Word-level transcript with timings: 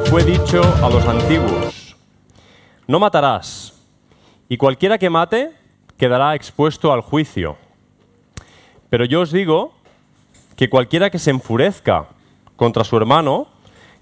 fue 0.00 0.24
dicho 0.24 0.60
a 0.82 0.90
los 0.90 1.06
antiguos, 1.06 1.96
no 2.86 2.98
matarás, 2.98 3.80
y 4.48 4.56
cualquiera 4.56 4.98
que 4.98 5.10
mate 5.10 5.52
quedará 5.96 6.34
expuesto 6.34 6.92
al 6.92 7.00
juicio. 7.00 7.56
Pero 8.90 9.04
yo 9.04 9.22
os 9.22 9.32
digo 9.32 9.74
que 10.56 10.68
cualquiera 10.68 11.10
que 11.10 11.18
se 11.18 11.30
enfurezca 11.30 12.08
contra 12.56 12.84
su 12.84 12.96
hermano 12.96 13.48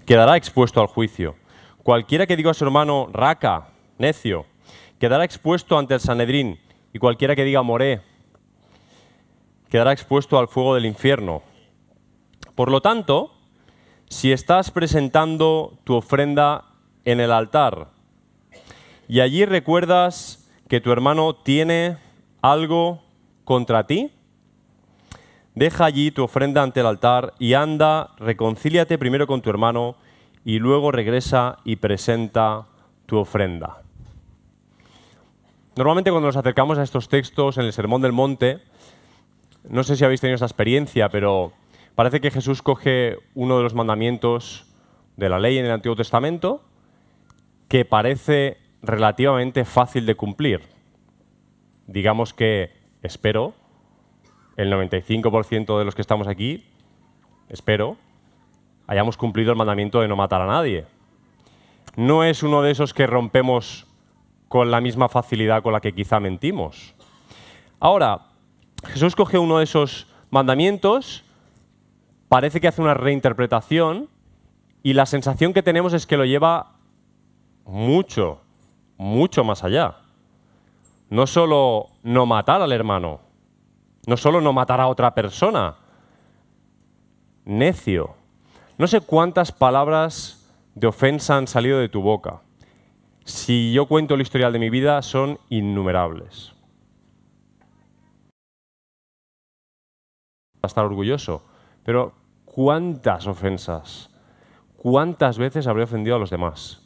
quedará 0.05 0.37
expuesto 0.37 0.81
al 0.81 0.87
juicio. 0.87 1.35
Cualquiera 1.83 2.25
que 2.25 2.35
diga 2.35 2.51
a 2.51 2.53
su 2.53 2.65
hermano 2.65 3.07
raca, 3.11 3.67
necio, 3.97 4.45
quedará 4.99 5.23
expuesto 5.23 5.77
ante 5.77 5.93
el 5.93 5.99
Sanedrín, 5.99 6.59
y 6.93 6.99
cualquiera 6.99 7.35
que 7.35 7.43
diga 7.43 7.61
moré, 7.61 8.01
quedará 9.69 9.91
expuesto 9.91 10.39
al 10.39 10.47
fuego 10.47 10.75
del 10.75 10.85
infierno. 10.85 11.41
Por 12.55 12.71
lo 12.71 12.81
tanto, 12.81 13.34
si 14.09 14.31
estás 14.31 14.71
presentando 14.71 15.77
tu 15.83 15.95
ofrenda 15.95 16.65
en 17.05 17.19
el 17.19 17.31
altar 17.31 17.89
y 19.07 19.19
allí 19.19 19.45
recuerdas 19.45 20.49
que 20.67 20.81
tu 20.81 20.91
hermano 20.91 21.35
tiene 21.35 21.97
algo 22.41 23.03
contra 23.43 23.85
ti, 23.85 24.11
deja 25.53 25.85
allí 25.85 26.11
tu 26.11 26.23
ofrenda 26.23 26.63
ante 26.63 26.79
el 26.79 26.87
altar 26.87 27.33
y 27.37 27.53
anda, 27.53 28.11
reconcíliate 28.17 28.97
primero 28.97 29.27
con 29.27 29.41
tu 29.41 29.49
hermano 29.49 29.95
y 30.43 30.59
luego 30.59 30.91
regresa 30.91 31.59
y 31.63 31.75
presenta 31.75 32.65
tu 33.05 33.17
ofrenda. 33.17 33.81
Normalmente 35.75 36.09
cuando 36.09 36.27
nos 36.27 36.37
acercamos 36.37 36.77
a 36.77 36.83
estos 36.83 37.09
textos 37.09 37.57
en 37.57 37.65
el 37.65 37.73
Sermón 37.73 38.01
del 38.01 38.11
Monte, 38.11 38.59
no 39.69 39.83
sé 39.83 39.95
si 39.95 40.05
habéis 40.05 40.21
tenido 40.21 40.35
esta 40.35 40.45
experiencia, 40.45 41.09
pero 41.09 41.51
parece 41.95 42.21
que 42.21 42.31
Jesús 42.31 42.61
coge 42.61 43.17
uno 43.33 43.57
de 43.57 43.63
los 43.63 43.73
mandamientos 43.73 44.67
de 45.17 45.29
la 45.29 45.39
ley 45.39 45.57
en 45.57 45.65
el 45.65 45.71
Antiguo 45.71 45.95
Testamento 45.95 46.61
que 47.67 47.85
parece 47.85 48.57
relativamente 48.81 49.65
fácil 49.65 50.05
de 50.05 50.15
cumplir. 50.15 50.61
Digamos 51.87 52.33
que, 52.33 52.71
espero, 53.01 53.53
el 54.57 54.71
95% 54.71 55.77
de 55.77 55.85
los 55.85 55.95
que 55.95 56.01
estamos 56.01 56.27
aquí, 56.27 56.65
espero, 57.49 57.97
hayamos 58.87 59.17
cumplido 59.17 59.51
el 59.51 59.57
mandamiento 59.57 60.01
de 60.01 60.07
no 60.07 60.15
matar 60.15 60.41
a 60.41 60.47
nadie. 60.47 60.85
No 61.95 62.23
es 62.23 62.43
uno 62.43 62.61
de 62.61 62.71
esos 62.71 62.93
que 62.93 63.07
rompemos 63.07 63.87
con 64.47 64.71
la 64.71 64.81
misma 64.81 65.09
facilidad 65.09 65.63
con 65.63 65.73
la 65.73 65.81
que 65.81 65.93
quizá 65.93 66.19
mentimos. 66.19 66.93
Ahora, 67.79 68.27
Jesús 68.85 69.15
coge 69.15 69.37
uno 69.37 69.57
de 69.57 69.63
esos 69.63 70.07
mandamientos, 70.29 71.23
parece 72.29 72.61
que 72.61 72.67
hace 72.67 72.81
una 72.81 72.93
reinterpretación 72.93 74.09
y 74.83 74.93
la 74.93 75.05
sensación 75.05 75.53
que 75.53 75.63
tenemos 75.63 75.93
es 75.93 76.05
que 76.05 76.17
lo 76.17 76.25
lleva 76.25 76.73
mucho, 77.65 78.41
mucho 78.97 79.43
más 79.43 79.63
allá. 79.63 79.97
No 81.09 81.27
solo 81.27 81.87
no 82.03 82.25
matar 82.25 82.61
al 82.61 82.71
hermano, 82.71 83.19
no 84.07 84.17
solo 84.17 84.41
no 84.41 84.53
matar 84.53 84.81
a 84.81 84.87
otra 84.87 85.13
persona, 85.15 85.75
necio. 87.45 88.15
No 88.77 88.87
sé 88.87 89.01
cuántas 89.01 89.51
palabras 89.51 90.45
de 90.75 90.87
ofensa 90.87 91.37
han 91.37 91.47
salido 91.47 91.79
de 91.79 91.89
tu 91.89 92.01
boca. 92.01 92.41
Si 93.23 93.73
yo 93.73 93.87
cuento 93.87 94.13
el 94.13 94.21
historial 94.21 94.53
de 94.53 94.59
mi 94.59 94.69
vida, 94.69 95.01
son 95.01 95.39
innumerables. 95.49 96.53
A 100.61 100.67
estar 100.67 100.85
orgulloso, 100.85 101.43
pero 101.85 102.13
¿cuántas 102.45 103.27
ofensas? 103.27 104.09
¿Cuántas 104.75 105.37
veces 105.37 105.67
habré 105.67 105.83
ofendido 105.83 106.15
a 106.15 106.19
los 106.19 106.31
demás? 106.31 106.81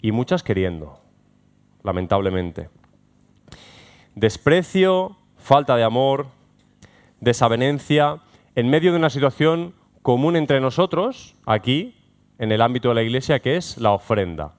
Y 0.00 0.12
muchas 0.12 0.44
queriendo, 0.44 1.00
lamentablemente. 1.82 2.70
Desprecio, 4.14 5.16
falta 5.36 5.74
de 5.74 5.82
amor, 5.82 6.28
desavenencia, 7.20 8.20
en 8.54 8.70
medio 8.70 8.92
de 8.92 8.98
una 8.98 9.10
situación 9.10 9.74
común 10.02 10.36
entre 10.36 10.60
nosotros, 10.60 11.34
aquí, 11.44 11.96
en 12.38 12.52
el 12.52 12.62
ámbito 12.62 12.90
de 12.90 12.94
la 12.94 13.02
iglesia, 13.02 13.40
que 13.40 13.56
es 13.56 13.76
la 13.78 13.90
ofrenda. 13.90 14.54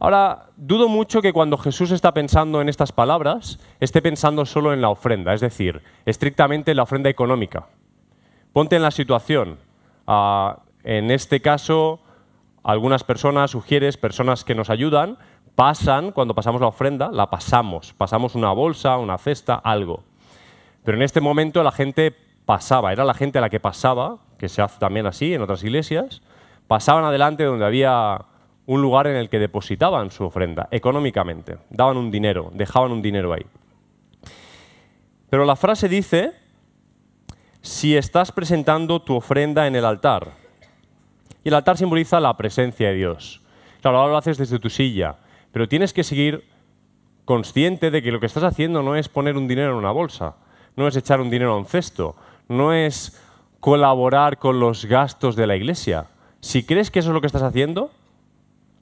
Ahora, 0.00 0.46
dudo 0.56 0.88
mucho 0.88 1.22
que 1.22 1.32
cuando 1.32 1.58
Jesús 1.58 1.92
está 1.92 2.12
pensando 2.12 2.60
en 2.60 2.68
estas 2.68 2.90
palabras, 2.90 3.60
esté 3.78 4.02
pensando 4.02 4.46
solo 4.46 4.72
en 4.72 4.80
la 4.80 4.88
ofrenda, 4.88 5.32
es 5.32 5.40
decir, 5.40 5.80
estrictamente 6.06 6.72
en 6.72 6.78
la 6.78 6.82
ofrenda 6.82 7.08
económica. 7.08 7.68
Ponte 8.52 8.76
en 8.76 8.82
la 8.82 8.90
situación. 8.90 9.58
Ah, 10.06 10.60
en 10.82 11.10
este 11.10 11.40
caso, 11.40 12.00
algunas 12.62 13.04
personas, 13.04 13.50
sugieres, 13.50 13.96
personas 13.96 14.44
que 14.44 14.54
nos 14.54 14.70
ayudan, 14.70 15.18
pasan, 15.54 16.12
cuando 16.12 16.34
pasamos 16.34 16.60
la 16.60 16.66
ofrenda, 16.66 17.10
la 17.12 17.30
pasamos. 17.30 17.92
Pasamos 17.92 18.34
una 18.34 18.52
bolsa, 18.52 18.96
una 18.96 19.18
cesta, 19.18 19.54
algo. 19.54 20.02
Pero 20.84 20.96
en 20.96 21.02
este 21.02 21.20
momento 21.20 21.62
la 21.62 21.72
gente 21.72 22.14
pasaba, 22.44 22.92
era 22.92 23.04
la 23.04 23.14
gente 23.14 23.38
a 23.38 23.40
la 23.40 23.50
que 23.50 23.60
pasaba, 23.60 24.18
que 24.38 24.48
se 24.48 24.62
hace 24.62 24.78
también 24.78 25.06
así 25.06 25.34
en 25.34 25.42
otras 25.42 25.62
iglesias, 25.62 26.22
pasaban 26.66 27.04
adelante 27.04 27.44
donde 27.44 27.66
había 27.66 28.24
un 28.66 28.82
lugar 28.82 29.06
en 29.06 29.16
el 29.16 29.28
que 29.28 29.38
depositaban 29.38 30.10
su 30.10 30.24
ofrenda 30.24 30.68
económicamente, 30.70 31.58
daban 31.70 31.96
un 31.96 32.10
dinero, 32.10 32.50
dejaban 32.54 32.92
un 32.92 33.02
dinero 33.02 33.32
ahí. 33.32 33.44
Pero 35.28 35.44
la 35.44 35.56
frase 35.56 35.88
dice, 35.88 36.32
si 37.62 37.96
estás 37.96 38.32
presentando 38.32 39.02
tu 39.02 39.14
ofrenda 39.14 39.66
en 39.66 39.76
el 39.76 39.84
altar, 39.84 40.32
y 41.42 41.48
el 41.48 41.54
altar 41.54 41.76
simboliza 41.76 42.20
la 42.20 42.36
presencia 42.36 42.88
de 42.88 42.94
Dios. 42.94 43.40
Claro, 43.80 43.98
ahora 43.98 44.12
lo 44.12 44.18
haces 44.18 44.38
desde 44.38 44.58
tu 44.58 44.68
silla, 44.68 45.16
pero 45.52 45.68
tienes 45.68 45.92
que 45.92 46.04
seguir 46.04 46.44
consciente 47.24 47.90
de 47.90 48.02
que 48.02 48.12
lo 48.12 48.20
que 48.20 48.26
estás 48.26 48.42
haciendo 48.42 48.82
no 48.82 48.96
es 48.96 49.08
poner 49.08 49.36
un 49.36 49.48
dinero 49.48 49.72
en 49.72 49.78
una 49.78 49.92
bolsa, 49.92 50.36
no 50.76 50.86
es 50.86 50.96
echar 50.96 51.20
un 51.20 51.30
dinero 51.30 51.52
a 51.52 51.56
un 51.56 51.66
cesto, 51.66 52.16
no 52.48 52.72
es 52.72 53.20
colaborar 53.60 54.38
con 54.38 54.60
los 54.60 54.86
gastos 54.86 55.36
de 55.36 55.46
la 55.46 55.56
iglesia. 55.56 56.06
Si 56.40 56.64
crees 56.64 56.90
que 56.90 56.98
eso 56.98 57.10
es 57.10 57.14
lo 57.14 57.20
que 57.20 57.26
estás 57.26 57.42
haciendo, 57.42 57.90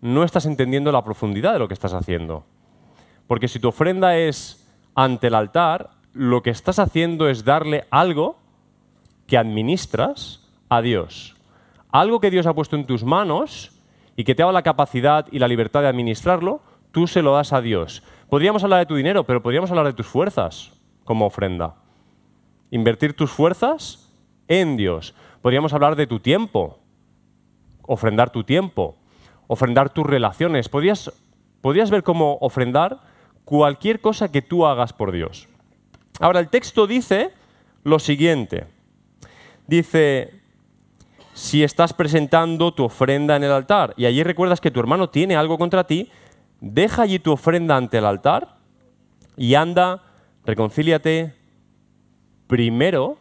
no 0.00 0.25
estás 0.25 0.47
entendiendo 0.47 0.93
la 0.93 1.05
profundidad 1.05 1.53
de 1.53 1.59
lo 1.59 1.69
que 1.69 1.75
estás 1.75 1.93
haciendo. 1.93 2.44
Porque 3.27 3.49
si 3.49 3.59
tu 3.59 3.69
ofrenda 3.69 4.17
es 4.17 4.67
ante 4.94 5.27
el 5.27 5.34
altar, 5.34 5.91
lo 6.12 6.43
que 6.43 6.50
estás 6.50 6.78
haciendo 6.78 7.28
es 7.28 7.44
darle 7.44 7.84
algo 7.91 8.38
que 9.28 9.39
administras 9.39 10.44
a 10.69 10.83
Dios. 10.83 11.37
Algo 11.93 12.19
que 12.19 12.33
Dios 12.33 12.47
ha 12.47 12.55
puesto 12.55 12.75
en 12.75 12.87
tus 12.87 13.05
manos 13.05 13.71
y 14.16 14.25
que 14.25 14.34
te 14.34 14.43
da 14.43 14.50
la 14.50 14.62
capacidad 14.62 15.27
y 15.31 15.39
la 15.39 15.47
libertad 15.47 15.83
de 15.83 15.87
administrarlo, 15.87 16.61
tú 16.91 17.06
se 17.06 17.22
lo 17.22 17.34
das 17.34 17.53
a 17.53 17.61
Dios. 17.61 18.03
Podríamos 18.28 18.65
hablar 18.65 18.81
de 18.81 18.87
tu 18.87 18.97
dinero, 18.97 19.22
pero 19.22 19.41
podríamos 19.41 19.71
hablar 19.71 19.87
de 19.87 19.93
tus 19.93 20.06
fuerzas 20.06 20.72
como 21.05 21.27
ofrenda. 21.27 21.77
Invertir 22.72 23.15
tus 23.15 23.31
fuerzas 23.31 24.12
en 24.49 24.77
Dios. 24.77 25.15
Podríamos 25.41 25.72
hablar 25.72 25.94
de 25.94 26.09
tu 26.09 26.19
tiempo, 26.19 26.81
ofrendar 27.87 28.31
tu 28.31 28.43
tiempo 28.43 28.97
ofrendar 29.49 29.91
tus 29.91 30.06
relaciones. 30.06 30.69
Podrías, 30.69 31.11
ver 31.91 32.05
cómo 32.05 32.38
ofrendar 32.41 33.00
cualquier 33.44 34.00
cosa 34.00 34.31
que 34.31 34.43
tú 34.43 34.65
hagas 34.65 34.93
por 34.93 35.11
Dios. 35.11 35.49
Ahora, 36.21 36.38
el 36.38 36.49
texto 36.49 36.87
dice 36.87 37.33
lo 37.83 37.99
siguiente. 37.99 38.67
Dice, 39.69 40.41
si 41.34 41.62
estás 41.62 41.93
presentando 41.93 42.73
tu 42.73 42.84
ofrenda 42.84 43.37
en 43.37 43.45
el 43.45 43.53
altar 43.53 43.95
y 43.97 44.06
allí 44.06 44.25
recuerdas 44.25 44.61
que 44.61 44.71
tu 44.71 44.81
hermano 44.81 45.11
tiene 45.11 45.37
algo 45.37 45.59
contra 45.59 45.84
ti, 45.84 46.11
deja 46.61 47.03
allí 47.03 47.19
tu 47.19 47.33
ofrenda 47.33 47.76
ante 47.76 47.99
el 47.99 48.06
altar 48.06 48.56
y 49.37 49.55
anda, 49.55 50.03
reconcíliate 50.44 51.35
primero 52.47 53.19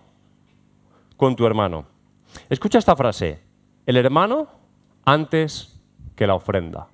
con 1.18 1.36
tu 1.36 1.46
hermano. 1.46 1.86
Escucha 2.50 2.80
esta 2.80 2.96
frase, 2.96 3.42
el 3.86 3.98
hermano 3.98 4.48
antes 5.04 5.80
que 6.16 6.26
la 6.26 6.36
ofrenda. 6.36 6.88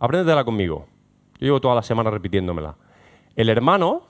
Apréndetela 0.00 0.44
conmigo. 0.44 0.86
Yo 1.38 1.46
llevo 1.46 1.60
toda 1.60 1.76
la 1.76 1.82
semana 1.82 2.10
repitiéndomela. 2.10 2.76
El 3.36 3.48
hermano, 3.48 4.07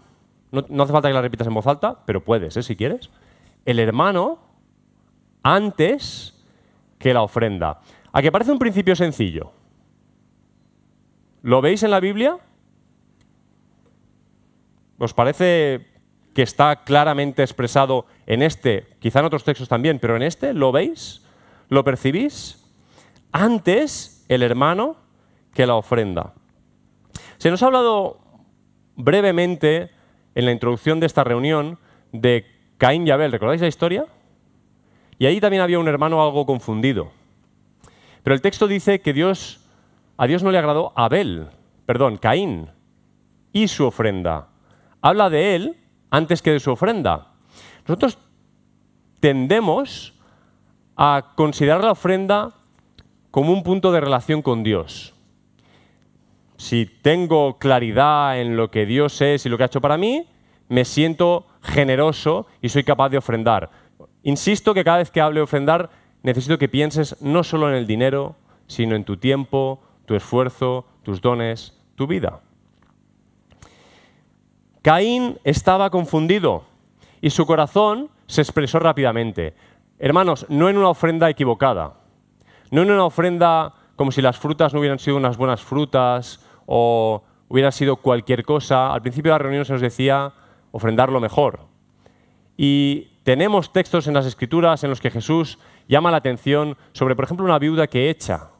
no, 0.50 0.82
hace 0.82 0.92
falta 0.92 1.08
que 1.08 1.14
la 1.14 1.22
repitas 1.22 1.46
en 1.46 1.54
voz 1.54 1.66
alta, 1.66 1.98
pero 2.06 2.24
puedes, 2.24 2.56
¿eh? 2.56 2.62
si 2.62 2.76
quieres. 2.76 3.10
El 3.64 3.78
hermano 3.78 4.38
antes 5.42 6.34
que 6.98 7.14
la 7.14 7.22
ofrenda. 7.22 7.80
¿A 8.12 8.22
que 8.22 8.32
parece 8.32 8.52
un 8.52 8.58
principio 8.58 8.96
sencillo? 8.96 9.52
¿Lo 11.42 11.60
veis 11.60 11.82
en 11.82 11.90
la 11.90 12.00
Biblia? 12.00 12.38
¿Os 14.98 15.14
parece 15.14 15.86
que 16.34 16.42
está 16.42 16.84
claramente 16.84 17.42
expresado 17.42 18.06
en 18.26 18.42
este, 18.42 18.86
quizá 19.00 19.20
en 19.20 19.26
otros 19.26 19.44
textos 19.44 19.68
también, 19.68 19.98
pero 19.98 20.16
en 20.16 20.22
este, 20.22 20.54
¿lo 20.54 20.72
veis? 20.72 21.22
¿Lo 21.68 21.84
percibís? 21.84 22.64
Antes 23.32 24.24
el 24.28 24.42
hermano 24.42 24.96
que 25.52 25.66
la 25.66 25.74
ofrenda. 25.74 26.34
Se 27.38 27.50
nos 27.50 27.62
ha 27.62 27.66
hablado 27.66 28.20
brevemente 28.96 29.90
en 30.34 30.44
la 30.44 30.52
introducción 30.52 31.00
de 31.00 31.06
esta 31.06 31.24
reunión 31.24 31.78
de 32.12 32.46
Caín 32.78 33.06
y 33.06 33.10
Abel. 33.10 33.32
¿Recordáis 33.32 33.60
la 33.60 33.68
historia? 33.68 34.06
Y 35.18 35.26
ahí 35.26 35.40
también 35.40 35.62
había 35.62 35.78
un 35.78 35.88
hermano 35.88 36.22
algo 36.22 36.46
confundido. 36.46 37.10
Pero 38.22 38.34
el 38.34 38.40
texto 38.40 38.66
dice 38.66 39.00
que 39.00 39.12
Dios, 39.12 39.60
a 40.16 40.26
Dios 40.26 40.42
no 40.42 40.50
le 40.50 40.58
agradó 40.58 40.92
Abel, 40.94 41.48
perdón, 41.86 42.18
Caín, 42.18 42.70
y 43.52 43.68
su 43.68 43.84
ofrenda. 43.84 44.48
Habla 45.00 45.30
de 45.30 45.56
él 45.56 45.76
antes 46.10 46.42
que 46.42 46.52
de 46.52 46.60
su 46.60 46.70
ofrenda. 46.70 47.32
Nosotros 47.86 48.18
tendemos 49.20 50.14
a 50.96 51.32
considerar 51.36 51.82
la 51.82 51.92
ofrenda 51.92 52.54
como 53.30 53.52
un 53.52 53.62
punto 53.62 53.92
de 53.92 54.00
relación 54.00 54.42
con 54.42 54.62
Dios. 54.62 55.14
Si 56.58 56.86
tengo 56.86 57.56
claridad 57.58 58.40
en 58.40 58.56
lo 58.56 58.70
que 58.70 58.84
Dios 58.84 59.22
es 59.22 59.46
y 59.46 59.48
lo 59.48 59.56
que 59.56 59.62
ha 59.62 59.66
hecho 59.66 59.80
para 59.80 59.96
mí, 59.96 60.26
me 60.68 60.84
siento 60.84 61.46
generoso 61.62 62.46
y 62.60 62.68
soy 62.68 62.82
capaz 62.82 63.10
de 63.10 63.18
ofrendar. 63.18 63.70
Insisto 64.24 64.74
que 64.74 64.82
cada 64.82 64.98
vez 64.98 65.12
que 65.12 65.20
hable 65.20 65.38
de 65.38 65.44
ofrendar, 65.44 65.88
necesito 66.24 66.58
que 66.58 66.68
pienses 66.68 67.22
no 67.22 67.44
solo 67.44 67.68
en 67.68 67.76
el 67.76 67.86
dinero, 67.86 68.34
sino 68.66 68.96
en 68.96 69.04
tu 69.04 69.16
tiempo, 69.16 69.80
tu 70.04 70.16
esfuerzo, 70.16 70.84
tus 71.04 71.20
dones, 71.20 71.78
tu 71.94 72.08
vida. 72.08 72.40
Caín 74.82 75.38
estaba 75.44 75.90
confundido 75.90 76.64
y 77.20 77.30
su 77.30 77.46
corazón 77.46 78.10
se 78.26 78.42
expresó 78.42 78.80
rápidamente. 78.80 79.54
Hermanos, 80.00 80.44
no 80.48 80.68
en 80.68 80.76
una 80.76 80.88
ofrenda 80.88 81.30
equivocada, 81.30 81.94
no 82.72 82.82
en 82.82 82.90
una 82.90 83.04
ofrenda 83.04 83.74
como 83.94 84.10
si 84.10 84.22
las 84.22 84.38
frutas 84.38 84.74
no 84.74 84.80
hubieran 84.80 84.98
sido 84.98 85.16
unas 85.16 85.36
buenas 85.36 85.62
frutas 85.62 86.40
o 86.70 87.24
hubiera 87.48 87.72
sido 87.72 87.96
cualquier 87.96 88.44
cosa. 88.44 88.92
Al 88.92 89.00
principio 89.00 89.32
de 89.32 89.34
la 89.34 89.42
reunión 89.42 89.64
se 89.64 89.72
nos 89.72 89.80
decía 89.80 90.32
ofrendar 90.70 91.10
lo 91.10 91.18
mejor. 91.18 91.60
Y 92.58 93.08
tenemos 93.22 93.72
textos 93.72 94.06
en 94.06 94.14
las 94.14 94.26
Escrituras 94.26 94.84
en 94.84 94.90
los 94.90 95.00
que 95.00 95.10
Jesús 95.10 95.58
llama 95.88 96.10
la 96.10 96.18
atención 96.18 96.76
sobre, 96.92 97.16
por 97.16 97.24
ejemplo, 97.24 97.46
una 97.46 97.58
viuda 97.58 97.86
que 97.86 98.10
echa 98.10 98.50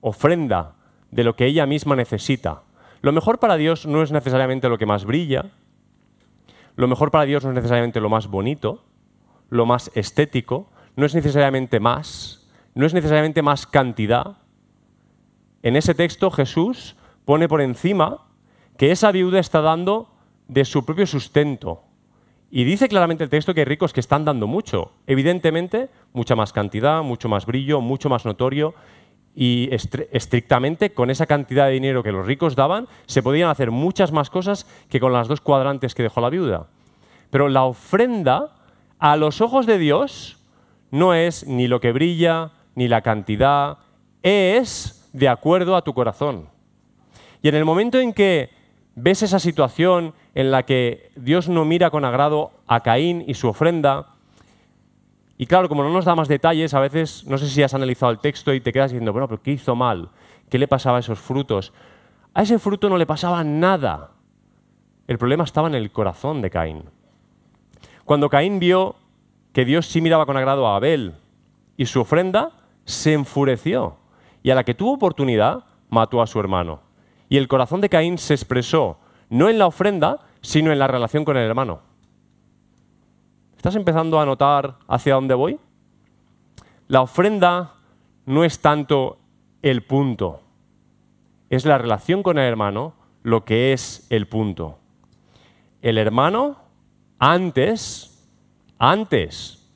ofrenda 0.00 0.74
de 1.12 1.22
lo 1.22 1.36
que 1.36 1.46
ella 1.46 1.66
misma 1.66 1.94
necesita. 1.94 2.62
Lo 3.00 3.12
mejor 3.12 3.38
para 3.38 3.56
Dios 3.56 3.86
no 3.86 4.02
es 4.02 4.10
necesariamente 4.10 4.68
lo 4.68 4.76
que 4.76 4.86
más 4.86 5.04
brilla, 5.04 5.46
lo 6.74 6.88
mejor 6.88 7.12
para 7.12 7.24
Dios 7.26 7.44
no 7.44 7.50
es 7.50 7.56
necesariamente 7.56 8.00
lo 8.00 8.08
más 8.08 8.26
bonito, 8.26 8.82
lo 9.50 9.66
más 9.66 9.90
estético, 9.94 10.70
no 10.96 11.06
es 11.06 11.14
necesariamente 11.14 11.78
más, 11.78 12.50
no 12.74 12.86
es 12.86 12.94
necesariamente 12.94 13.42
más 13.42 13.66
cantidad. 13.66 14.38
En 15.62 15.76
ese 15.76 15.94
texto 15.94 16.30
Jesús 16.30 16.96
pone 17.24 17.48
por 17.48 17.60
encima 17.60 18.26
que 18.76 18.90
esa 18.90 19.12
viuda 19.12 19.38
está 19.38 19.60
dando 19.60 20.08
de 20.48 20.64
su 20.64 20.84
propio 20.84 21.06
sustento. 21.06 21.82
Y 22.50 22.64
dice 22.64 22.88
claramente 22.88 23.22
el 23.22 23.30
texto 23.30 23.54
que 23.54 23.60
hay 23.60 23.66
ricos 23.66 23.92
que 23.92 24.00
están 24.00 24.24
dando 24.24 24.46
mucho. 24.46 24.92
Evidentemente, 25.06 25.88
mucha 26.12 26.34
más 26.34 26.52
cantidad, 26.52 27.02
mucho 27.02 27.28
más 27.28 27.46
brillo, 27.46 27.80
mucho 27.80 28.08
más 28.08 28.24
notorio 28.24 28.74
y 29.34 29.68
estrictamente 29.72 30.92
con 30.92 31.08
esa 31.10 31.26
cantidad 31.26 31.66
de 31.66 31.72
dinero 31.72 32.02
que 32.02 32.10
los 32.10 32.26
ricos 32.26 32.56
daban, 32.56 32.88
se 33.06 33.22
podían 33.22 33.48
hacer 33.48 33.70
muchas 33.70 34.10
más 34.10 34.28
cosas 34.28 34.66
que 34.88 34.98
con 34.98 35.12
las 35.12 35.28
dos 35.28 35.40
cuadrantes 35.40 35.94
que 35.94 36.02
dejó 36.02 36.20
la 36.20 36.30
viuda. 36.30 36.66
Pero 37.30 37.48
la 37.48 37.62
ofrenda, 37.62 38.56
a 38.98 39.16
los 39.16 39.40
ojos 39.40 39.66
de 39.66 39.78
Dios, 39.78 40.38
no 40.90 41.14
es 41.14 41.46
ni 41.46 41.68
lo 41.68 41.80
que 41.80 41.92
brilla, 41.92 42.50
ni 42.74 42.88
la 42.88 43.02
cantidad, 43.02 43.78
es 44.22 45.08
de 45.12 45.28
acuerdo 45.28 45.76
a 45.76 45.82
tu 45.82 45.94
corazón. 45.94 46.48
Y 47.42 47.48
en 47.48 47.54
el 47.54 47.64
momento 47.64 47.98
en 47.98 48.12
que 48.12 48.50
ves 48.94 49.22
esa 49.22 49.38
situación 49.38 50.14
en 50.34 50.50
la 50.50 50.64
que 50.64 51.10
Dios 51.16 51.48
no 51.48 51.64
mira 51.64 51.90
con 51.90 52.04
agrado 52.04 52.52
a 52.66 52.80
Caín 52.80 53.24
y 53.26 53.34
su 53.34 53.48
ofrenda, 53.48 54.06
y 55.38 55.46
claro, 55.46 55.70
como 55.70 55.82
no 55.82 55.90
nos 55.90 56.04
da 56.04 56.14
más 56.14 56.28
detalles, 56.28 56.74
a 56.74 56.80
veces 56.80 57.24
no 57.26 57.38
sé 57.38 57.48
si 57.48 57.62
has 57.62 57.72
analizado 57.72 58.12
el 58.12 58.18
texto 58.18 58.52
y 58.52 58.60
te 58.60 58.74
quedas 58.74 58.90
diciendo, 58.90 59.12
bueno, 59.12 59.26
pero 59.26 59.42
¿qué 59.42 59.52
hizo 59.52 59.74
mal? 59.74 60.10
¿Qué 60.50 60.58
le 60.58 60.68
pasaba 60.68 60.98
a 60.98 61.00
esos 61.00 61.18
frutos? 61.18 61.72
A 62.34 62.42
ese 62.42 62.58
fruto 62.58 62.90
no 62.90 62.98
le 62.98 63.06
pasaba 63.06 63.42
nada. 63.42 64.10
El 65.08 65.16
problema 65.16 65.44
estaba 65.44 65.68
en 65.68 65.76
el 65.76 65.90
corazón 65.92 66.42
de 66.42 66.50
Caín. 66.50 66.84
Cuando 68.04 68.28
Caín 68.28 68.58
vio 68.58 68.96
que 69.54 69.64
Dios 69.64 69.86
sí 69.86 70.02
miraba 70.02 70.26
con 70.26 70.36
agrado 70.36 70.66
a 70.66 70.76
Abel 70.76 71.14
y 71.78 71.86
su 71.86 72.02
ofrenda, 72.02 72.50
se 72.84 73.14
enfureció 73.14 73.96
y 74.42 74.50
a 74.50 74.54
la 74.54 74.64
que 74.64 74.74
tuvo 74.74 74.92
oportunidad 74.92 75.64
mató 75.88 76.20
a 76.20 76.26
su 76.26 76.38
hermano. 76.38 76.80
Y 77.30 77.38
el 77.38 77.48
corazón 77.48 77.80
de 77.80 77.88
Caín 77.88 78.18
se 78.18 78.34
expresó 78.34 78.98
no 79.30 79.48
en 79.48 79.58
la 79.58 79.68
ofrenda, 79.68 80.18
sino 80.42 80.72
en 80.72 80.78
la 80.78 80.88
relación 80.88 81.24
con 81.24 81.36
el 81.38 81.48
hermano. 81.48 81.80
¿Estás 83.56 83.76
empezando 83.76 84.20
a 84.20 84.26
notar 84.26 84.76
hacia 84.88 85.14
dónde 85.14 85.34
voy? 85.34 85.58
La 86.88 87.02
ofrenda 87.02 87.74
no 88.26 88.42
es 88.42 88.60
tanto 88.60 89.18
el 89.62 89.82
punto, 89.82 90.40
es 91.50 91.64
la 91.64 91.78
relación 91.78 92.22
con 92.22 92.36
el 92.38 92.44
hermano 92.44 92.94
lo 93.22 93.44
que 93.44 93.72
es 93.72 94.06
el 94.10 94.26
punto. 94.26 94.78
El 95.82 95.98
hermano 95.98 96.56
antes, 97.18 98.28
antes, 98.78 99.70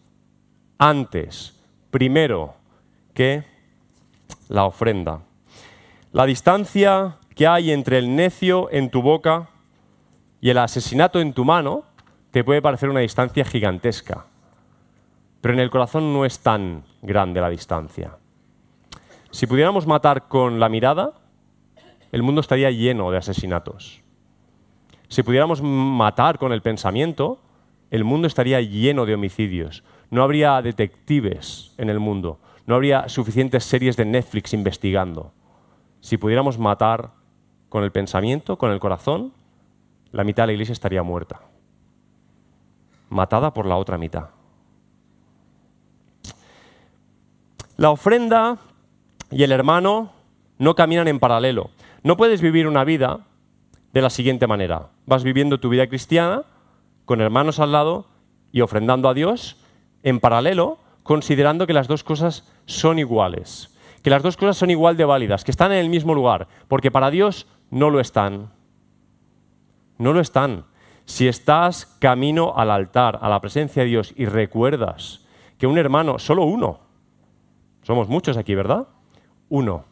antes, 0.79 1.61
primero 1.91 2.55
que 3.12 3.45
la 4.49 4.65
ofrenda. 4.65 5.21
La 6.11 6.27
distancia 6.27 7.19
que 7.34 7.46
hay 7.46 7.72
entre 7.72 7.98
el 7.98 8.14
necio 8.14 8.69
en 8.70 8.90
tu 8.90 9.02
boca 9.02 9.48
y 10.40 10.50
el 10.50 10.58
asesinato 10.58 11.20
en 11.20 11.32
tu 11.32 11.44
mano 11.44 11.84
te 12.31 12.44
puede 12.44 12.62
parecer 12.62 12.88
una 12.88 13.00
distancia 13.00 13.44
gigantesca, 13.44 14.26
pero 15.40 15.54
en 15.54 15.60
el 15.60 15.70
corazón 15.70 16.12
no 16.12 16.25
es 16.25 16.40
tan 16.40 16.84
grande 17.02 17.40
la 17.40 17.50
distancia. 17.50 18.16
Si 19.31 19.46
pudiéramos 19.46 19.86
matar 19.86 20.28
con 20.28 20.60
la 20.60 20.69
mirada, 20.69 21.12
el 22.12 22.22
mundo 22.22 22.40
estaría 22.40 22.70
lleno 22.70 23.10
de 23.10 23.19
asesinatos. 23.19 24.00
Si 25.08 25.22
pudiéramos 25.22 25.62
matar 25.62 26.38
con 26.38 26.52
el 26.52 26.62
pensamiento, 26.62 27.40
el 27.90 28.04
mundo 28.04 28.26
estaría 28.26 28.60
lleno 28.60 29.06
de 29.06 29.14
homicidios. 29.14 29.84
No 30.10 30.22
habría 30.22 30.62
detectives 30.62 31.75
en 31.78 31.90
el 31.90 32.00
mundo. 32.00 32.38
No 32.66 32.75
habría 32.76 33.08
suficientes 33.08 33.64
series 33.64 33.96
de 33.96 34.04
Netflix 34.04 34.52
investigando. 34.52 35.32
Si 36.00 36.16
pudiéramos 36.16 36.58
matar 36.58 37.10
con 37.74 37.82
el 37.82 37.90
pensamiento, 37.90 38.56
con 38.56 38.70
el 38.70 38.78
corazón, 38.78 39.32
la 40.12 40.22
mitad 40.22 40.44
de 40.44 40.46
la 40.46 40.52
iglesia 40.52 40.74
estaría 40.74 41.02
muerta 41.02 41.40
matada 43.10 43.52
por 43.52 43.66
la 43.66 43.74
otra 43.74 43.98
mitad. 43.98 44.28
La 47.76 47.90
ofrenda 47.90 48.58
y 49.32 49.43
el 49.43 49.50
hermano 49.50 50.12
no 50.58 50.76
caminan 50.76 51.08
en 51.08 51.19
paralelo. 51.19 51.70
No 52.04 52.16
puedes 52.16 52.40
vivir 52.40 52.69
una 52.69 52.84
vida 52.84 53.26
de 53.93 54.02
la 54.02 54.10
siguiente 54.10 54.46
manera. 54.46 54.90
Vas 55.06 55.24
viviendo 55.24 55.58
tu 55.58 55.69
vida 55.69 55.88
cristiana 55.88 56.44
con 57.06 57.20
hermanos 57.20 57.58
al 57.58 57.72
lado 57.72 58.06
y 58.52 58.60
ofrendando 58.60 59.08
a 59.08 59.14
Dios 59.14 59.60
en 60.04 60.20
paralelo, 60.20 60.78
considerando 61.02 61.66
que 61.66 61.72
las 61.72 61.88
dos 61.88 62.04
cosas 62.04 62.48
son 62.66 63.00
iguales, 63.00 63.76
que 64.04 64.10
las 64.10 64.22
dos 64.22 64.36
cosas 64.36 64.56
son 64.56 64.70
igual 64.70 64.96
de 64.96 65.06
válidas, 65.06 65.43
que 65.43 65.50
están 65.50 65.72
en 65.72 65.78
el 65.78 65.88
mismo 65.88 66.14
lugar, 66.14 66.46
porque 66.69 66.93
para 66.93 67.10
Dios 67.10 67.48
no 67.74 67.90
lo 67.90 67.98
están. 67.98 68.52
No 69.98 70.12
lo 70.12 70.20
están. 70.20 70.64
Si 71.06 71.26
estás 71.26 71.86
camino 71.98 72.54
al 72.56 72.70
altar, 72.70 73.19
a 73.20 73.28
la 73.28 73.40
presencia 73.40 73.82
de 73.82 73.88
Dios 73.88 74.14
y 74.16 74.26
recuerdas 74.26 75.26
que 75.58 75.66
un 75.66 75.76
hermano, 75.76 76.20
solo 76.20 76.44
uno, 76.44 76.78
somos 77.82 78.08
muchos 78.08 78.36
aquí, 78.36 78.54
¿verdad? 78.54 78.86
Uno. 79.48 79.86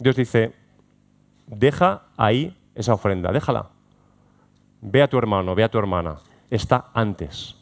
Dios 0.00 0.16
dice, 0.16 0.52
deja 1.46 2.02
ahí 2.16 2.58
esa 2.74 2.94
ofrenda, 2.94 3.30
déjala. 3.30 3.68
Ve 4.80 5.02
a 5.02 5.08
tu 5.08 5.16
hermano, 5.16 5.54
ve 5.54 5.62
a 5.62 5.70
tu 5.70 5.78
hermana. 5.78 6.16
Está 6.50 6.90
antes, 6.92 7.54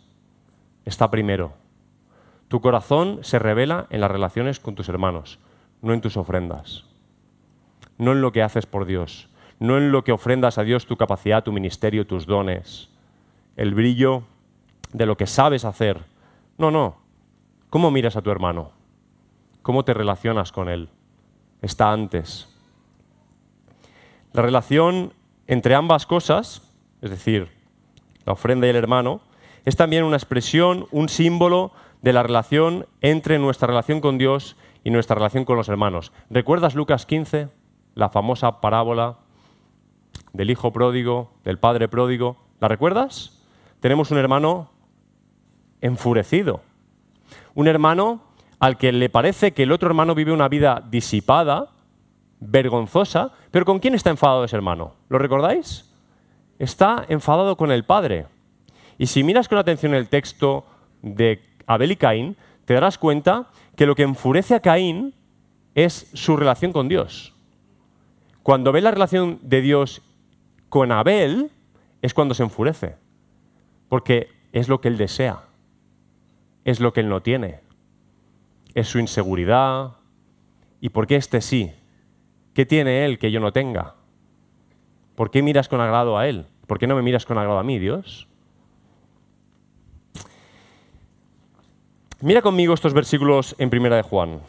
está 0.87 1.11
primero. 1.11 1.53
Tu 2.49 2.63
corazón 2.63 3.19
se 3.21 3.39
revela 3.39 3.87
en 3.91 4.01
las 4.01 4.11
relaciones 4.11 4.59
con 4.59 4.75
tus 4.75 4.89
hermanos, 4.89 5.39
no 5.83 5.93
en 5.93 6.01
tus 6.01 6.17
ofrendas, 6.17 6.87
no 7.99 8.13
en 8.13 8.23
lo 8.23 8.33
que 8.33 8.43
haces 8.43 8.67
por 8.67 8.87
Dios, 8.87 9.29
no 9.59 9.77
en 9.77 9.93
lo 9.93 10.05
que 10.05 10.13
ofrendas 10.13 10.59
a 10.59 10.63
Dios 10.63 10.87
tu 10.87 10.97
capacidad, 10.97 11.45
tu 11.45 11.53
ministerio, 11.53 12.07
tus 12.07 12.27
dones, 12.27 12.89
el 13.57 13.75
brillo 13.75 14.23
de 14.93 15.07
lo 15.07 15.17
que 15.17 15.27
sabes 15.27 15.65
hacer. 15.65 16.05
No, 16.57 16.71
no. 16.71 16.97
¿Cómo 17.71 17.91
miras 17.91 18.17
a 18.17 18.23
tu 18.23 18.31
hermano? 18.31 18.71
¿Cómo 19.63 19.85
te 19.85 19.93
relacionas 19.93 20.53
con 20.53 20.69
él? 20.69 20.89
Está 21.61 21.93
antes. 21.93 22.49
La 24.33 24.43
relación 24.43 25.13
entre 25.47 25.75
ambas 25.75 26.07
cosas, 26.07 26.63
es 27.03 27.11
decir, 27.11 27.49
la 28.25 28.35
ofrenda 28.35 28.67
y 28.67 28.71
el 28.71 28.77
hermano, 28.77 29.21
es 29.65 29.77
también 29.77 30.05
una 30.05 30.17
expresión, 30.17 30.87
un 30.91 31.09
símbolo 31.09 31.73
de 32.03 32.13
la 32.13 32.23
relación 32.23 32.87
entre 33.01 33.39
nuestra 33.39 33.67
relación 33.67 34.01
con 34.01 34.19
Dios 34.19 34.57
y 34.85 34.91
nuestra 34.91 35.17
relación 35.17 35.45
con 35.45 35.57
los 35.57 35.69
hermanos. 35.69 36.13
¿Recuerdas 36.31 36.75
Lucas 36.75 37.07
15, 37.07 37.49
la 37.99 38.09
famosa 38.09 38.61
parábola 38.61 39.17
del 40.33 40.51
hijo 40.51 40.73
pródigo, 40.73 41.33
del 41.43 41.59
padre 41.59 41.89
pródigo. 41.89 42.37
¿La 42.61 42.69
recuerdas? 42.69 43.43
Tenemos 43.81 44.13
un 44.13 44.19
hermano 44.19 44.71
enfurecido, 45.81 46.63
Un 47.55 47.67
hermano 47.67 48.23
al 48.61 48.79
que 48.79 48.93
le 48.93 49.09
parece 49.09 49.53
que 49.53 49.65
el 49.65 49.73
otro 49.73 49.89
hermano 49.89 50.15
vive 50.15 50.33
una 50.33 50.49
vida 50.49 50.83
disipada, 50.89 51.71
vergonzosa, 52.39 53.33
pero 53.51 53.65
¿con 53.65 53.81
quién 53.81 53.95
está 53.95 54.11
enfadado 54.11 54.45
ese 54.45 54.55
hermano? 54.55 54.95
¿Lo 55.09 55.19
recordáis? 55.19 55.93
Está 56.61 57.05
enfadado 57.09 57.57
con 57.57 57.73
el 57.73 57.85
padre. 57.85 58.27
Y 58.97 59.07
si 59.07 59.25
miras 59.25 59.49
con 59.49 59.59
atención 59.59 59.93
el 59.95 60.09
texto 60.09 60.67
de 61.03 61.43
Abel 61.67 61.93
y 61.93 61.97
Caín, 61.97 62.37
te 62.65 62.75
darás 62.75 62.97
cuenta 62.97 63.49
que 63.75 63.87
lo 63.87 63.97
que 63.97 64.05
enfurece 64.05 64.55
a 64.55 64.61
Caín 64.61 65.15
es 65.75 66.11
su 66.15 66.37
relación 66.37 66.73
con 66.73 66.89
Dios. 66.89 67.35
Cuando 68.49 68.73
ve 68.73 68.81
la 68.81 68.93
relación 68.93 69.41
de 69.43 69.61
Dios 69.61 70.01
con 70.71 70.91
Abel, 70.91 71.51
es 72.01 72.15
cuando 72.15 72.33
se 72.33 72.45
enfurece, 72.45 72.97
porque 73.91 74.31
es 74.53 74.71
lo 74.71 74.81
que 74.81 74.89
él 74.89 74.97
desea, 74.97 75.41
es 76.65 76.81
lo 76.81 76.95
que 76.95 77.01
él 77.01 77.11
no 77.11 77.21
tiene, 77.21 77.61
es 78.73 78.89
su 78.89 79.01
inseguridad. 79.01 79.97
¿Y 80.81 80.89
por 80.89 81.07
qué 81.07 81.17
este 81.17 81.43
sí? 81.43 81.73
¿Qué 82.55 82.65
tiene 82.65 83.05
él 83.05 83.19
que 83.19 83.31
yo 83.31 83.39
no 83.39 83.53
tenga? 83.53 83.97
¿Por 85.15 85.31
qué 85.31 85.43
miras 85.43 85.69
con 85.69 85.83
agrado 85.83 86.17
a 86.17 86.27
él? 86.27 86.47
¿Por 86.67 86.79
qué 86.79 86.87
no 86.87 86.97
me 86.97 87.03
miras 87.03 87.27
con 87.27 87.37
agrado 87.37 87.59
a 87.59 87.65
mí, 87.65 87.79
Dios? 87.79 88.29
Mira 92.23 92.41
conmigo 92.41 92.73
estos 92.73 92.95
versículos 92.95 93.55
en 93.59 93.69
Primera 93.69 93.97
de 93.97 94.03
Juan. 94.05 94.41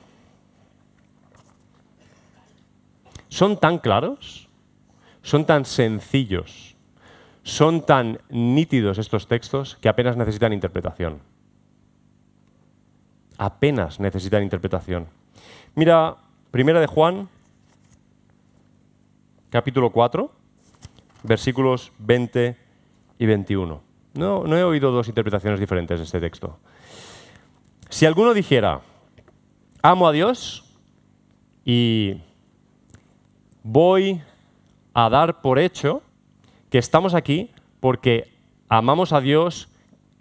Son 3.30 3.58
tan 3.58 3.78
claros, 3.78 4.50
son 5.22 5.46
tan 5.46 5.66
sencillos, 5.66 6.76
son 7.44 7.86
tan 7.86 8.20
nítidos 8.30 8.98
estos 8.98 9.28
textos 9.28 9.78
que 9.78 9.90
apenas 9.90 10.18
necesitan 10.18 10.52
interpretación. 10.52 11.20
Apenas 13.38 14.00
necesitan 14.00 14.44
interpretación. 14.44 15.08
Mira, 15.76 16.18
Primera 16.52 16.80
de 16.80 16.88
Juan, 16.88 17.30
capítulo 19.52 19.92
4, 19.92 20.32
versículos 21.24 21.92
20 22.00 22.58
y 23.20 23.26
21. 23.28 23.82
No, 24.16 24.44
no 24.44 24.58
he 24.58 24.64
oído 24.64 24.92
dos 24.92 25.08
interpretaciones 25.08 25.60
diferentes 25.60 26.00
de 26.00 26.06
este 26.06 26.20
texto. 26.20 26.58
Si 27.90 28.06
alguno 28.06 28.34
dijera, 28.34 28.82
amo 29.82 30.08
a 30.08 30.12
Dios 30.12 30.66
y 31.64 32.22
voy 33.72 34.20
a 34.96 35.10
dar 35.10 35.42
por 35.42 35.60
hecho 35.60 36.02
que 36.72 36.80
estamos 36.80 37.14
aquí 37.14 37.52
porque 37.80 38.34
amamos 38.68 39.14
a 39.14 39.22
Dios, 39.22 39.70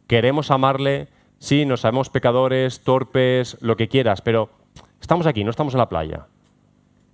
queremos 0.07 0.50
amarle, 0.50 1.09
sí, 1.38 1.64
nos 1.64 1.81
sabemos 1.81 2.11
pecadores, 2.11 2.81
torpes, 2.85 3.57
lo 3.62 3.76
que 3.76 3.88
quieras, 3.88 4.21
pero 4.21 4.50
estamos 5.00 5.26
aquí, 5.26 5.45
no 5.45 5.50
estamos 5.50 5.73
en 5.73 5.78
la 5.78 5.88
playa. 5.88 6.26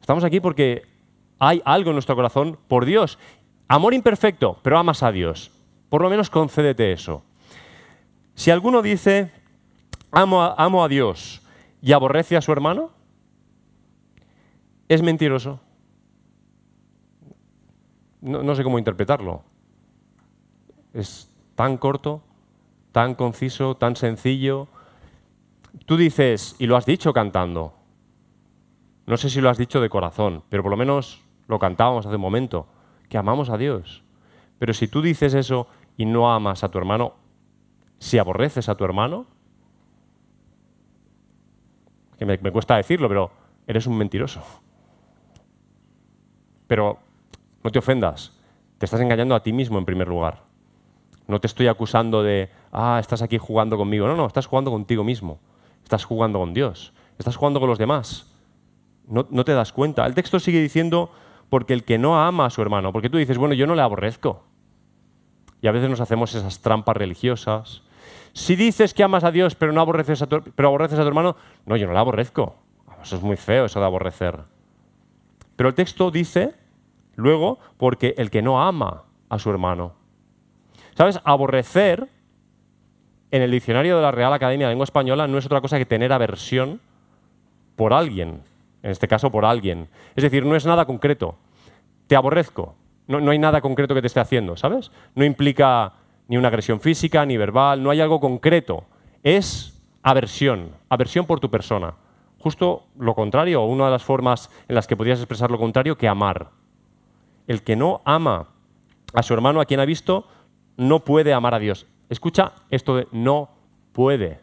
Estamos 0.00 0.25
aquí 0.25 0.41
porque 0.41 0.83
hay 1.38 1.62
algo 1.64 1.91
en 1.91 1.95
nuestro 1.95 2.17
corazón 2.17 2.59
por 2.67 2.85
Dios. 2.85 3.17
Amor 3.69 3.95
imperfecto, 3.95 4.59
pero 4.62 4.76
amas 4.76 5.05
a 5.05 5.12
Dios. 5.12 5.53
Por 5.88 6.03
lo 6.03 6.11
menos 6.11 6.31
concédete 6.31 6.93
eso. 6.93 7.23
Si 8.35 8.50
alguno 8.50 8.83
dice, 8.83 9.31
amo 10.11 10.83
a, 10.83 10.88
Dios 10.88 11.43
y 11.81 11.93
aborrece 11.93 12.37
a 12.37 12.43
su 12.43 12.50
hermano, 12.50 12.91
es 14.88 15.00
mentiroso. 15.00 15.61
No, 18.25 18.54
sé 18.54 18.64
cómo 18.64 18.78
interpretarlo. 18.78 19.43
Es 20.95 21.31
tan 21.57 21.76
corto, 21.76 22.23
tan 22.90 23.14
conciso, 23.14 23.76
tan 23.76 23.97
sencillo. 23.97 24.66
Tú 25.85 25.99
dices, 25.99 26.57
y 26.59 26.66
lo 26.66 26.76
has 26.76 26.87
dicho 26.87 27.12
cantando. 27.12 27.75
No 29.04 29.19
sé 29.19 29.28
si 29.28 29.43
lo 29.43 29.50
has 29.50 29.59
dicho 29.59 29.78
de 29.83 29.90
corazón, 29.90 30.43
pero 30.49 30.62
por 30.62 30.71
lo 30.71 30.78
menos 30.78 31.23
lo 31.49 31.59
cantábamos 31.59 32.07
hace 32.07 32.14
un 32.14 32.23
momento, 32.23 32.66
que 33.11 33.19
amamos 33.19 33.50
a 33.50 33.59
Dios. 33.59 34.02
Pero 34.59 34.73
si 34.73 34.88
tú 34.88 35.02
dices 35.02 35.35
eso 35.35 35.66
y 35.99 36.07
no 36.07 36.33
amas 36.33 36.64
a 36.64 36.71
tu 36.71 36.78
hermano, 36.78 37.16
si 37.99 38.16
aborreces 38.16 38.71
a 38.71 38.75
tu 38.75 38.87
hermano, 38.87 39.26
que 42.19 42.25
me, 42.25 42.38
cuesta 42.38 42.76
decirlo, 42.76 43.07
pero 43.07 43.31
eres 43.66 43.87
un 43.87 43.99
mentiroso. 43.99 44.43
Pero 46.66 47.04
no 47.64 47.73
te 47.73 47.78
ofendas, 47.80 48.38
te 48.78 48.85
estás 48.85 49.00
engañando 49.00 49.35
a 49.35 49.42
ti 49.42 49.52
mismo 49.52 49.78
en 49.78 49.85
primer 49.85 50.06
lugar. 50.06 50.42
No 51.26 51.40
te 51.40 51.47
estoy 51.47 51.66
acusando 51.66 52.23
de, 52.23 52.50
ah, 52.71 52.99
estás 53.00 53.23
aquí 53.23 53.38
jugando 53.38 53.76
conmigo. 53.76 54.06
No, 54.06 54.14
no, 54.14 54.26
estás 54.26 54.47
jugando 54.47 54.71
contigo 54.71 55.02
mismo. 55.02 55.40
Estás 55.83 56.04
jugando 56.04 56.38
con 56.38 56.52
Dios. 56.52 56.92
Estás 57.18 57.37
jugando 57.37 57.61
con 57.61 57.68
los 57.68 57.78
demás. 57.78 58.33
No, 59.09 59.26
no, 59.30 59.44
te 59.44 59.52
das 59.52 59.73
cuenta. 59.73 60.06
El 60.06 60.14
texto 60.14 60.38
sigue 60.38 60.61
diciendo, 60.61 61.11
porque 61.49 61.73
el 61.73 61.85
que 61.85 61.99
no 61.99 62.21
ama 62.23 62.47
a 62.47 62.50
su 62.50 62.61
hermano, 62.61 62.92
porque 62.92 63.09
tú 63.09 63.16
dices, 63.16 63.38
bueno, 63.38 63.54
yo 63.54 63.66
no 63.66 63.75
le 63.75 63.83
aborrezco. 63.83 64.44
Y 65.62 65.66
a 65.66 65.73
veces 65.73 65.88
nos 65.88 66.00
hacemos 66.00 66.35
esas 66.35 66.61
trampas 66.61 66.97
religiosas 66.97 67.83
si 68.35 68.56
dices 68.56 68.94
que 68.94 69.04
amas 69.04 69.23
a 69.23 69.30
Dios 69.30 69.54
pero, 69.54 69.73
no 69.73 69.80
aborreces 69.80 70.21
a 70.21 70.26
tu, 70.26 70.42
pero 70.42 70.68
aborreces 70.68 70.99
a 70.99 71.02
tu 71.02 71.09
hermano, 71.09 71.37
no, 71.66 71.76
yo 71.76 71.87
no 71.87 71.92
la 71.92 72.00
aborrezco. 72.00 72.56
Eso 73.02 73.16
es 73.16 73.23
muy 73.23 73.37
feo, 73.37 73.66
eso 73.66 73.78
de 73.80 73.87
aborrecer. 73.87 74.40
Pero 75.56 75.68
el 75.68 75.75
texto 75.75 76.11
dice, 76.11 76.54
luego, 77.16 77.59
porque 77.76 78.14
el 78.18 78.30
que 78.30 78.42
no 78.42 78.62
ama 78.62 79.04
a 79.28 79.38
su 79.38 79.50
hermano. 79.50 79.92
¿Sabes? 80.94 81.21
Aborrecer, 81.25 82.09
en 83.30 83.42
el 83.42 83.50
diccionario 83.50 83.97
de 83.97 84.02
la 84.02 84.12
Real 84.12 84.33
Academia 84.33 84.66
de 84.66 84.73
Lengua 84.73 84.85
Española, 84.85 85.26
no 85.26 85.38
es 85.38 85.47
otra 85.47 85.61
cosa 85.61 85.78
que 85.78 85.87
tener 85.87 86.12
aversión 86.12 86.80
por 87.76 87.92
alguien. 87.92 88.42
En 88.83 88.90
este 88.90 89.09
caso, 89.09 89.30
por 89.30 89.44
alguien. 89.44 89.88
Es 90.14 90.23
decir, 90.23 90.44
no 90.44 90.56
es 90.56 90.66
nada 90.66 90.85
concreto. 90.85 91.37
Te 92.06 92.16
aborrezco. 92.16 92.76
No, 93.06 93.30
hay 93.30 93.38
nada 93.38 93.61
concreto 93.61 93.94
que 93.94 94.00
te 94.00 94.06
esté 94.06 94.21
haciendo, 94.21 94.56
¿sabes? 94.56 94.90
No 95.14 95.25
implica 95.25 95.92
ni 96.28 96.37
una 96.37 96.49
agresión 96.49 96.80
física, 96.80 97.26
ni 97.26 97.37
verbal, 97.37 97.83
no 97.83 97.90
hay 97.90 98.00
algo 98.00 98.21
concreto. 98.21 98.85
Es 99.23 99.83
aversión, 100.02 100.71
aversión 100.88 101.26
por 101.26 101.40
tu 101.40 101.50
persona. 101.50 101.94
Justo 102.38 102.85
lo 102.99 103.14
contrario, 103.14 103.62
una 103.64 103.87
de 103.87 103.90
las 103.90 104.04
formas 104.04 104.50
en 104.68 104.75
las 104.75 104.87
que 104.87 104.97
podrías 104.97 105.18
expresar 105.18 105.50
lo 105.50 105.59
contrario, 105.59 105.99
que 105.99 106.09
amar. 106.09 106.50
El 107.47 107.63
que 107.63 107.77
no 107.77 108.01
ama 108.05 108.49
a 109.13 109.23
su 109.23 109.35
hermano, 109.35 109.61
a 109.61 109.65
quien 109.65 109.81
ha 109.81 109.85
visto, 109.85 110.27
no 110.77 111.05
puede 111.05 111.33
amar 111.33 111.55
a 111.55 111.59
Dios. 111.59 111.87
Escucha 112.09 112.53
esto 112.71 112.97
de 112.97 113.09
no 113.13 113.51
puede. 113.93 114.41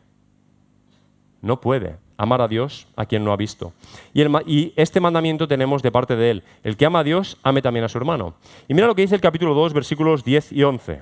No 1.42 1.60
puede 1.60 1.98
amar 2.18 2.42
a 2.42 2.48
Dios 2.48 2.88
a 2.96 3.06
quien 3.06 3.24
no 3.24 3.32
ha 3.32 3.38
visto. 3.38 3.74
Y, 4.14 4.74
este 4.76 5.00
mandamiento 5.00 5.48
tenemos 5.48 5.82
de 5.82 5.92
parte 5.92 6.16
de 6.16 6.32
Él. 6.32 6.44
El 6.64 6.78
que 6.78 6.86
ama 6.86 7.00
a 7.00 7.04
Dios, 7.04 7.40
ame 7.42 7.62
también 7.62 7.84
a 7.84 7.90
su 7.90 7.98
hermano. 7.98 8.36
Y 8.68 8.76
mira 8.76 8.88
lo 8.88 8.96
que 8.96 9.02
dice 9.02 9.16
el 9.16 9.22
capítulo 9.22 9.56
2, 9.56 9.74
versículos 9.74 10.24
10 10.24 10.52
y 10.52 10.64
11. 10.64 11.02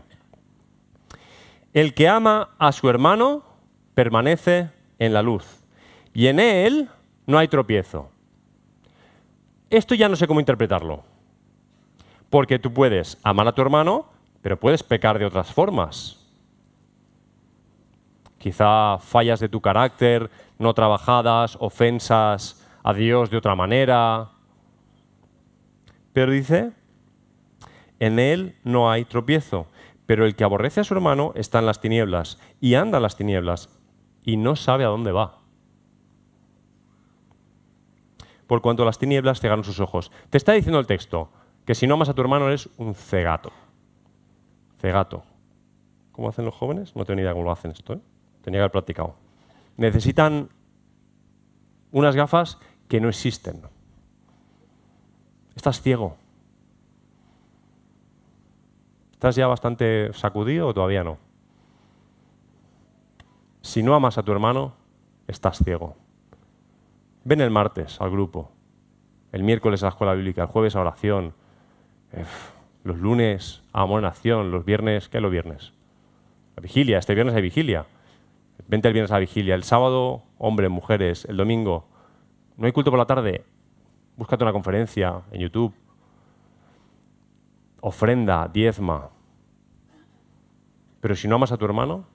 El 1.74 1.94
que 1.94 2.08
ama 2.08 2.50
a 2.58 2.72
su 2.72 2.89
hermano 2.89 3.44
permanece 3.94 4.70
en 4.98 5.13
la 5.13 5.22
luz 5.22 5.60
y 6.13 6.27
en 6.27 6.39
él 6.39 6.89
no 7.27 7.38
hay 7.38 7.48
tropiezo. 7.48 8.10
Esto 9.70 9.94
ya 9.96 10.10
no 10.10 10.15
sé 10.15 10.25
cómo 10.25 10.39
interpretarlo. 10.39 11.03
Porque 12.29 12.59
tú 12.59 12.74
puedes 12.74 13.17
amar 13.24 13.48
a 13.48 13.53
tu 13.53 13.62
hermano, 13.62 14.05
pero 14.41 14.59
puedes 14.59 14.83
pecar 14.83 15.19
de 15.19 15.25
otras 15.25 15.51
formas. 15.51 16.19
Quizá 18.38 18.98
fallas 19.00 19.39
de 19.39 19.50
tu 19.50 19.59
carácter 19.59 20.29
no 20.57 20.74
trabajadas, 20.74 21.57
ofensas 21.59 22.65
a 22.83 22.93
Dios 22.93 23.29
de 23.29 23.38
otra 23.38 23.55
manera. 23.55 24.29
Pero 26.13 26.31
dice, 26.31 26.71
en 28.00 28.19
él 28.19 28.55
no 28.63 28.91
hay 28.91 29.05
tropiezo. 29.05 29.67
Pero 30.05 30.25
el 30.25 30.36
que 30.36 30.43
aborrece 30.43 30.79
a 30.79 30.83
su 30.83 30.93
hermano 30.93 31.33
está 31.36 31.59
en 31.59 31.65
las 31.65 31.81
tinieblas 31.81 32.39
y 32.59 32.75
anda 32.75 32.98
en 32.98 33.03
las 33.03 33.15
tinieblas 33.15 33.69
y 34.24 34.38
no 34.38 34.55
sabe 34.55 34.83
a 34.83 34.88
dónde 34.88 35.12
va. 35.12 35.38
Por 38.48 38.62
cuanto 38.62 38.86
las 38.86 38.98
tinieblas 38.98 39.39
cegaron 39.39 39.63
sus 39.63 39.79
ojos. 39.79 40.12
Te 40.29 40.38
está 40.38 40.53
diciendo 40.53 40.79
el 40.79 40.88
texto 40.88 41.29
que 41.69 41.75
si 41.75 41.85
no 41.85 41.93
amas 41.93 42.09
a 42.09 42.15
tu 42.15 42.21
hermano 42.21 42.47
eres 42.47 42.67
un 42.77 42.95
cegato. 42.95 43.51
Cegato. 44.79 45.21
¿Cómo 46.11 46.27
hacen 46.27 46.43
los 46.43 46.55
jóvenes? 46.55 46.95
No 46.95 47.05
tengo 47.05 47.17
ni 47.17 47.21
idea 47.21 47.33
cómo 47.33 47.45
lo 47.45 47.51
hacen 47.51 47.69
esto. 47.69 47.93
¿eh? 47.93 47.99
Tenía 48.41 48.57
que 48.57 48.61
haber 48.61 48.71
practicado. 48.71 49.13
Necesitan 49.77 50.49
unas 51.91 52.15
gafas 52.15 52.57
que 52.88 52.99
no 52.99 53.07
existen. 53.07 53.61
Estás 55.55 55.79
ciego. 55.79 56.17
¿Estás 59.11 59.35
ya 59.35 59.45
bastante 59.45 60.11
sacudido 60.13 60.69
o 60.69 60.73
todavía 60.73 61.03
no? 61.03 61.19
Si 63.61 63.83
no 63.83 63.93
amas 63.93 64.17
a 64.17 64.23
tu 64.23 64.31
hermano, 64.31 64.73
estás 65.27 65.59
ciego. 65.63 65.95
Ven 67.25 67.41
el 67.41 67.51
martes 67.51 68.01
al 68.01 68.09
grupo, 68.09 68.49
el 69.31 69.43
miércoles 69.43 69.83
a 69.83 69.85
la 69.85 69.89
escuela 69.91 70.15
bíblica, 70.15 70.41
el 70.41 70.47
jueves 70.47 70.75
a 70.75 70.81
oración, 70.81 71.35
los 72.84 72.98
lunes 72.98 73.62
amor 73.74 74.00
en 74.00 74.06
acción, 74.06 74.51
los 74.51 74.66
viernes, 74.66 75.10
¿qué 75.10 75.18
es 75.18 75.24
los 75.24 75.32
viernes? 75.32 75.74
La 76.56 76.62
vigilia, 76.62 76.98
este 76.98 77.13
viernes 77.13 77.36
hay 77.36 77.42
vigilia. 77.42 77.86
Vente 78.68 78.88
el 78.88 78.94
viernes 78.94 79.12
a 79.12 79.16
la 79.16 79.22
vigilia. 79.22 79.56
El 79.56 79.63
sábado, 79.63 80.24
hombres, 80.38 80.70
mujeres. 80.70 81.25
El 81.25 81.38
domingo, 81.38 81.88
no 82.58 82.66
hay 82.66 82.72
culto 82.72 82.92
por 82.92 83.00
la 83.00 83.06
tarde. 83.06 83.46
Búscate 84.16 84.44
una 84.44 84.54
conferencia 84.54 85.22
en 85.32 85.42
YouTube. 85.42 85.74
Ofrenda, 87.82 88.48
diezma. 88.48 89.10
Pero 91.00 91.16
si 91.16 91.28
no 91.28 91.36
amas 91.36 91.51
a 91.51 91.58
tu 91.58 91.66
hermano, 91.66 92.06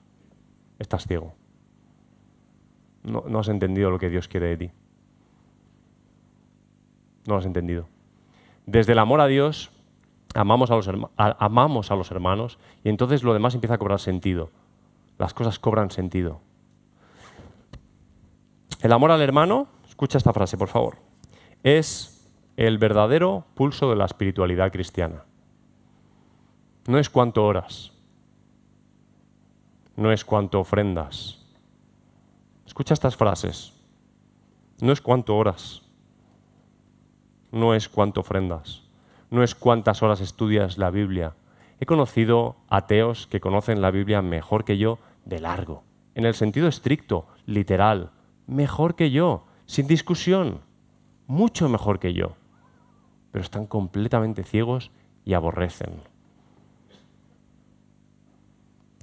estás 0.77 1.07
ciego. 1.07 1.33
No, 3.03 3.23
no 3.27 3.39
has 3.39 3.47
entendido 3.49 3.89
lo 3.89 3.99
que 3.99 4.09
Dios 4.09 4.27
quiere 4.27 4.47
de 4.47 4.57
ti. 4.57 4.71
No 7.25 7.33
lo 7.33 7.39
has 7.39 7.45
entendido. 7.45 7.87
Desde 8.65 8.91
el 8.93 8.99
amor 8.99 9.19
a 9.19 9.27
Dios, 9.27 9.71
amamos 10.33 10.71
a, 10.71 10.75
los 10.75 10.89
amamos 11.17 11.91
a 11.91 11.95
los 11.95 12.11
hermanos 12.11 12.57
y 12.83 12.89
entonces 12.89 13.23
lo 13.23 13.33
demás 13.33 13.53
empieza 13.53 13.75
a 13.75 13.77
cobrar 13.77 13.99
sentido. 13.99 14.49
Las 15.17 15.33
cosas 15.33 15.59
cobran 15.59 15.91
sentido. 15.91 16.41
El 18.81 18.91
amor 18.91 19.11
al 19.11 19.21
hermano, 19.21 19.67
escucha 19.87 20.17
esta 20.17 20.33
frase, 20.33 20.57
por 20.57 20.67
favor, 20.67 20.97
es 21.63 22.29
el 22.57 22.77
verdadero 22.77 23.45
pulso 23.55 23.89
de 23.89 23.95
la 23.95 24.05
espiritualidad 24.05 24.71
cristiana. 24.71 25.23
No 26.87 26.99
es 26.99 27.09
cuánto 27.09 27.45
oras, 27.45 27.93
no 29.95 30.11
es 30.11 30.25
cuánto 30.25 30.59
ofrendas. 30.59 31.45
Escucha 32.65 32.93
estas 32.93 33.15
frases. 33.15 33.75
No 34.81 34.91
es 34.91 34.99
cuánto 34.99 35.37
oras, 35.37 35.83
no 37.51 37.73
es 37.73 37.87
cuánto 37.87 38.19
ofrendas, 38.19 38.83
no 39.29 39.43
es 39.43 39.55
cuántas 39.55 40.03
horas 40.03 40.21
estudias 40.21 40.77
la 40.77 40.91
Biblia. 40.91 41.33
He 41.79 41.85
conocido 41.85 42.55
ateos 42.69 43.27
que 43.27 43.39
conocen 43.39 43.81
la 43.81 43.91
Biblia 43.91 44.21
mejor 44.21 44.63
que 44.63 44.77
yo 44.77 44.99
de 45.25 45.39
largo, 45.39 45.83
en 46.13 46.25
el 46.25 46.33
sentido 46.33 46.67
estricto, 46.67 47.27
literal, 47.45 48.11
mejor 48.47 48.95
que 48.95 49.11
yo, 49.11 49.45
sin 49.65 49.87
discusión, 49.87 50.61
mucho 51.27 51.67
mejor 51.69 51.99
que 51.99 52.13
yo, 52.13 52.35
pero 53.31 53.43
están 53.43 53.65
completamente 53.65 54.43
ciegos 54.43 54.91
y 55.25 55.33
aborrecen. 55.33 56.01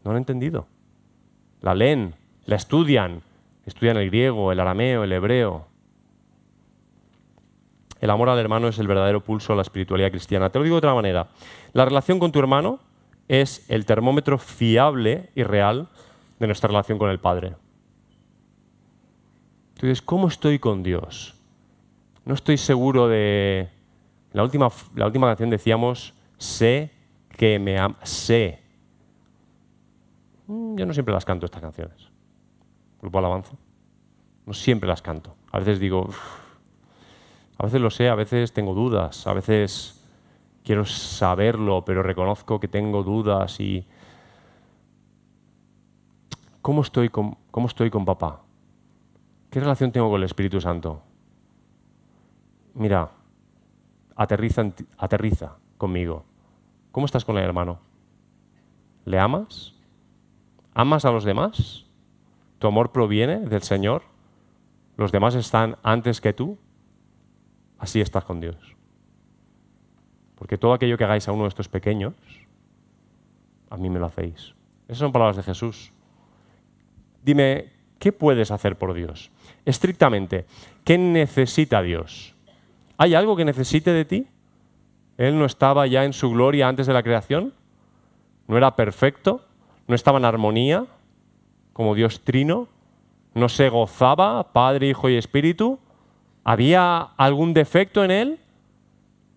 No 0.04 0.12
han 0.12 0.16
entendido. 0.16 0.66
La 1.60 1.74
leen, 1.74 2.14
la 2.46 2.56
estudian, 2.56 3.22
estudian 3.66 3.96
el 3.96 4.08
griego, 4.08 4.50
el 4.50 4.60
arameo, 4.60 5.04
el 5.04 5.12
hebreo, 5.12 5.66
el 8.02 8.10
amor 8.10 8.28
al 8.28 8.38
hermano 8.40 8.66
es 8.66 8.80
el 8.80 8.88
verdadero 8.88 9.22
pulso 9.22 9.52
de 9.52 9.58
la 9.58 9.62
espiritualidad 9.62 10.10
cristiana. 10.10 10.50
Te 10.50 10.58
lo 10.58 10.64
digo 10.64 10.74
de 10.74 10.78
otra 10.78 10.92
manera. 10.92 11.28
La 11.72 11.84
relación 11.84 12.18
con 12.18 12.32
tu 12.32 12.40
hermano 12.40 12.80
es 13.28 13.64
el 13.70 13.86
termómetro 13.86 14.38
fiable 14.38 15.30
y 15.36 15.44
real 15.44 15.88
de 16.40 16.48
nuestra 16.48 16.66
relación 16.66 16.98
con 16.98 17.10
el 17.10 17.20
Padre. 17.20 17.54
Tú 19.74 19.86
dices, 19.86 20.02
¿cómo 20.02 20.26
estoy 20.26 20.58
con 20.58 20.82
Dios? 20.82 21.36
No 22.24 22.34
estoy 22.34 22.56
seguro 22.56 23.06
de... 23.06 23.68
La 24.32 24.42
última, 24.42 24.68
la 24.96 25.06
última 25.06 25.28
canción 25.28 25.50
decíamos, 25.50 26.12
sé 26.38 26.90
que 27.36 27.60
me 27.60 27.78
ama. 27.78 27.98
Sé. 28.02 28.58
Mm, 30.48 30.76
yo 30.76 30.86
no 30.86 30.92
siempre 30.92 31.14
las 31.14 31.24
canto 31.24 31.46
estas 31.46 31.62
canciones. 31.62 32.08
Grupo 33.00 33.18
Alabanza. 33.20 33.52
No 34.44 34.54
siempre 34.54 34.88
las 34.88 35.02
canto. 35.02 35.36
A 35.52 35.60
veces 35.60 35.78
digo, 35.78 36.10
a 37.62 37.66
veces 37.66 37.80
lo 37.80 37.90
sé, 37.90 38.08
a 38.08 38.16
veces 38.16 38.52
tengo 38.52 38.74
dudas, 38.74 39.24
a 39.28 39.32
veces 39.32 40.04
quiero 40.64 40.84
saberlo, 40.84 41.84
pero 41.84 42.02
reconozco 42.02 42.58
que 42.58 42.66
tengo 42.66 43.04
dudas 43.04 43.60
y... 43.60 43.86
¿Cómo 46.60 46.82
estoy 46.82 47.08
con, 47.08 47.36
cómo 47.52 47.68
estoy 47.68 47.88
con 47.88 48.04
papá? 48.04 48.40
¿Qué 49.48 49.60
relación 49.60 49.92
tengo 49.92 50.10
con 50.10 50.18
el 50.18 50.24
Espíritu 50.24 50.60
Santo? 50.60 51.02
Mira, 52.74 53.10
aterriza, 54.16 54.64
aterriza 54.98 55.54
conmigo. 55.78 56.24
¿Cómo 56.90 57.06
estás 57.06 57.24
con 57.24 57.38
el 57.38 57.44
hermano? 57.44 57.78
¿Le 59.04 59.20
amas? 59.20 59.72
¿Amas 60.74 61.04
a 61.04 61.12
los 61.12 61.22
demás? 61.22 61.86
¿Tu 62.58 62.66
amor 62.66 62.90
proviene 62.90 63.38
del 63.38 63.62
Señor? 63.62 64.02
¿Los 64.96 65.12
demás 65.12 65.36
están 65.36 65.76
antes 65.84 66.20
que 66.20 66.32
tú? 66.32 66.58
Así 67.82 68.00
estás 68.00 68.24
con 68.24 68.40
Dios. 68.40 68.56
Porque 70.36 70.56
todo 70.56 70.72
aquello 70.72 70.96
que 70.96 71.02
hagáis 71.02 71.26
a 71.26 71.32
uno 71.32 71.42
de 71.42 71.48
estos 71.48 71.68
pequeños, 71.68 72.14
a 73.70 73.76
mí 73.76 73.90
me 73.90 73.98
lo 73.98 74.06
hacéis. 74.06 74.54
Esas 74.86 74.98
son 74.98 75.12
palabras 75.12 75.36
de 75.36 75.42
Jesús. 75.42 75.92
Dime, 77.24 77.72
¿qué 77.98 78.12
puedes 78.12 78.52
hacer 78.52 78.78
por 78.78 78.94
Dios? 78.94 79.32
Estrictamente, 79.64 80.46
¿qué 80.84 80.96
necesita 80.96 81.82
Dios? 81.82 82.36
¿Hay 82.98 83.16
algo 83.16 83.34
que 83.34 83.44
necesite 83.44 83.90
de 83.90 84.04
ti? 84.04 84.28
¿Él 85.18 85.36
no 85.36 85.44
estaba 85.44 85.88
ya 85.88 86.04
en 86.04 86.12
su 86.12 86.30
gloria 86.30 86.68
antes 86.68 86.86
de 86.86 86.92
la 86.92 87.02
creación? 87.02 87.52
¿No 88.46 88.56
era 88.56 88.76
perfecto? 88.76 89.44
¿No 89.88 89.96
estaba 89.96 90.18
en 90.18 90.24
armonía 90.24 90.86
como 91.72 91.96
Dios 91.96 92.20
trino? 92.22 92.68
¿No 93.34 93.48
se 93.48 93.68
gozaba 93.70 94.52
Padre, 94.52 94.88
Hijo 94.88 95.08
y 95.08 95.16
Espíritu? 95.16 95.80
¿Había 96.44 97.00
algún 97.16 97.54
defecto 97.54 98.04
en 98.04 98.10
él? 98.10 98.40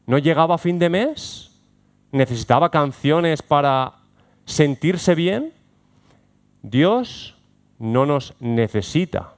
¿No 0.07 0.17
llegaba 0.17 0.55
a 0.55 0.59
fin 0.59 0.79
de 0.79 0.89
mes? 0.89 1.51
¿Necesitaba 2.11 2.71
canciones 2.71 3.41
para 3.41 3.93
sentirse 4.45 5.15
bien? 5.15 5.53
Dios 6.61 7.35
no 7.79 8.05
nos 8.05 8.33
necesita. 8.39 9.33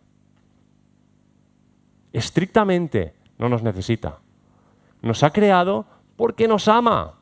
Estrictamente 2.13 3.13
no 3.37 3.49
nos 3.49 3.63
necesita. 3.63 4.19
Nos 5.01 5.23
ha 5.23 5.31
creado 5.31 5.85
porque 6.15 6.47
nos 6.47 6.67
ama. 6.67 7.13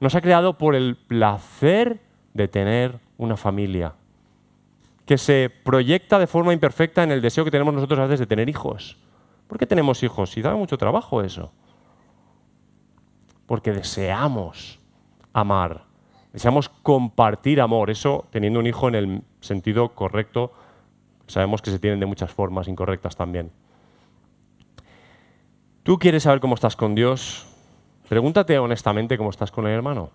Nos 0.00 0.14
ha 0.14 0.20
creado 0.20 0.58
por 0.58 0.74
el 0.74 0.96
placer 0.96 2.00
de 2.34 2.48
tener 2.48 2.98
una 3.16 3.36
familia 3.36 3.94
que 5.06 5.16
se 5.16 5.50
proyecta 5.64 6.18
de 6.18 6.26
forma 6.26 6.52
imperfecta 6.52 7.02
en 7.02 7.12
el 7.12 7.22
deseo 7.22 7.44
que 7.44 7.50
tenemos 7.50 7.72
nosotros 7.72 8.00
a 8.00 8.02
veces 8.02 8.20
de 8.20 8.26
tener 8.26 8.48
hijos. 8.48 8.96
¿Por 9.46 9.58
qué 9.58 9.66
tenemos 9.66 10.02
hijos? 10.02 10.36
Y 10.36 10.42
da 10.42 10.54
mucho 10.54 10.78
trabajo 10.78 11.22
eso. 11.22 11.52
Porque 13.46 13.72
deseamos 13.72 14.80
amar, 15.32 15.84
deseamos 16.32 16.68
compartir 16.68 17.60
amor. 17.60 17.90
Eso 17.90 18.26
teniendo 18.30 18.58
un 18.58 18.66
hijo 18.66 18.88
en 18.88 18.94
el 18.94 19.22
sentido 19.40 19.94
correcto, 19.94 20.52
sabemos 21.26 21.62
que 21.62 21.70
se 21.70 21.78
tienen 21.78 22.00
de 22.00 22.06
muchas 22.06 22.32
formas 22.32 22.68
incorrectas 22.68 23.16
también. 23.16 23.52
¿Tú 25.82 25.98
quieres 25.98 26.24
saber 26.24 26.40
cómo 26.40 26.56
estás 26.56 26.74
con 26.74 26.96
Dios? 26.96 27.46
Pregúntate 28.08 28.58
honestamente 28.58 29.16
cómo 29.16 29.30
estás 29.30 29.52
con 29.52 29.66
el 29.66 29.72
hermano. 29.72 30.10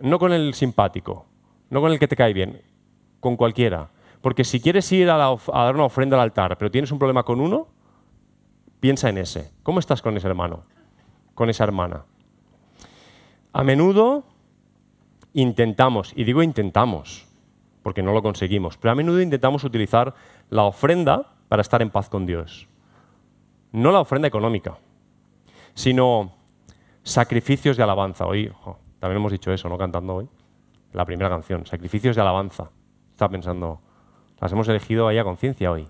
No 0.00 0.18
con 0.18 0.32
el 0.32 0.52
simpático, 0.52 1.24
no 1.70 1.80
con 1.80 1.92
el 1.92 1.98
que 1.98 2.08
te 2.08 2.16
cae 2.16 2.34
bien, 2.34 2.60
con 3.20 3.36
cualquiera. 3.36 3.88
Porque 4.24 4.42
si 4.42 4.58
quieres 4.58 4.90
ir 4.90 5.10
a, 5.10 5.18
dar 5.18 5.74
una 5.74 5.84
ofrenda 5.84 6.16
al 6.16 6.22
altar, 6.22 6.56
pero 6.56 6.70
tienes 6.70 6.90
un 6.90 6.98
problema 6.98 7.24
con 7.24 7.42
uno, 7.42 7.68
piensa 8.80 9.10
en 9.10 9.18
ese. 9.18 9.52
¿Cómo 9.62 9.80
estás 9.80 10.00
con 10.00 10.16
ese 10.16 10.26
hermano? 10.26 10.64
Con 11.34 11.50
esa 11.50 11.62
hermana. 11.64 12.06
A 13.52 13.62
menudo 13.62 14.24
intentamos, 15.34 16.14
y 16.16 16.24
digo 16.24 16.42
intentamos, 16.42 17.26
porque 17.82 18.02
no 18.02 18.14
lo 18.14 18.22
conseguimos, 18.22 18.78
pero 18.78 18.92
a 18.92 18.94
menudo 18.94 19.20
intentamos 19.20 19.62
utilizar 19.62 20.14
la 20.48 20.62
ofrenda 20.62 21.34
para 21.48 21.60
estar 21.60 21.82
en 21.82 21.90
paz 21.90 22.08
con 22.08 22.24
Dios. 22.24 22.66
No 23.72 23.92
la 23.92 24.00
ofrenda 24.00 24.26
económica, 24.26 24.78
sino 25.74 26.32
sacrificios 27.02 27.76
de 27.76 27.82
alabanza. 27.82 28.24
Hoy 28.24 28.50
también 29.00 29.18
hemos 29.18 29.32
dicho 29.32 29.52
eso, 29.52 29.68
¿no? 29.68 29.76
Cantando 29.76 30.14
hoy. 30.14 30.28
La 30.94 31.04
primera 31.04 31.28
canción, 31.28 31.66
sacrificios 31.66 32.16
de 32.16 32.22
alabanza. 32.22 32.70
Estaba 33.12 33.32
pensando, 33.32 33.82
las 34.40 34.52
hemos 34.52 34.68
elegido 34.68 35.08
ahí 35.08 35.18
a 35.18 35.24
conciencia 35.24 35.70
hoy. 35.70 35.88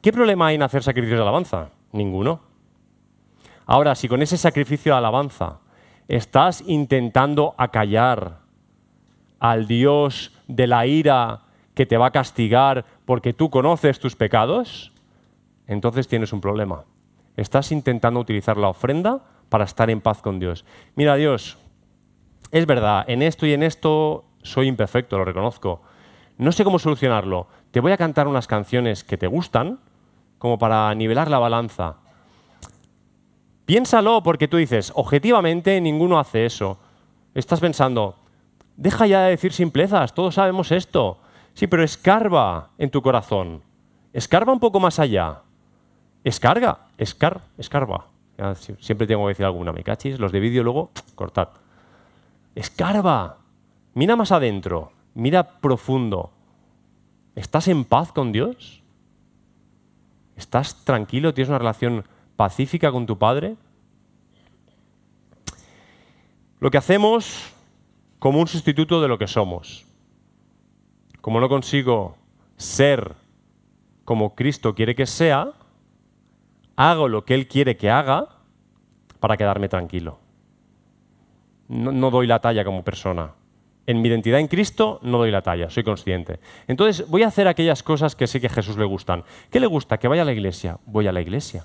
¿Qué 0.00 0.12
problema 0.12 0.46
hay 0.46 0.54
en 0.54 0.62
hacer 0.62 0.82
sacrificios 0.82 1.18
de 1.18 1.22
alabanza? 1.22 1.70
Ninguno. 1.92 2.40
Ahora, 3.66 3.94
si 3.94 4.08
con 4.08 4.22
ese 4.22 4.36
sacrificio 4.36 4.92
de 4.92 4.98
alabanza 4.98 5.58
estás 6.06 6.62
intentando 6.66 7.54
acallar 7.58 8.38
al 9.38 9.66
Dios 9.66 10.32
de 10.46 10.66
la 10.66 10.86
ira 10.86 11.40
que 11.74 11.86
te 11.86 11.96
va 11.96 12.06
a 12.06 12.10
castigar 12.10 12.84
porque 13.04 13.32
tú 13.32 13.50
conoces 13.50 13.98
tus 13.98 14.16
pecados, 14.16 14.92
entonces 15.66 16.08
tienes 16.08 16.32
un 16.32 16.40
problema. 16.40 16.84
Estás 17.36 17.70
intentando 17.70 18.20
utilizar 18.20 18.56
la 18.56 18.68
ofrenda 18.68 19.20
para 19.48 19.64
estar 19.64 19.90
en 19.90 20.00
paz 20.00 20.22
con 20.22 20.38
Dios. 20.40 20.64
Mira, 20.96 21.14
Dios, 21.16 21.58
es 22.50 22.66
verdad, 22.66 23.04
en 23.08 23.22
esto 23.22 23.46
y 23.46 23.52
en 23.52 23.62
esto 23.62 24.24
soy 24.42 24.66
imperfecto, 24.66 25.18
lo 25.18 25.24
reconozco, 25.24 25.82
no 26.38 26.52
sé 26.52 26.64
cómo 26.64 26.78
solucionarlo. 26.78 27.48
Te 27.70 27.80
voy 27.80 27.92
a 27.92 27.96
cantar 27.96 28.28
unas 28.28 28.46
canciones 28.46 29.04
que 29.04 29.18
te 29.18 29.26
gustan, 29.26 29.80
como 30.38 30.58
para 30.58 30.94
nivelar 30.94 31.30
la 31.30 31.38
balanza. 31.38 31.96
Piénsalo 33.66 34.22
porque 34.22 34.48
tú 34.48 34.56
dices, 34.56 34.92
objetivamente 34.94 35.80
ninguno 35.80 36.18
hace 36.18 36.46
eso. 36.46 36.78
Estás 37.34 37.60
pensando, 37.60 38.16
deja 38.76 39.06
ya 39.06 39.22
de 39.22 39.30
decir 39.30 39.52
simplezas, 39.52 40.14
todos 40.14 40.36
sabemos 40.36 40.72
esto. 40.72 41.18
Sí, 41.54 41.66
pero 41.66 41.82
escarba 41.82 42.70
en 42.78 42.90
tu 42.90 43.02
corazón. 43.02 43.62
Escarba 44.12 44.52
un 44.52 44.60
poco 44.60 44.80
más 44.80 44.98
allá. 44.98 45.42
Escarga, 46.24 46.86
escar, 46.96 47.40
escarba. 47.58 48.06
siempre 48.78 49.06
tengo 49.06 49.24
que 49.24 49.30
decir 49.30 49.44
alguna, 49.44 49.72
me 49.72 49.82
cachis. 49.82 50.18
Los 50.18 50.32
de 50.32 50.40
vídeo 50.40 50.62
luego, 50.62 50.90
cortad. 51.14 51.48
Escarba. 52.54 53.38
Mira 53.94 54.14
más 54.14 54.30
adentro. 54.30 54.92
Mira 55.18 55.58
profundo. 55.58 56.30
¿Estás 57.34 57.66
en 57.66 57.84
paz 57.84 58.12
con 58.12 58.30
Dios? 58.30 58.84
¿Estás 60.36 60.84
tranquilo? 60.84 61.34
¿Tienes 61.34 61.48
una 61.48 61.58
relación 61.58 62.04
pacífica 62.36 62.92
con 62.92 63.04
tu 63.04 63.18
Padre? 63.18 63.56
Lo 66.60 66.70
que 66.70 66.78
hacemos 66.78 67.52
como 68.20 68.38
un 68.38 68.46
sustituto 68.46 69.02
de 69.02 69.08
lo 69.08 69.18
que 69.18 69.26
somos. 69.26 69.86
Como 71.20 71.40
no 71.40 71.48
consigo 71.48 72.16
ser 72.56 73.16
como 74.04 74.36
Cristo 74.36 74.76
quiere 74.76 74.94
que 74.94 75.06
sea, 75.06 75.52
hago 76.76 77.08
lo 77.08 77.24
que 77.24 77.34
Él 77.34 77.48
quiere 77.48 77.76
que 77.76 77.90
haga 77.90 78.28
para 79.18 79.36
quedarme 79.36 79.68
tranquilo. 79.68 80.20
No, 81.66 82.12
doy 82.12 82.28
la 82.28 82.38
talla 82.38 82.64
como 82.64 82.84
persona. 82.84 83.34
En 83.88 84.02
mi 84.02 84.10
identidad 84.10 84.38
en 84.38 84.48
Cristo 84.48 85.00
no 85.00 85.16
doy 85.16 85.30
la 85.30 85.40
talla, 85.40 85.70
soy 85.70 85.82
consciente. 85.82 86.40
Entonces 86.66 87.08
voy 87.08 87.22
a 87.22 87.28
hacer 87.28 87.48
aquellas 87.48 87.82
cosas 87.82 88.14
que 88.14 88.26
sé 88.26 88.38
que 88.38 88.48
a 88.48 88.50
Jesús 88.50 88.76
le 88.76 88.84
gustan. 88.84 89.24
¿Qué 89.50 89.60
le 89.60 89.66
gusta? 89.66 89.96
Que 89.96 90.08
vaya 90.08 90.20
a 90.20 90.24
la 90.26 90.32
iglesia. 90.34 90.78
Voy 90.84 91.06
a 91.06 91.12
la 91.12 91.22
iglesia. 91.22 91.64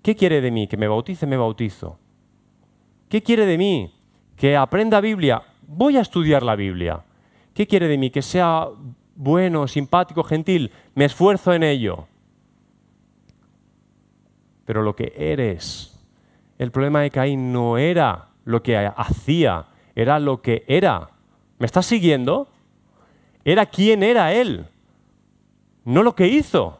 ¿Qué 0.00 0.16
quiere 0.16 0.40
de 0.40 0.50
mí? 0.50 0.66
Que 0.68 0.78
me 0.78 0.88
bautice, 0.88 1.26
me 1.26 1.36
bautizo. 1.36 1.98
¿Qué 3.10 3.22
quiere 3.22 3.44
de 3.44 3.58
mí? 3.58 3.94
Que 4.36 4.56
aprenda 4.56 5.02
Biblia. 5.02 5.42
Voy 5.60 5.98
a 5.98 6.00
estudiar 6.00 6.42
la 6.42 6.56
Biblia. 6.56 7.04
¿Qué 7.52 7.66
quiere 7.66 7.88
de 7.88 7.98
mí? 7.98 8.08
Que 8.08 8.22
sea 8.22 8.68
bueno, 9.14 9.68
simpático, 9.68 10.24
gentil. 10.24 10.72
Me 10.94 11.04
esfuerzo 11.04 11.52
en 11.52 11.62
ello. 11.62 12.06
Pero 14.64 14.80
lo 14.80 14.96
que 14.96 15.12
eres, 15.14 16.02
el 16.56 16.70
problema 16.70 17.02
de 17.02 17.10
Caín 17.10 17.52
no 17.52 17.76
era 17.76 18.28
lo 18.46 18.62
que 18.62 18.78
hacía, 18.78 19.66
era 19.94 20.18
lo 20.18 20.42
que 20.42 20.64
era. 20.66 21.10
¿Me 21.58 21.66
estás 21.66 21.86
siguiendo? 21.86 22.48
Era 23.44 23.66
quién 23.66 24.02
era 24.02 24.32
él, 24.32 24.66
no 25.84 26.02
lo 26.02 26.14
que 26.14 26.28
hizo. 26.28 26.78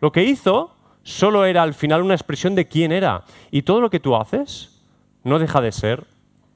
Lo 0.00 0.12
que 0.12 0.24
hizo 0.24 0.74
solo 1.02 1.44
era 1.44 1.62
al 1.62 1.74
final 1.74 2.02
una 2.02 2.14
expresión 2.14 2.54
de 2.54 2.68
quién 2.68 2.92
era. 2.92 3.24
Y 3.50 3.62
todo 3.62 3.80
lo 3.80 3.90
que 3.90 4.00
tú 4.00 4.16
haces 4.16 4.82
no 5.24 5.38
deja 5.38 5.60
de 5.60 5.72
ser 5.72 6.06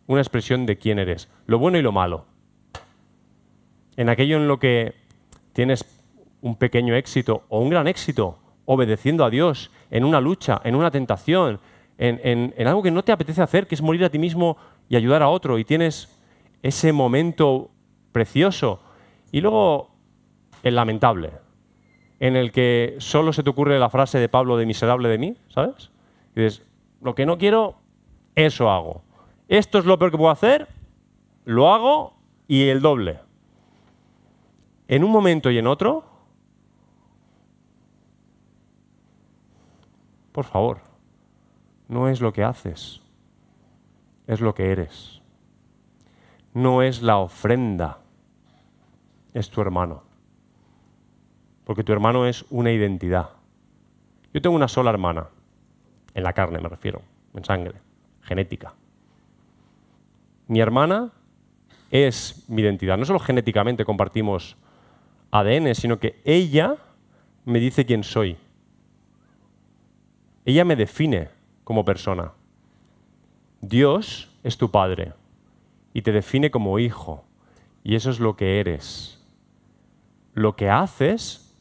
una 0.07 0.21
expresión 0.21 0.67
de 0.67 0.77
quién 0.77 0.99
eres, 0.99 1.29
lo 1.47 1.59
bueno 1.59 1.79
y 1.79 1.83
lo 1.83 1.93
malo. 1.93 2.27
En 3.97 4.09
aquello 4.09 4.37
en 4.37 4.49
lo 4.49 4.59
que 4.59 4.95
tienes 5.53 5.85
un 6.43 6.57
pequeño 6.57 6.95
éxito 6.95 7.45
o 7.49 7.61
un 7.61 7.71
gran 7.71 7.87
éxito, 7.87 8.39
obedeciendo 8.67 9.25
a 9.25 9.31
Dios, 9.31 9.71
en 9.91 10.05
una 10.05 10.21
lucha, 10.21 10.61
en 10.65 10.75
una 10.75 10.91
tentación, 10.91 11.61
en, 11.97 12.55
algo 12.67 12.83
que 12.83 12.91
no 12.91 13.05
te 13.05 13.13
apetece 13.13 13.41
hacer, 13.41 13.67
que 13.67 13.75
es 13.75 13.83
morir 13.83 14.05
a 14.05 14.11
ti 14.11 14.19
mismo 14.19 14.57
y 14.89 14.97
ayudar 14.97 15.23
a 15.23 15.29
otro, 15.29 15.59
y 15.59 15.65
tienes 15.65 16.09
ese 16.63 16.93
momento 16.93 17.71
precioso. 18.13 18.81
Y 19.33 19.41
luego 19.41 19.91
el 20.63 20.77
lamentable, 20.77 21.33
en 22.21 22.37
el 22.37 22.53
que 22.53 22.97
solo 22.99 23.33
se 23.33 23.43
te 23.43 23.51
ocurre 23.51 23.79
la 23.79 23.91
frase 23.91 24.19
de 24.19 24.29
Pablo 24.29 24.57
de 24.57 24.67
miserable 24.67 25.09
de 25.09 25.19
mí, 25.19 25.37
¿sabes? 25.49 25.91
Y 26.35 26.41
dices, 26.41 26.67
lo 27.01 27.15
que 27.15 27.27
no 27.27 27.39
quiero, 27.39 27.77
eso 28.35 28.71
hago. 28.71 29.03
Esto 29.49 29.79
es 29.79 29.85
lo 29.85 29.99
peor 29.99 30.11
que 30.11 30.17
puedo 30.17 30.31
hacer, 30.31 30.69
lo 31.45 31.73
hago 31.73 32.15
y 32.49 32.69
el 32.69 32.81
doble. 32.81 33.21
En 34.89 35.05
un 35.05 35.11
momento 35.11 35.51
y 35.51 35.59
en 35.59 35.67
otro, 35.67 36.05
por 40.33 40.45
favor, 40.45 40.81
no 41.89 42.09
es 42.09 42.21
lo 42.21 42.33
que 42.33 42.43
haces, 42.43 43.01
es 44.27 44.41
lo 44.41 44.55
que 44.55 44.71
eres. 44.71 45.21
No 46.53 46.83
es 46.83 47.03
la 47.03 47.19
ofrenda, 47.19 47.99
es 49.33 49.51
tu 49.51 49.61
hermano. 49.61 50.05
Porque 51.65 51.85
tu 51.85 51.93
hermano 51.93 52.27
es 52.27 52.45
una 52.51 52.71
identidad. 52.71 53.31
Yo 54.33 54.41
tengo 54.43 54.57
una 54.57 54.69
sola 54.69 54.91
hermana, 54.91 55.29
en 56.15 56.23
la 56.23 56.33
carne 56.33 56.61
me 56.61 56.69
refiero, 56.69 57.03
en 57.35 57.45
sangre, 57.45 57.81
genética. 58.23 58.75
Mi 60.47 60.61
hermana 60.61 61.11
es 61.91 62.45
mi 62.49 62.63
identidad. 62.63 62.99
No 62.99 63.05
solo 63.05 63.19
genéticamente 63.19 63.85
compartimos 63.85 64.57
ADN, 65.31 65.75
sino 65.75 65.99
que 65.99 66.21
ella 66.25 66.77
me 67.45 67.59
dice 67.59 67.87
quién 67.87 68.05
soy. 68.05 68.37
Ella 70.45 70.65
me 70.65 70.77
define 70.77 71.29
como 71.65 71.85
persona. 71.85 72.33
Dios 73.69 74.31
es 74.43 74.59
tu 74.59 74.71
Padre 74.71 75.15
y 75.95 76.03
te 76.03 76.13
define 76.13 76.51
como 76.51 76.79
hijo. 76.79 77.25
Y 77.83 77.95
eso 77.95 78.11
es 78.11 78.21
lo 78.21 78.37
que 78.37 78.61
eres. 78.61 79.25
Lo 80.35 80.57
que 80.57 80.69
haces 80.69 81.55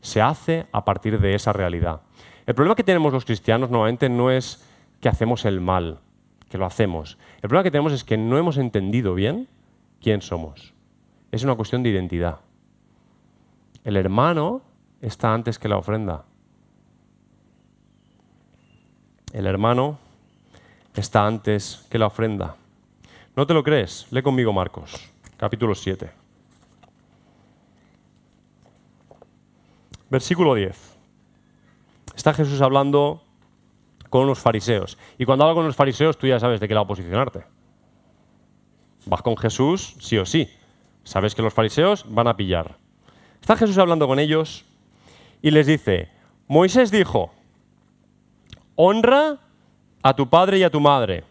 se 0.00 0.20
hace 0.20 0.66
a 0.72 0.84
partir 0.84 1.20
de 1.20 1.34
esa 1.34 1.52
realidad. 1.52 2.00
El 2.46 2.54
problema 2.54 2.74
que 2.74 2.84
tenemos 2.84 3.12
los 3.12 3.24
cristianos 3.24 3.70
normalmente 3.70 4.08
no 4.08 4.30
es 4.30 4.66
que 5.00 5.08
hacemos 5.08 5.44
el 5.44 5.60
mal, 5.60 6.00
que 6.48 6.58
lo 6.58 6.66
hacemos. 6.66 7.18
El 7.36 7.48
problema 7.48 7.62
que 7.62 7.70
tenemos 7.70 7.92
es 7.92 8.02
que 8.02 8.16
no 8.16 8.38
hemos 8.38 8.56
entendido 8.56 9.14
bien 9.14 9.48
quién 10.00 10.22
somos. 10.22 10.74
Es 11.30 11.44
una 11.44 11.54
cuestión 11.54 11.82
de 11.82 11.90
identidad. 11.90 12.40
El 13.84 13.96
hermano 13.96 14.62
está 15.00 15.32
antes 15.32 15.58
que 15.58 15.68
la 15.68 15.76
ofrenda. 15.76 16.24
El 19.32 19.46
hermano 19.46 19.98
está 20.94 21.26
antes 21.26 21.86
que 21.90 21.98
la 21.98 22.06
ofrenda. 22.06 22.56
¿No 23.36 23.46
te 23.46 23.54
lo 23.54 23.62
crees? 23.62 24.06
Lee 24.10 24.22
conmigo 24.22 24.52
Marcos, 24.52 24.92
capítulo 25.36 25.74
7. 25.74 26.10
Versículo 30.10 30.54
10. 30.54 30.96
Está 32.16 32.34
Jesús 32.34 32.60
hablando 32.60 33.22
con 34.10 34.26
los 34.26 34.40
fariseos. 34.40 34.98
Y 35.18 35.24
cuando 35.24 35.44
habla 35.44 35.54
con 35.54 35.64
los 35.64 35.76
fariseos, 35.76 36.18
tú 36.18 36.26
ya 36.26 36.40
sabes 36.40 36.60
de 36.60 36.66
qué 36.66 36.74
lado 36.74 36.86
posicionarte. 36.86 37.44
Vas 39.06 39.22
con 39.22 39.36
Jesús, 39.36 39.94
sí 40.00 40.18
o 40.18 40.26
sí. 40.26 40.50
Sabes 41.04 41.34
que 41.34 41.42
los 41.42 41.54
fariseos 41.54 42.04
van 42.08 42.26
a 42.26 42.36
pillar. 42.36 42.76
Está 43.40 43.56
Jesús 43.56 43.78
hablando 43.78 44.06
con 44.06 44.18
ellos 44.18 44.66
y 45.40 45.52
les 45.52 45.66
dice, 45.66 46.10
Moisés 46.48 46.90
dijo, 46.90 47.30
honra 48.74 49.38
a 50.02 50.14
tu 50.14 50.28
padre 50.28 50.58
y 50.58 50.62
a 50.62 50.70
tu 50.70 50.80
madre. 50.80 51.24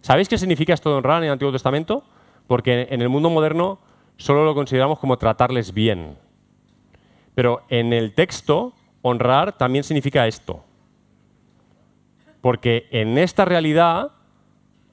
¿Sabéis 0.00 0.28
qué 0.28 0.38
significa 0.38 0.74
esto 0.74 0.90
de 0.90 0.96
honrar 0.96 1.18
en 1.18 1.24
el 1.24 1.32
Antiguo 1.32 1.52
Testamento? 1.52 2.04
Porque 2.46 2.88
en 2.90 3.00
el 3.00 3.08
mundo 3.08 3.30
moderno 3.30 3.78
solo 4.16 4.44
lo 4.44 4.54
consideramos 4.54 4.98
como 4.98 5.16
tratarles 5.16 5.72
bien. 5.72 6.16
Pero 7.34 7.62
en 7.68 7.92
el 7.92 8.14
texto, 8.14 8.74
honrar 9.02 9.56
también 9.56 9.84
significa 9.84 10.26
esto. 10.26 10.62
Porque 12.40 12.86
en 12.90 13.18
esta 13.18 13.44
realidad 13.44 14.12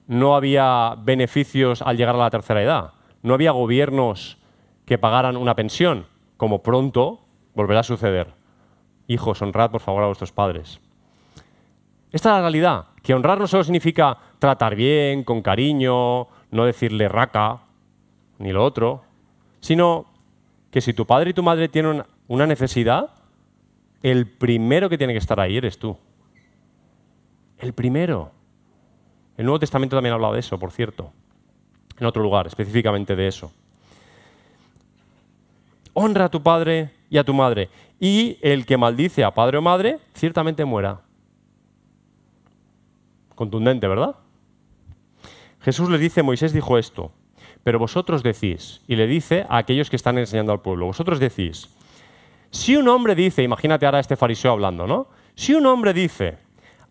no 0.07 0.35
había 0.35 0.95
beneficios 0.97 1.81
al 1.81 1.97
llegar 1.97 2.15
a 2.15 2.19
la 2.19 2.29
tercera 2.29 2.63
edad. 2.63 2.93
No 3.21 3.33
había 3.33 3.51
gobiernos 3.51 4.37
que 4.85 4.97
pagaran 4.97 5.37
una 5.37 5.55
pensión, 5.55 6.05
como 6.37 6.63
pronto 6.63 7.21
volverá 7.53 7.81
a 7.81 7.83
suceder. 7.83 8.33
Hijos, 9.07 9.41
honrad 9.41 9.71
por 9.71 9.81
favor 9.81 10.03
a 10.03 10.07
vuestros 10.07 10.31
padres. 10.31 10.79
Esta 12.11 12.29
es 12.29 12.35
la 12.35 12.41
realidad, 12.41 12.85
que 13.01 13.13
honrar 13.13 13.39
no 13.39 13.47
solo 13.47 13.63
significa 13.63 14.17
tratar 14.39 14.75
bien, 14.75 15.23
con 15.23 15.41
cariño, 15.41 16.27
no 16.51 16.65
decirle 16.65 17.09
raca, 17.09 17.61
ni 18.37 18.51
lo 18.51 18.63
otro, 18.63 19.03
sino 19.59 20.05
que 20.69 20.81
si 20.81 20.93
tu 20.93 21.05
padre 21.05 21.31
y 21.31 21.33
tu 21.33 21.43
madre 21.43 21.69
tienen 21.69 22.03
una 22.27 22.47
necesidad, 22.47 23.09
el 24.03 24.27
primero 24.27 24.89
que 24.89 24.97
tiene 24.97 25.13
que 25.13 25.19
estar 25.19 25.39
ahí 25.39 25.57
eres 25.57 25.77
tú. 25.77 25.97
El 27.59 27.73
primero. 27.73 28.31
El 29.37 29.45
Nuevo 29.45 29.59
Testamento 29.59 29.95
también 29.95 30.13
habla 30.13 30.31
de 30.31 30.39
eso, 30.39 30.57
por 30.57 30.71
cierto, 30.71 31.11
en 31.97 32.05
otro 32.05 32.21
lugar, 32.21 32.47
específicamente 32.47 33.15
de 33.15 33.27
eso. 33.27 33.51
Honra 35.93 36.25
a 36.25 36.29
tu 36.29 36.41
padre 36.41 36.91
y 37.09 37.17
a 37.17 37.23
tu 37.23 37.33
madre. 37.33 37.69
Y 37.99 38.37
el 38.41 38.65
que 38.65 38.77
maldice 38.77 39.23
a 39.23 39.31
padre 39.31 39.57
o 39.57 39.61
madre, 39.61 39.99
ciertamente 40.13 40.65
muera. 40.65 41.01
Contundente, 43.41 43.87
¿verdad? 43.87 44.17
Jesús 45.61 45.89
les 45.89 45.99
dice, 45.99 46.21
Moisés 46.21 46.53
dijo 46.53 46.77
esto, 46.77 47.11
pero 47.63 47.79
vosotros 47.79 48.21
decís, 48.21 48.81
y 48.87 48.95
le 48.95 49.07
dice 49.07 49.47
a 49.49 49.57
aquellos 49.57 49.89
que 49.89 49.95
están 49.95 50.19
enseñando 50.19 50.51
al 50.51 50.61
pueblo, 50.61 50.85
vosotros 50.85 51.19
decís, 51.19 51.67
si 52.51 52.75
un 52.75 52.87
hombre 52.87 53.15
dice, 53.15 53.41
imagínate 53.41 53.87
ahora 53.87 53.99
este 53.99 54.15
fariseo 54.15 54.51
hablando, 54.51 54.85
¿no? 54.85 55.07
Si 55.33 55.55
un 55.55 55.65
hombre 55.65 55.91
dice 55.91 56.37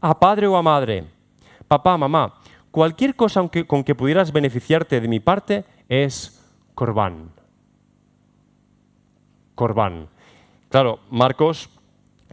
a 0.00 0.18
padre 0.18 0.48
o 0.48 0.56
a 0.56 0.62
madre, 0.62 1.04
papá, 1.68 1.96
mamá, 1.96 2.34
cualquier 2.72 3.14
cosa 3.14 3.48
con 3.68 3.84
que 3.84 3.94
pudieras 3.94 4.32
beneficiarte 4.32 5.00
de 5.00 5.06
mi 5.06 5.20
parte 5.20 5.64
es 5.88 6.44
corbán. 6.74 7.30
corbán. 9.54 10.08
Claro, 10.68 10.98
Marcos 11.10 11.70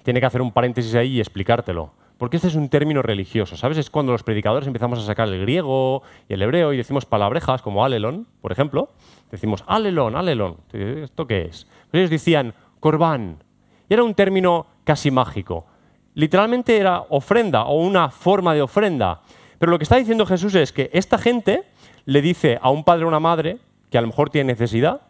tiene 0.02 0.20
que 0.20 0.26
hacer 0.26 0.42
un 0.42 0.52
paréntesis 0.52 0.96
ahí 0.96 1.18
y 1.18 1.20
explicártelo. 1.20 1.97
Porque 2.18 2.38
este 2.38 2.48
es 2.48 2.56
un 2.56 2.70
término 2.70 3.02
religioso, 3.02 3.56
¿sabes? 3.58 3.78
Es 3.78 3.90
cuando 3.90 4.12
los 4.12 4.24
predicadores 4.24 4.68
empezamos 4.68 5.00
a 5.00 5.06
sacar 5.06 5.28
el 5.28 5.42
griego 5.42 6.02
y 6.28 6.34
el 6.34 6.42
hebreo 6.42 6.74
y 6.74 6.78
decimos 6.78 7.06
palabrejas 7.06 7.62
como 7.62 7.86
alelon, 7.86 8.28
por 8.42 8.52
ejemplo. 8.52 8.90
Decimos 9.30 9.64
alelon, 9.68 10.16
alelon. 10.16 10.58
¿Esto 10.74 11.28
qué 11.28 11.44
es? 11.44 11.68
Pues 11.92 12.02
ellos 12.02 12.10
decían 12.10 12.54
corbán. 12.80 13.44
Y 13.88 13.94
era 13.94 14.04
un 14.04 14.16
término 14.16 14.66
casi 14.84 15.12
mágico. 15.12 15.68
Literalmente 16.16 16.78
era 16.78 17.04
ofrenda 17.10 17.66
o 17.66 17.76
una 17.76 18.10
forma 18.10 18.56
de 18.56 18.64
ofrenda. 18.64 19.22
Pero 19.60 19.72
lo 19.72 19.78
que 19.78 19.84
está 19.84 19.98
diciendo 19.98 20.26
Jesús 20.26 20.56
es 20.56 20.72
que 20.72 20.90
esta 20.94 21.20
gente 21.20 21.64
le 22.06 22.22
dice 22.22 22.58
a 22.62 22.72
un 22.72 22.84
padre 22.84 23.06
o 23.06 23.08
una 23.08 23.20
madre 23.20 23.60
que 23.92 23.98
a 23.98 24.02
lo 24.02 24.08
mejor 24.08 24.30
tiene 24.32 24.54
necesidad, 24.54 25.02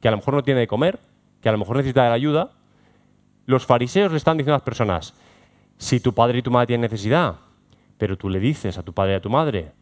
que 0.00 0.08
a 0.08 0.10
lo 0.12 0.18
mejor 0.18 0.34
no 0.34 0.42
tiene 0.44 0.60
de 0.60 0.66
comer, 0.68 1.00
que 1.40 1.48
a 1.48 1.52
lo 1.52 1.58
mejor 1.58 1.76
necesita 1.76 2.04
de 2.04 2.12
ayuda, 2.12 2.50
los 3.46 3.66
fariseos 3.66 4.12
le 4.12 4.18
están 4.18 4.36
diciendo 4.36 4.54
a 4.54 4.58
las 4.58 4.62
personas, 4.62 5.14
si 5.78 6.00
tu 6.00 6.12
padre 6.12 6.38
y 6.38 6.42
tu 6.42 6.50
madre 6.50 6.66
tienen 6.66 6.82
necesidad, 6.82 7.36
pero 7.96 8.18
tú 8.18 8.28
le 8.28 8.40
dices 8.40 8.76
a 8.78 8.82
tu 8.82 8.92
padre 8.92 9.12
y 9.12 9.16
a 9.16 9.20
tu 9.22 9.30
madre, 9.30 9.72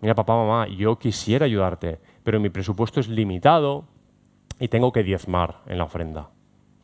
mira 0.00 0.14
papá, 0.14 0.34
mamá, 0.34 0.66
yo 0.68 0.98
quisiera 0.98 1.44
ayudarte, 1.44 2.00
pero 2.22 2.40
mi 2.40 2.48
presupuesto 2.48 3.00
es 3.00 3.08
limitado 3.08 3.86
y 4.58 4.68
tengo 4.68 4.92
que 4.92 5.02
diezmar 5.02 5.60
en 5.66 5.78
la 5.78 5.84
ofrenda, 5.84 6.30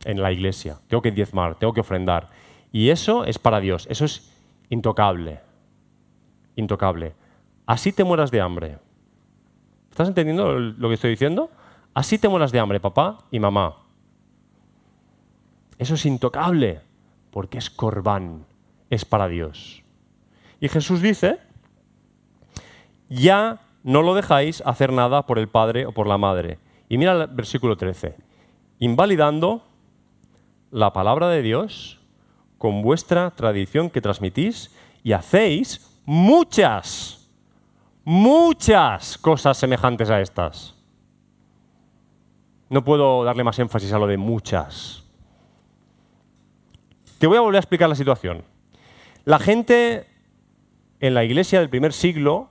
en 0.04 0.20
la 0.22 0.30
iglesia, 0.30 0.78
tengo 0.88 1.02
que 1.02 1.10
diezmar, 1.10 1.58
tengo 1.58 1.72
que 1.72 1.80
ofrendar. 1.80 2.28
Y 2.70 2.90
eso 2.90 3.24
es 3.24 3.38
para 3.38 3.60
Dios, 3.60 3.86
eso 3.90 4.04
es 4.04 4.30
intocable, 4.68 5.40
intocable. 6.56 7.14
Así 7.66 7.92
te 7.92 8.04
mueras 8.04 8.30
de 8.30 8.40
hambre. 8.40 8.78
¿Estás 9.90 10.08
entendiendo 10.08 10.58
lo 10.58 10.88
que 10.88 10.94
estoy 10.94 11.10
diciendo? 11.10 11.50
Así 11.94 12.18
te 12.18 12.28
mueras 12.28 12.52
de 12.52 12.60
hambre, 12.60 12.78
papá 12.78 13.18
y 13.30 13.40
mamá. 13.40 13.76
Eso 15.78 15.94
es 15.94 16.06
intocable, 16.06 16.80
porque 17.30 17.58
es 17.58 17.70
corbán, 17.70 18.44
es 18.90 19.04
para 19.04 19.28
Dios. 19.28 19.82
Y 20.60 20.68
Jesús 20.68 21.00
dice, 21.00 21.38
ya 23.08 23.60
no 23.82 24.02
lo 24.02 24.14
dejáis 24.14 24.62
hacer 24.66 24.92
nada 24.92 25.24
por 25.24 25.38
el 25.38 25.48
padre 25.48 25.86
o 25.86 25.92
por 25.92 26.06
la 26.06 26.18
madre. 26.18 26.58
Y 26.88 26.98
mira 26.98 27.12
el 27.12 27.26
versículo 27.28 27.76
13, 27.76 28.16
invalidando 28.78 29.62
la 30.70 30.92
palabra 30.92 31.28
de 31.28 31.42
Dios 31.42 31.98
con 32.58 32.82
vuestra 32.82 33.30
tradición 33.30 33.88
que 33.88 34.02
transmitís 34.02 34.74
y 35.02 35.12
hacéis 35.12 35.98
muchas, 36.04 37.30
muchas 38.04 39.16
cosas 39.16 39.56
semejantes 39.56 40.10
a 40.10 40.20
estas. 40.20 40.74
No 42.68 42.84
puedo 42.84 43.24
darle 43.24 43.44
más 43.44 43.58
énfasis 43.58 43.92
a 43.92 43.98
lo 43.98 44.06
de 44.06 44.16
muchas. 44.16 45.04
Te 47.18 47.26
voy 47.26 47.36
a 47.36 47.40
volver 47.40 47.56
a 47.56 47.60
explicar 47.60 47.88
la 47.88 47.94
situación. 47.94 48.44
La 49.24 49.38
gente 49.38 50.06
en 51.00 51.14
la 51.14 51.24
iglesia 51.24 51.60
del 51.60 51.70
primer 51.70 51.92
siglo, 51.92 52.48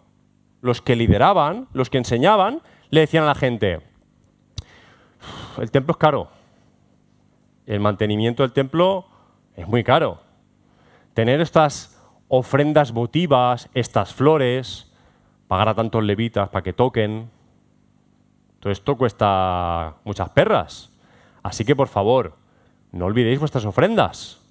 los 0.61 0.81
que 0.81 0.95
lideraban, 0.95 1.67
los 1.73 1.89
que 1.89 1.97
enseñaban, 1.97 2.61
le 2.89 3.01
decían 3.01 3.23
a 3.23 3.27
la 3.27 3.35
gente, 3.35 3.81
el 5.57 5.71
templo 5.71 5.91
es 5.91 5.97
caro, 5.97 6.29
el 7.65 7.79
mantenimiento 7.79 8.43
del 8.43 8.51
templo 8.51 9.05
es 9.55 9.67
muy 9.67 9.83
caro. 9.83 10.21
Tener 11.13 11.41
estas 11.41 12.01
ofrendas 12.27 12.91
votivas, 12.91 13.69
estas 13.73 14.13
flores, 14.13 14.91
pagar 15.47 15.69
a 15.69 15.75
tantos 15.75 16.03
levitas 16.03 16.49
para 16.49 16.63
que 16.63 16.73
toquen, 16.73 17.29
todo 18.59 18.71
esto 18.71 18.97
cuesta 18.97 19.95
muchas 20.03 20.29
perras. 20.29 20.91
Así 21.41 21.63
que 21.63 21.75
por 21.75 21.87
favor, 21.87 22.37
no 22.91 23.05
olvidéis 23.05 23.39
vuestras 23.39 23.65
ofrendas. 23.65 24.41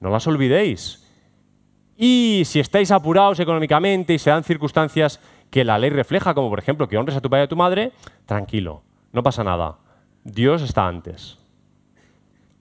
No 0.00 0.10
las 0.10 0.26
olvidéis. 0.26 1.03
Y 1.96 2.42
si 2.44 2.60
estáis 2.60 2.90
apurados 2.90 3.38
económicamente 3.40 4.14
y 4.14 4.18
se 4.18 4.30
dan 4.30 4.44
circunstancias 4.44 5.20
que 5.50 5.64
la 5.64 5.78
ley 5.78 5.90
refleja, 5.90 6.34
como 6.34 6.50
por 6.50 6.58
ejemplo 6.58 6.88
que 6.88 6.98
honres 6.98 7.16
a 7.16 7.20
tu 7.20 7.30
padre 7.30 7.42
y 7.42 7.46
a 7.46 7.48
tu 7.48 7.56
madre, 7.56 7.92
tranquilo, 8.26 8.82
no 9.12 9.22
pasa 9.22 9.44
nada. 9.44 9.76
Dios 10.24 10.62
está 10.62 10.86
antes. 10.86 11.38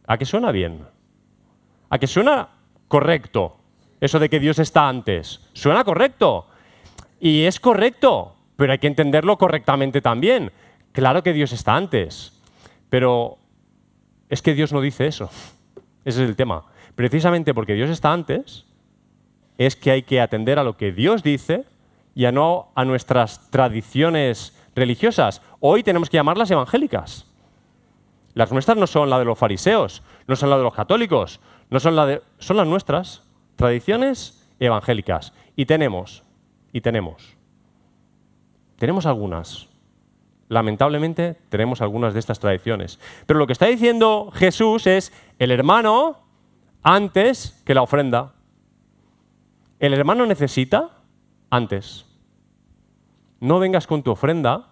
¿A 0.05 0.17
qué 0.17 0.25
suena 0.25 0.51
bien? 0.51 0.85
¿A 1.89 1.97
qué 1.97 2.07
suena 2.07 2.49
correcto 2.87 3.57
eso 4.01 4.19
de 4.19 4.29
que 4.29 4.39
Dios 4.39 4.59
está 4.59 4.87
antes? 4.87 5.41
Suena 5.53 5.83
correcto. 5.83 6.47
Y 7.19 7.43
es 7.43 7.59
correcto, 7.59 8.35
pero 8.57 8.73
hay 8.73 8.79
que 8.79 8.87
entenderlo 8.87 9.37
correctamente 9.37 10.01
también. 10.01 10.51
Claro 10.91 11.23
que 11.23 11.33
Dios 11.33 11.53
está 11.53 11.75
antes, 11.75 12.39
pero 12.89 13.37
es 14.29 14.41
que 14.41 14.53
Dios 14.53 14.73
no 14.73 14.81
dice 14.81 15.07
eso. 15.07 15.29
Ese 16.05 16.23
es 16.23 16.29
el 16.29 16.35
tema. 16.35 16.65
Precisamente 16.95 17.53
porque 17.53 17.73
Dios 17.73 17.89
está 17.89 18.11
antes, 18.11 18.65
es 19.57 19.75
que 19.75 19.91
hay 19.91 20.03
que 20.03 20.21
atender 20.21 20.59
a 20.59 20.63
lo 20.63 20.77
que 20.77 20.91
Dios 20.91 21.23
dice 21.23 21.65
y 22.15 22.25
a 22.25 22.31
no 22.31 22.71
a 22.75 22.85
nuestras 22.85 23.49
tradiciones 23.49 24.55
religiosas. 24.75 25.41
Hoy 25.59 25.83
tenemos 25.83 26.09
que 26.09 26.17
llamarlas 26.17 26.51
evangélicas. 26.51 27.25
Las 28.33 28.51
nuestras 28.51 28.77
no 28.77 28.87
son 28.87 29.09
las 29.09 29.19
de 29.19 29.25
los 29.25 29.37
fariseos, 29.37 30.01
no 30.27 30.35
son 30.35 30.49
las 30.49 30.59
de 30.59 30.63
los 30.63 30.73
católicos, 30.73 31.39
no 31.69 31.79
son, 31.79 31.95
son 32.39 32.57
las 32.57 32.67
nuestras 32.67 33.23
tradiciones 33.55 34.49
evangélicas. 34.59 35.33
Y 35.55 35.65
tenemos, 35.65 36.23
y 36.71 36.81
tenemos, 36.81 37.35
tenemos 38.77 39.05
algunas. 39.05 39.69
Lamentablemente 40.49 41.35
tenemos 41.49 41.81
algunas 41.81 42.13
de 42.13 42.19
estas 42.19 42.39
tradiciones. 42.39 42.99
Pero 43.25 43.39
lo 43.39 43.47
que 43.47 43.53
está 43.53 43.67
diciendo 43.67 44.31
Jesús 44.33 44.87
es, 44.87 45.13
el 45.39 45.51
hermano 45.51 46.17
antes 46.83 47.61
que 47.65 47.73
la 47.73 47.81
ofrenda. 47.81 48.33
El 49.83 49.93
hermano 49.93 50.25
necesita 50.25 50.91
antes. 51.49 52.05
No 53.41 53.59
vengas 53.59 53.85
con 53.85 54.01
tu 54.01 54.11
ofrenda, 54.11 54.69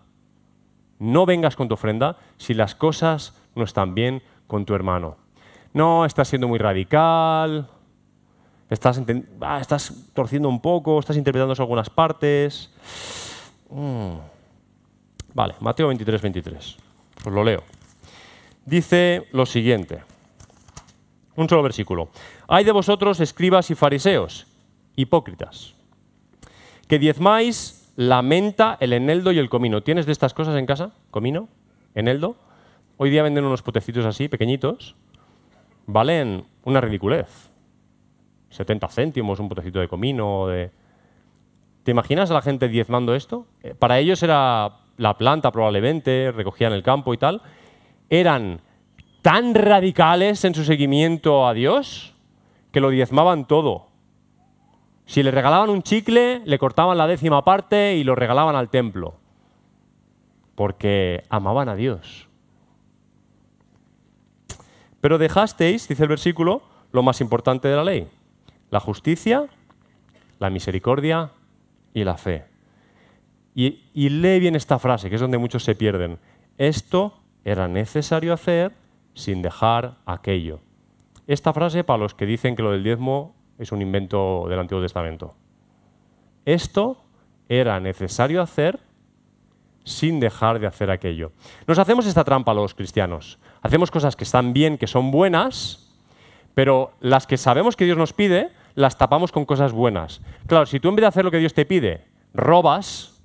no 1.00 1.26
vengas 1.26 1.58
con 1.58 1.68
tu 1.68 1.74
ofrenda 1.74 2.16
si 2.38 2.54
las 2.54 2.76
cosas 2.76 3.36
no 3.54 3.66
están 3.66 3.94
bien 3.94 4.24
con 4.48 4.64
tu 4.64 4.74
hermano. 4.74 5.18
No, 5.74 6.06
estás 6.06 6.30
siendo 6.30 6.48
muy 6.48 6.60
radical, 6.60 7.68
estás, 8.70 9.02
ah, 9.42 9.60
estás 9.60 9.94
torciendo 10.14 10.48
un 10.48 10.62
poco, 10.62 10.98
estás 10.98 11.18
interpretando 11.18 11.56
algunas 11.62 11.90
partes. 11.90 12.72
Mm. 13.70 14.14
Vale, 15.34 15.56
Mateo 15.60 15.90
23, 15.90 16.22
23. 16.22 16.78
Os 17.26 17.34
lo 17.34 17.44
leo. 17.44 17.64
Dice 18.66 19.28
lo 19.34 19.46
siguiente. 19.46 20.06
Un 21.36 21.50
solo 21.50 21.64
versículo. 21.64 22.12
Hay 22.48 22.64
de 22.64 22.72
vosotros, 22.72 23.20
escribas 23.20 23.72
y 23.72 23.76
fariseos, 23.76 24.48
hipócritas, 24.96 25.76
que 26.88 27.00
diezmáis 27.00 27.92
la 27.96 28.22
menta, 28.22 28.78
el 28.80 28.94
eneldo 28.94 29.32
y 29.32 29.40
el 29.40 29.50
comino. 29.50 29.84
¿Tienes 29.84 30.06
de 30.06 30.12
estas 30.12 30.34
cosas 30.34 30.58
en 30.58 30.66
casa? 30.66 30.92
¿Comino? 31.12 31.50
¿Eneldo? 31.94 32.36
Hoy 32.98 33.10
día 33.10 33.24
venden 33.24 33.46
unos 33.46 33.62
potecitos 33.62 34.06
así, 34.06 34.28
pequeñitos. 34.28 34.96
Valen 35.88 36.46
una 36.64 36.82
ridiculez. 36.82 37.52
70 38.50 38.88
céntimos 38.90 39.40
un 39.40 39.50
potecito 39.50 39.80
de 39.80 39.88
comino. 39.88 40.48
De... 40.48 40.72
¿Te 41.84 41.92
imaginas 41.92 42.32
a 42.32 42.36
la 42.36 42.42
gente 42.42 42.68
diezmando 42.70 43.16
esto? 43.16 43.48
Eh, 43.64 43.74
para 43.74 44.00
ellos 44.00 44.22
era 44.24 44.78
la 44.98 45.18
planta 45.18 45.52
probablemente, 45.52 46.32
recogían 46.32 46.74
el 46.74 46.84
campo 46.84 47.14
y 47.14 47.18
tal. 47.18 47.42
Eran 48.10 48.62
tan 49.22 49.56
radicales 49.56 50.46
en 50.46 50.54
su 50.54 50.64
seguimiento 50.64 51.48
a 51.48 51.54
Dios 51.54 52.14
que 52.72 52.82
lo 52.82 52.90
diezmaban 52.90 53.48
todo. 53.48 53.88
Si 55.12 55.24
le 55.24 55.32
regalaban 55.32 55.70
un 55.70 55.84
chicle, 55.84 56.42
le 56.46 56.58
cortaban 56.58 56.98
la 56.98 57.06
décima 57.06 57.44
parte 57.44 57.98
y 57.98 58.06
lo 58.06 58.16
regalaban 58.16 58.56
al 58.56 58.70
templo, 58.70 59.16
porque 60.56 61.26
amaban 61.28 61.68
a 61.68 61.76
Dios. 61.76 62.30
Pero 65.02 65.18
dejasteis, 65.18 65.90
dice 65.90 66.04
el 66.04 66.08
versículo, 66.08 66.62
lo 66.94 67.04
más 67.04 67.20
importante 67.20 67.68
de 67.68 67.76
la 67.76 67.84
ley, 67.84 68.08
la 68.70 68.80
justicia, 68.80 69.48
la 70.40 70.50
misericordia 70.50 71.32
y 71.94 72.06
la 72.06 72.16
fe. 72.16 72.46
Y, 73.54 73.82
lee 73.94 74.40
bien 74.40 74.56
esta 74.56 74.80
frase, 74.80 75.10
que 75.10 75.16
es 75.16 75.22
donde 75.22 75.38
muchos 75.38 75.66
se 75.66 75.76
pierden. 75.76 76.20
Esto 76.58 77.20
era 77.44 77.68
necesario 77.68 78.32
hacer 78.32 78.72
sin 79.14 79.42
dejar 79.42 79.98
aquello. 80.06 80.62
Esta 81.28 81.52
frase 81.52 81.84
para 81.84 82.00
los 82.00 82.16
que 82.16 82.26
dicen 82.26 82.56
que 82.56 82.64
lo 82.64 82.72
del 82.72 82.86
diezmo 82.86 83.41
es 83.62 83.72
un 83.72 83.82
invento 83.82 84.46
del 84.50 84.60
Antiguo 84.60 84.82
Testamento. 84.82 85.36
Esto 86.46 86.98
era 87.48 87.80
necesario 87.80 88.42
hacer 88.42 88.80
sin 89.84 90.20
dejar 90.20 90.60
de 90.60 90.66
hacer 90.66 90.90
aquello. 90.90 91.32
Nos 91.68 91.78
hacemos 91.78 92.08
esta 92.08 92.24
trampa 92.24 92.54
los 92.56 92.74
cristianos. 92.74 93.40
Hacemos 93.62 93.92
cosas 93.92 94.16
que 94.16 94.24
están 94.24 94.54
bien, 94.54 94.80
que 94.80 94.88
son 94.88 95.12
buenas, 95.12 95.96
pero 96.56 96.94
las 97.00 97.28
que 97.28 97.38
sabemos 97.38 97.76
que 97.76 97.86
Dios 97.86 97.98
nos 97.98 98.14
pide, 98.14 98.52
las 98.74 98.98
tapamos 98.98 99.32
con 99.32 99.46
cosas 99.46 99.74
buenas. 99.74 100.22
Claro, 100.48 100.66
si 100.66 100.80
tú 100.80 100.90
en 100.90 100.96
vez 100.96 101.04
de 101.04 101.08
hacer 101.08 101.24
lo 101.24 101.32
que 101.32 101.38
Dios 101.38 101.54
te 101.54 101.66
pide, 101.66 102.06
robas, 102.34 103.22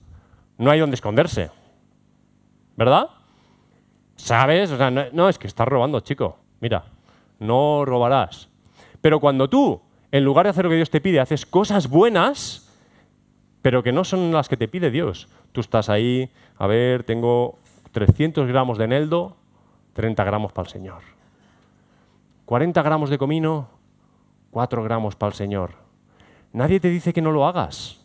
no 0.59 0.71
hay 0.71 0.81
donde 0.81 0.97
esconderse. 0.97 1.51
¿Verdad? 2.77 3.09
¿Sabes? 4.17 4.71
O 4.71 4.77
sea, 4.77 4.91
no, 4.91 5.05
no, 5.13 5.31
es 5.31 5.39
que 5.39 5.47
estás 5.47 5.67
robando, 5.67 6.01
chico. 6.01 6.39
Mira, 6.61 6.85
no 7.39 7.85
robarás. 7.87 8.51
Pero 9.01 9.21
cuando 9.21 9.49
tú, 9.49 9.81
en 10.17 10.25
lugar 10.25 10.47
de 10.47 10.51
hacer 10.51 10.65
lo 10.65 10.71
que 10.71 10.77
Dios 10.77 10.89
te 10.89 11.03
pide, 11.03 11.21
haces 11.21 11.45
cosas 11.45 11.91
buenas, 11.91 12.73
pero 13.61 13.83
que 13.83 13.93
no 13.93 14.03
son 14.03 14.33
las 14.33 14.49
que 14.49 14.57
te 14.57 14.67
pide 14.67 14.91
Dios. 14.91 15.29
Tú 15.53 15.61
estás 15.61 15.91
ahí, 15.91 16.31
a 16.57 16.67
ver, 16.67 17.05
tengo 17.05 17.59
300 17.93 18.49
gramos 18.49 18.79
de 18.79 18.85
eneldo, 18.85 19.37
30 19.93 20.25
gramos 20.25 20.53
para 20.53 20.67
el 20.67 20.73
Señor. 20.73 21.03
40 22.47 22.81
gramos 22.83 23.11
de 23.11 23.19
comino, 23.19 23.69
4 24.53 24.83
gramos 24.85 25.17
para 25.17 25.29
el 25.29 25.35
Señor. 25.35 25.73
Nadie 26.53 26.81
te 26.81 26.89
dice 26.89 27.13
que 27.13 27.21
no 27.21 27.33
lo 27.33 27.47
hagas. 27.47 28.01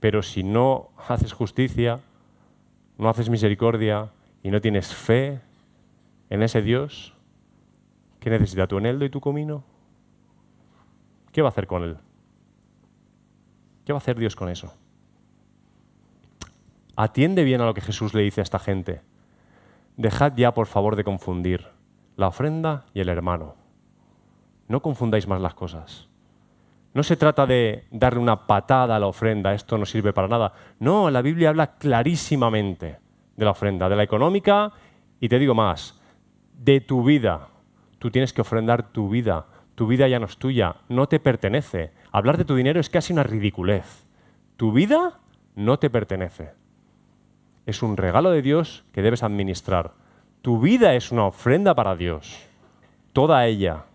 Pero 0.00 0.22
si 0.22 0.42
no 0.42 0.88
haces 1.06 1.32
justicia, 1.32 2.00
no 2.98 3.08
haces 3.08 3.30
misericordia 3.30 4.10
y 4.42 4.50
no 4.50 4.60
tienes 4.60 4.92
fe 4.92 5.40
en 6.28 6.42
ese 6.42 6.60
Dios, 6.60 7.14
¿qué 8.18 8.30
necesita 8.30 8.66
tu 8.66 8.78
eneldo 8.78 9.04
y 9.04 9.10
tu 9.10 9.20
comino? 9.20 9.69
¿Qué 11.32 11.42
va 11.42 11.48
a 11.48 11.50
hacer 11.50 11.66
con 11.66 11.82
él? 11.82 11.96
¿Qué 13.84 13.92
va 13.92 13.98
a 13.98 14.02
hacer 14.02 14.18
Dios 14.18 14.36
con 14.36 14.48
eso? 14.48 14.72
Atiende 16.96 17.44
bien 17.44 17.60
a 17.60 17.66
lo 17.66 17.74
que 17.74 17.80
Jesús 17.80 18.14
le 18.14 18.22
dice 18.22 18.40
a 18.40 18.44
esta 18.44 18.58
gente. 18.58 19.02
Dejad 19.96 20.34
ya, 20.36 20.52
por 20.52 20.66
favor, 20.66 20.96
de 20.96 21.04
confundir 21.04 21.66
la 22.16 22.28
ofrenda 22.28 22.84
y 22.94 23.00
el 23.00 23.08
hermano. 23.08 23.54
No 24.68 24.82
confundáis 24.82 25.26
más 25.26 25.40
las 25.40 25.54
cosas. 25.54 26.08
No 26.92 27.02
se 27.02 27.16
trata 27.16 27.46
de 27.46 27.86
darle 27.90 28.20
una 28.20 28.46
patada 28.46 28.96
a 28.96 28.98
la 28.98 29.06
ofrenda, 29.06 29.54
esto 29.54 29.78
no 29.78 29.86
sirve 29.86 30.12
para 30.12 30.28
nada. 30.28 30.52
No, 30.80 31.10
la 31.10 31.22
Biblia 31.22 31.50
habla 31.50 31.76
clarísimamente 31.76 32.98
de 33.36 33.44
la 33.44 33.52
ofrenda, 33.52 33.88
de 33.88 33.96
la 33.96 34.02
económica 34.02 34.72
y 35.20 35.28
te 35.28 35.38
digo 35.38 35.54
más, 35.54 36.00
de 36.52 36.80
tu 36.80 37.04
vida. 37.04 37.48
Tú 37.98 38.10
tienes 38.10 38.32
que 38.32 38.40
ofrendar 38.40 38.90
tu 38.90 39.08
vida. 39.08 39.46
Tu 39.80 39.86
vida 39.86 40.06
ya 40.08 40.18
no 40.18 40.26
es 40.26 40.36
tuya, 40.36 40.76
no 40.90 41.08
te 41.08 41.20
pertenece. 41.20 41.90
Hablar 42.12 42.36
de 42.36 42.44
tu 42.44 42.54
dinero 42.54 42.80
es 42.80 42.90
casi 42.90 43.14
una 43.14 43.22
ridiculez. 43.22 44.04
Tu 44.58 44.72
vida 44.72 45.20
no 45.54 45.78
te 45.78 45.88
pertenece. 45.88 46.52
Es 47.64 47.82
un 47.82 47.96
regalo 47.96 48.30
de 48.30 48.42
Dios 48.42 48.84
que 48.92 49.00
debes 49.00 49.22
administrar. 49.22 49.92
Tu 50.42 50.60
vida 50.60 50.92
es 50.96 51.12
una 51.12 51.24
ofrenda 51.24 51.74
para 51.74 51.96
Dios. 51.96 52.46
Toda 53.14 53.46
ella. 53.46 53.86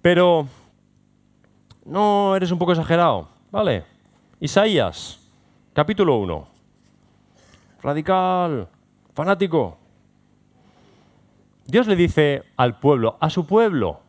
Pero 0.00 0.48
no, 1.84 2.34
eres 2.34 2.50
un 2.50 2.58
poco 2.58 2.72
exagerado. 2.72 3.28
Vale. 3.50 3.84
Isaías, 4.40 5.20
capítulo 5.74 6.16
1. 6.16 6.48
Radical, 7.82 8.66
fanático. 9.12 9.76
Dios 11.66 11.86
le 11.86 11.96
dice 11.96 12.44
al 12.56 12.78
pueblo, 12.78 13.18
a 13.20 13.28
su 13.28 13.46
pueblo, 13.46 14.05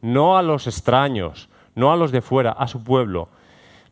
no 0.00 0.36
a 0.36 0.42
los 0.42 0.66
extraños, 0.66 1.48
no 1.74 1.92
a 1.92 1.96
los 1.96 2.12
de 2.12 2.22
fuera, 2.22 2.52
a 2.52 2.66
su 2.68 2.82
pueblo. 2.82 3.28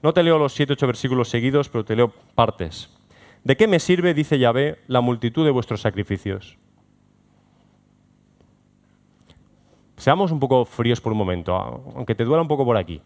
No 0.03 0.13
te 0.13 0.23
leo 0.23 0.39
los 0.39 0.53
siete, 0.53 0.75
ocho 0.75 0.87
versículos 0.87 1.29
seguidos, 1.29 1.69
pero 1.69 1.85
te 1.85 1.97
leo 1.97 2.13
partes. 2.35 2.97
¿De 3.45 3.57
qué 3.57 3.67
me 3.67 3.81
sirve, 3.81 4.15
dice 4.15 4.39
Yahvé, 4.39 4.79
la 4.87 5.01
multitud 5.01 5.45
de 5.45 5.51
vuestros 5.51 5.81
sacrificios? 5.81 6.59
Seamos 9.97 10.31
un 10.31 10.39
poco 10.39 10.65
fríos 10.65 11.01
por 11.01 11.13
un 11.13 11.19
momento, 11.19 11.55
aunque 11.55 12.15
te 12.15 12.25
duela 12.25 12.43
un 12.43 12.49
poco 12.49 12.65
por 12.65 12.77
aquí. 12.77 13.03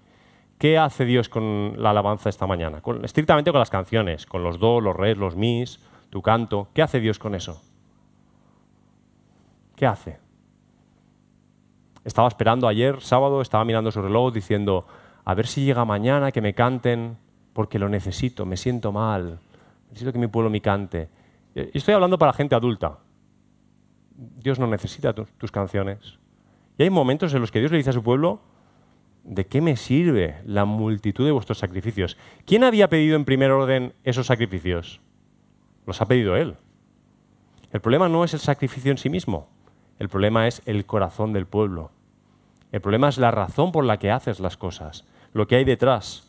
¿Qué 0.58 0.78
hace 0.78 1.04
Dios 1.04 1.28
con 1.28 1.74
la 1.78 1.90
alabanza 1.90 2.28
esta 2.28 2.46
mañana? 2.46 2.82
estrictamente 3.02 3.50
con 3.50 3.58
las 3.58 3.70
canciones, 3.70 4.26
con 4.26 4.44
los 4.44 4.60
do, 4.60 4.80
los 4.80 4.94
res, 4.94 5.16
los 5.16 5.34
mis, 5.34 5.80
tu 6.10 6.22
canto. 6.22 6.68
¿Qué 6.74 6.82
hace 6.82 7.00
Dios 7.00 7.18
con 7.18 7.34
eso? 7.34 7.62
¿Qué 9.74 9.86
hace? 9.86 10.18
Estaba 12.04 12.28
esperando 12.28 12.66
ayer, 12.66 13.00
sábado, 13.00 13.40
estaba 13.40 13.64
mirando 13.64 13.92
su 13.92 14.02
reloj 14.02 14.32
diciendo, 14.32 14.86
a 15.24 15.34
ver 15.34 15.46
si 15.46 15.64
llega 15.64 15.84
mañana 15.84 16.32
que 16.32 16.40
me 16.40 16.54
canten, 16.54 17.16
porque 17.52 17.78
lo 17.78 17.88
necesito, 17.88 18.44
me 18.44 18.56
siento 18.56 18.92
mal, 18.92 19.38
necesito 19.88 20.12
que 20.12 20.18
mi 20.18 20.26
pueblo 20.26 20.50
me 20.50 20.60
cante. 20.60 21.08
Y 21.54 21.78
estoy 21.78 21.94
hablando 21.94 22.18
para 22.18 22.32
gente 22.32 22.54
adulta. 22.54 22.98
Dios 24.16 24.58
no 24.58 24.66
necesita 24.66 25.12
tus 25.12 25.52
canciones. 25.52 26.18
Y 26.78 26.84
hay 26.84 26.90
momentos 26.90 27.34
en 27.34 27.40
los 27.40 27.50
que 27.50 27.60
Dios 27.60 27.70
le 27.70 27.78
dice 27.78 27.90
a 27.90 27.94
su 27.94 28.02
pueblo, 28.02 28.40
¿de 29.24 29.46
qué 29.46 29.60
me 29.60 29.76
sirve 29.76 30.40
la 30.44 30.64
multitud 30.64 31.24
de 31.24 31.32
vuestros 31.32 31.58
sacrificios? 31.58 32.16
¿Quién 32.46 32.64
había 32.64 32.88
pedido 32.88 33.16
en 33.16 33.24
primer 33.24 33.50
orden 33.50 33.92
esos 34.04 34.26
sacrificios? 34.26 35.00
Los 35.86 36.00
ha 36.00 36.06
pedido 36.06 36.36
Él. 36.36 36.56
El 37.72 37.80
problema 37.80 38.08
no 38.08 38.24
es 38.24 38.34
el 38.34 38.40
sacrificio 38.40 38.90
en 38.90 38.98
sí 38.98 39.08
mismo, 39.08 39.48
el 40.02 40.08
problema 40.08 40.48
es 40.48 40.62
el 40.66 40.84
corazón 40.84 41.32
del 41.32 41.46
pueblo. 41.46 41.92
El 42.72 42.80
problema 42.80 43.08
es 43.08 43.18
la 43.18 43.30
razón 43.30 43.70
por 43.70 43.84
la 43.84 44.00
que 44.00 44.10
haces 44.10 44.40
las 44.40 44.56
cosas, 44.56 45.04
lo 45.32 45.46
que 45.46 45.54
hay 45.54 45.64
detrás. 45.64 46.28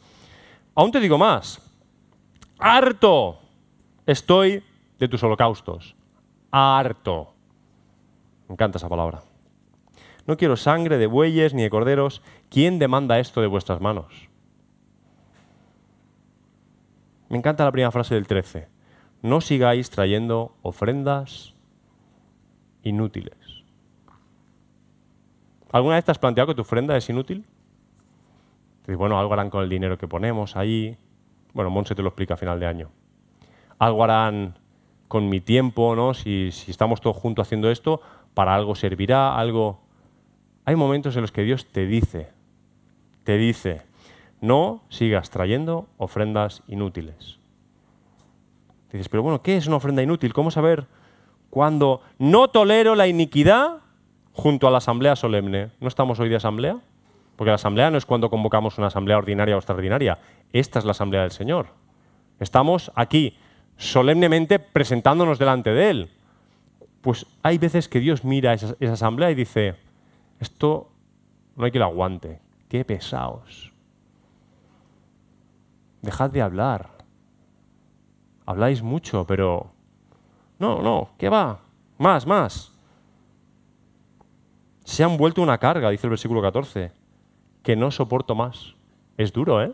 Aún 0.76 0.92
te 0.92 1.00
digo 1.00 1.18
más, 1.18 1.60
harto 2.60 3.40
estoy 4.06 4.64
de 5.00 5.08
tus 5.08 5.24
holocaustos, 5.24 5.96
harto. 6.52 7.34
Me 8.48 8.54
encanta 8.54 8.78
esa 8.78 8.90
palabra. 8.90 9.24
No 10.28 10.38
quiero 10.38 10.56
sangre 10.56 11.00
de 11.00 11.08
bueyes 11.08 11.56
ni 11.56 11.64
de 11.64 11.72
corderos. 11.72 12.22
¿Quién 12.52 12.78
demanda 12.78 13.18
esto 13.18 13.42
de 13.42 13.48
vuestras 13.48 13.82
manos? 13.82 14.30
Me 17.28 17.40
encanta 17.40 17.66
la 17.66 17.72
primera 17.72 17.90
frase 17.90 18.14
del 18.14 18.28
13. 18.28 18.68
No 19.24 19.42
sigáis 19.42 19.90
trayendo 19.90 20.56
ofrendas 20.62 21.56
inútiles. 22.84 23.42
¿Alguna 25.74 25.96
vez 25.96 26.06
te 26.06 26.12
has 26.12 26.20
planteado 26.20 26.48
que 26.48 26.56
tu 26.56 26.62
ofrenda 26.62 26.96
es 26.96 27.10
inútil? 27.10 27.46
Te 28.86 28.96
bueno, 28.96 29.20
algo 29.20 29.34
harán 29.34 29.50
con 29.50 29.64
el 29.64 29.70
dinero 29.70 29.98
que 29.98 30.08
ponemos 30.08 30.56
ahí. 30.56 30.96
Bueno, 31.52 31.72
Monse 31.72 31.96
te 31.96 32.04
lo 32.04 32.10
explica 32.10 32.36
a 32.36 32.38
final 32.38 32.60
de 32.60 32.68
año. 32.68 32.90
Algo 33.80 34.04
harán 34.04 34.60
con 35.08 35.30
mi 35.30 35.42
tiempo, 35.42 35.96
¿no? 35.96 36.14
Si, 36.14 36.52
si 36.52 36.70
estamos 36.70 37.02
todos 37.02 37.18
juntos 37.18 37.48
haciendo 37.48 37.72
esto, 37.72 38.02
para 38.36 38.54
algo 38.54 38.76
servirá, 38.76 39.36
algo 39.36 39.82
hay 40.66 40.76
momentos 40.76 41.16
en 41.16 41.22
los 41.22 41.32
que 41.32 41.42
Dios 41.42 41.66
te 41.66 41.86
dice, 41.88 42.30
te 43.24 43.38
dice, 43.38 43.82
no 44.42 44.84
sigas 44.90 45.30
trayendo 45.30 45.88
ofrendas 45.98 46.62
inútiles. 46.68 47.40
Dices, 48.92 49.10
pero 49.10 49.24
bueno, 49.24 49.42
¿qué 49.42 49.58
es 49.58 49.66
una 49.66 49.78
ofrenda 49.78 50.04
inútil? 50.04 50.34
¿Cómo 50.34 50.52
saber 50.52 50.86
cuándo 51.50 52.02
no 52.20 52.50
tolero 52.50 52.94
la 52.94 53.08
iniquidad 53.08 53.83
junto 54.34 54.67
a 54.67 54.72
la 54.72 54.80
asamblea 54.80 55.15
solemne? 55.15 55.72
¿No 55.80 55.88
estamos 55.88 56.19
hoy 56.19 56.30
de 56.30 56.36
asamblea? 56.36 56.78
Porque 57.36 57.50
la 57.50 57.56
asamblea 57.56 57.89
no 57.89 57.98
es 57.98 58.06
cuando 58.06 58.30
convocamos 58.30 58.78
una 58.78 58.88
asamblea 58.88 59.17
ordinaria 59.17 59.56
o 59.56 59.60
extraordinaria. 59.60 60.19
Esta 60.52 60.80
es 60.80 60.86
la 60.86 60.91
asamblea 60.91 61.22
del 61.22 61.32
Señor. 61.32 61.67
Estamos 62.39 62.91
aquí 62.96 63.38
solemnemente 63.78 64.60
presentándonos 64.60 65.39
delante 65.39 65.72
de 65.72 65.89
Él. 65.89 66.10
Pues 67.02 67.26
hay 67.41 67.58
veces 67.58 67.89
que 67.89 68.00
Dios 68.00 68.24
mira 68.24 68.54
esa, 68.54 68.76
esa 68.80 68.93
asamblea 68.93 69.32
y 69.32 69.36
dice, 69.36 69.76
esto 70.39 70.91
no 71.56 71.65
hay 71.65 71.72
que 71.72 71.80
lo 71.80 71.86
aguante. 71.86 72.39
Qué 72.69 72.86
pesados. 72.86 73.72
Dejad 76.02 76.32
de 76.32 76.41
hablar. 76.41 76.89
Habláis 78.46 78.82
mucho, 78.82 79.26
pero... 79.26 79.72
No, 80.60 80.81
no, 80.81 81.10
¿qué 81.17 81.29
va? 81.29 81.60
Más, 81.98 82.27
más. 82.27 82.73
Se 84.84 85.04
han 85.04 85.17
vuelto 85.17 85.42
una 85.42 85.58
carga, 85.58 85.90
dice 85.90 86.08
el 86.08 86.12
versículo 86.12 86.42
14, 86.42 86.92
que 87.63 87.75
no 87.75 87.92
soporto 87.92 88.36
más. 88.36 88.75
Es 89.17 89.31
duro, 89.31 89.62
¿eh? 89.62 89.73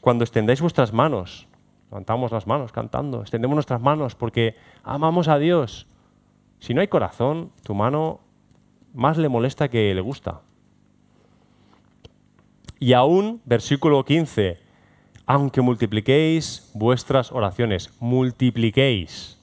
Cuando 0.00 0.24
extendáis 0.24 0.60
vuestras 0.60 0.92
manos, 0.92 1.48
levantamos 1.90 2.30
las 2.32 2.46
manos 2.46 2.72
cantando, 2.72 3.20
extendemos 3.22 3.56
nuestras 3.56 3.80
manos 3.80 4.14
porque 4.14 4.56
amamos 4.84 5.28
a 5.28 5.38
Dios 5.38 5.86
si 6.58 6.74
no 6.74 6.80
hay 6.80 6.88
corazón, 6.88 7.52
tu 7.62 7.74
mano 7.74 8.20
más 8.94 9.18
le 9.18 9.28
molesta 9.28 9.68
que 9.68 9.94
le 9.94 10.00
gusta. 10.00 10.40
Y 12.78 12.92
aún, 12.92 13.40
versículo 13.44 14.04
15, 14.04 14.58
aunque 15.26 15.60
multipliquéis 15.60 16.70
vuestras 16.74 17.32
oraciones, 17.32 17.90
multipliquéis 18.00 19.35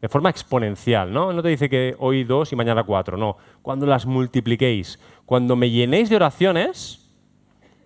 de 0.00 0.08
forma 0.08 0.30
exponencial, 0.30 1.12
¿no? 1.12 1.32
No 1.32 1.42
te 1.42 1.48
dice 1.48 1.70
que 1.70 1.96
hoy 1.98 2.24
dos 2.24 2.52
y 2.52 2.56
mañana 2.56 2.84
cuatro, 2.84 3.16
no. 3.16 3.36
Cuando 3.62 3.86
las 3.86 4.06
multipliquéis, 4.06 4.98
cuando 5.24 5.56
me 5.56 5.70
llenéis 5.70 6.10
de 6.10 6.16
oraciones, 6.16 7.10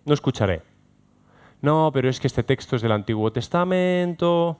no 0.04 0.14
escucharé. 0.14 0.62
No, 1.62 1.90
pero 1.92 2.08
es 2.08 2.18
que 2.18 2.26
este 2.26 2.42
texto 2.42 2.76
es 2.76 2.82
del 2.82 2.92
Antiguo 2.92 3.30
Testamento. 3.32 4.58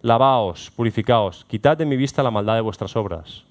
Lavaos, 0.00 0.70
purificaos, 0.70 1.44
quitad 1.44 1.76
de 1.76 1.84
mi 1.84 1.96
vista 1.96 2.22
la 2.22 2.30
maldad 2.30 2.54
de 2.54 2.60
vuestras 2.60 2.96
obras. 2.96 3.44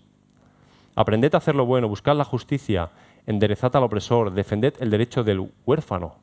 Aprended 0.95 1.34
a 1.34 1.38
hacer 1.38 1.55
lo 1.55 1.65
bueno, 1.65 1.88
buscad 1.88 2.17
la 2.17 2.26
justicia, 2.26 2.89
enderezad 3.26 3.76
al 3.76 3.84
opresor, 3.84 4.34
defended 4.34 4.74
el 4.80 4.89
derecho 4.89 5.24
del 5.24 5.49
huérfano. 5.65 6.15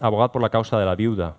Abogad 0.00 0.32
por 0.32 0.42
la 0.42 0.50
causa 0.50 0.78
de 0.78 0.86
la 0.86 0.96
viuda. 0.96 1.36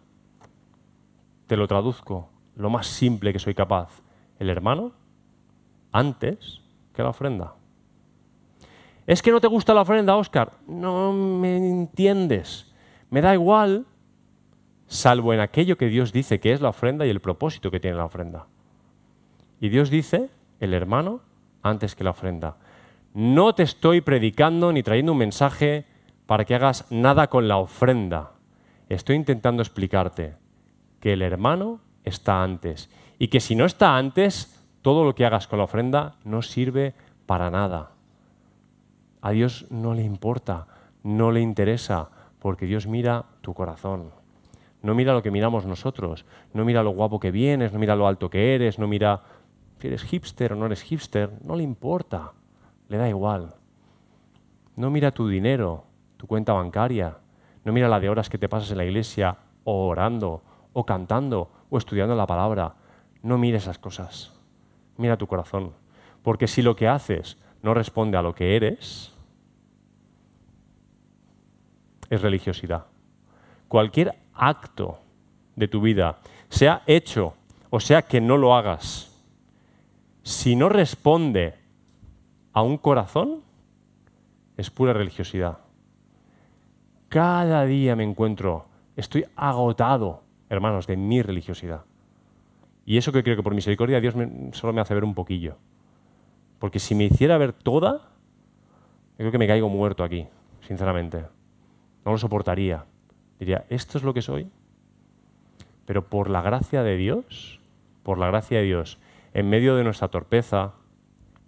te 1.46 1.58
lo 1.58 1.68
traduzco 1.68 2.30
lo 2.56 2.70
más 2.70 2.88
simple 2.88 3.34
que 3.34 3.39
soy 3.39 3.53
capaz. 3.53 4.01
El 4.39 4.49
hermano 4.49 4.93
antes 5.91 6.62
que 6.93 7.03
la 7.03 7.10
ofrenda. 7.10 7.56
¿Es 9.08 9.22
que 9.22 9.32
no 9.32 9.39
te 9.39 9.47
gusta 9.47 9.74
la 9.74 9.82
ofrenda, 9.82 10.16
Oscar? 10.16 10.53
No 10.68 11.14
me 11.14 11.58
entiendes. 11.58 12.74
Me 13.10 13.22
da 13.22 13.34
igual, 13.34 13.86
salvo 14.88 15.34
en 15.34 15.39
aquello 15.39 15.78
que 15.78 15.88
Dios 15.88 16.12
dice 16.12 16.39
que 16.39 16.53
es 16.53 16.62
la 16.62 16.70
ofrenda 16.70 17.06
y 17.06 17.10
el 17.10 17.20
propósito 17.20 17.70
que 17.70 17.80
tiene 17.80 17.97
la 17.97 18.06
ofrenda. 18.06 18.47
Y 19.62 19.70
Dios 19.70 19.89
dice, 19.89 20.30
el 20.60 20.74
hermano 20.74 21.22
antes 21.62 21.95
que 21.95 22.03
la 22.03 22.12
ofrenda. 22.12 22.58
No 23.14 23.56
te 23.56 23.64
estoy 23.64 24.01
predicando 24.01 24.72
ni 24.72 24.84
trayendo 24.84 25.14
un 25.14 25.20
mensaje 25.20 25.86
para 26.26 26.45
que 26.45 26.56
hagas 26.56 26.86
nada 26.91 27.28
con 27.28 27.47
la 27.47 27.58
ofrenda. 27.58 28.34
Estoy 28.89 29.16
intentando 29.16 29.62
explicarte 29.62 30.36
que 30.99 31.14
el 31.14 31.22
hermano 31.22 31.80
está 32.06 32.43
antes 32.43 32.89
y 33.20 33.28
que 33.28 33.39
si 33.39 33.56
no 33.56 33.66
está 33.66 33.97
antes, 33.97 34.64
todo 34.82 35.03
lo 35.03 35.16
que 35.16 35.26
hagas 35.26 35.47
con 35.47 35.60
la 35.60 35.66
ofrenda 35.66 36.16
no 36.24 36.41
sirve 36.41 36.93
para 37.26 37.49
nada. 37.49 37.91
A 39.22 39.32
Dios 39.32 39.66
no 39.70 39.93
le 39.93 40.03
importa, 40.03 40.68
no 41.03 41.32
le 41.32 41.41
interesa, 41.41 42.10
porque 42.39 42.66
Dios 42.66 42.86
mira 42.88 43.26
tu 43.41 43.53
corazón. 43.53 44.12
No 44.84 44.93
mira 44.93 45.14
lo 45.14 45.24
que 45.24 45.32
miramos 45.32 45.66
nosotros, 45.66 46.26
no 46.53 46.64
mira 46.64 46.84
lo 46.84 46.91
guapo 46.91 47.20
que 47.20 47.32
vienes, 47.32 47.74
no 47.74 47.80
mira 47.80 47.95
lo 47.95 48.08
alto 48.08 48.30
que 48.30 48.53
eres, 48.53 48.78
no 48.78 48.88
mira 48.88 49.24
si 49.86 49.88
eres 49.88 50.03
hipster 50.03 50.53
o 50.53 50.56
no 50.56 50.66
eres 50.66 50.82
hipster, 50.82 51.32
no 51.43 51.56
le 51.56 51.62
importa, 51.62 52.34
le 52.88 52.97
da 52.97 53.08
igual. 53.08 53.53
No 54.76 54.89
mira 54.89 55.12
tu 55.12 55.28
dinero, 55.28 55.86
tu 56.18 56.26
cuenta 56.26 56.53
bancaria, 56.53 57.18
no 57.64 57.72
mira 57.72 57.88
la 57.88 57.99
de 57.99 58.10
horas 58.10 58.30
que 58.30 58.38
te 58.38 58.49
pasas 58.49 58.72
en 58.72 58.78
la 58.78 58.86
iglesia 58.86 59.38
o 59.64 59.88
orando 59.88 60.41
o 60.74 60.86
cantando 60.86 61.51
estudiando 61.78 62.15
la 62.15 62.28
palabra. 62.28 62.76
No 63.21 63.38
mira 63.38 63.57
esas 63.57 63.78
cosas. 63.78 64.34
Mira 64.97 65.17
tu 65.17 65.28
corazón. 65.28 65.73
Porque 66.23 66.47
si 66.47 66.61
lo 66.61 66.76
que 66.76 66.88
haces 66.88 67.38
no 67.61 67.73
responde 67.73 68.17
a 68.17 68.21
lo 68.21 68.34
que 68.34 68.55
eres, 68.55 69.13
es 72.09 72.21
religiosidad. 72.21 72.86
Cualquier 73.67 74.15
acto 74.34 74.99
de 75.55 75.67
tu 75.67 75.82
vida, 75.82 76.19
sea 76.49 76.84
hecho 76.86 77.34
o 77.69 77.80
sea 77.82 78.03
que 78.03 78.21
no 78.21 78.38
lo 78.38 78.55
hagas, 78.55 79.11
si 80.23 80.55
no 80.55 80.69
responde 80.69 81.55
a 82.53 82.61
un 82.61 82.78
corazón, 82.78 83.41
es 84.55 84.69
pura 84.69 84.93
religiosidad. 84.93 85.59
Cada 87.09 87.65
día 87.65 87.97
me 87.97 88.05
encuentro, 88.05 88.67
estoy 88.95 89.26
agotado, 89.36 90.23
hermanos, 90.56 90.88
de 90.88 90.97
mi 90.97 91.22
religiosidad. 91.22 91.86
Y 92.86 92.97
eso 92.97 93.12
que 93.12 93.24
creo 93.24 93.36
que 93.36 93.43
por 93.43 93.56
misericordia 93.56 93.99
Dios 93.99 94.16
solo 94.51 94.74
me 94.74 94.82
hace 94.82 94.93
ver 94.93 95.03
un 95.03 95.16
poquillo. 95.16 95.58
Porque 96.60 96.80
si 96.80 96.95
me 96.95 97.06
hiciera 97.06 97.38
ver 97.38 97.53
toda, 97.53 98.10
creo 99.18 99.32
que 99.32 99.38
me 99.38 99.47
caigo 99.47 99.70
muerto 99.70 100.03
aquí, 100.03 100.28
sinceramente. 100.62 101.26
No 102.06 102.12
lo 102.12 102.18
soportaría. 102.18 102.86
Diría, 103.39 103.66
¿esto 103.70 103.97
es 103.97 104.03
lo 104.03 104.14
que 104.14 104.22
soy? 104.22 104.49
Pero 105.86 106.08
por 106.10 106.30
la 106.30 106.41
gracia 106.41 106.84
de 106.84 106.95
Dios, 106.95 107.60
por 108.03 108.18
la 108.18 108.28
gracia 108.28 108.60
de 108.60 108.66
Dios, 108.66 108.99
en 109.34 109.49
medio 109.49 109.76
de 109.76 109.84
nuestra 109.84 110.08
torpeza, 110.08 110.74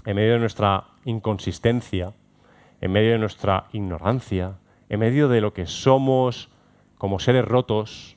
en 0.05 0.15
medio 0.15 0.33
de 0.33 0.39
nuestra 0.39 0.85
inconsistencia, 1.05 2.13
en 2.81 2.91
medio 2.91 3.11
de 3.11 3.19
nuestra 3.19 3.67
ignorancia, 3.73 4.57
en 4.89 4.99
medio 4.99 5.29
de 5.29 5.41
lo 5.41 5.53
que 5.53 5.65
somos 5.65 6.49
como 6.97 7.19
seres 7.19 7.45
rotos, 7.45 8.16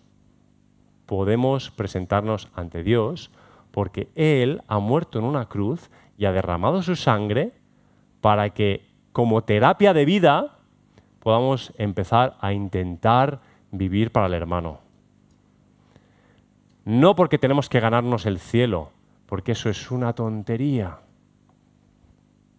podemos 1.10 1.72
presentarnos 1.72 2.48
ante 2.54 2.84
Dios 2.84 3.32
porque 3.72 4.10
Él 4.14 4.62
ha 4.68 4.78
muerto 4.78 5.18
en 5.18 5.24
una 5.24 5.46
cruz 5.46 5.90
y 6.16 6.26
ha 6.26 6.30
derramado 6.30 6.84
su 6.84 6.94
sangre 6.94 7.52
para 8.20 8.50
que 8.50 8.86
como 9.10 9.42
terapia 9.42 9.92
de 9.92 10.04
vida 10.04 10.58
podamos 11.18 11.72
empezar 11.78 12.36
a 12.40 12.52
intentar 12.52 13.40
vivir 13.72 14.12
para 14.12 14.28
el 14.28 14.34
hermano. 14.34 14.78
No 16.84 17.16
porque 17.16 17.38
tenemos 17.38 17.68
que 17.68 17.80
ganarnos 17.80 18.24
el 18.24 18.38
cielo, 18.38 18.90
porque 19.26 19.50
eso 19.50 19.68
es 19.68 19.90
una 19.90 20.12
tontería. 20.12 21.00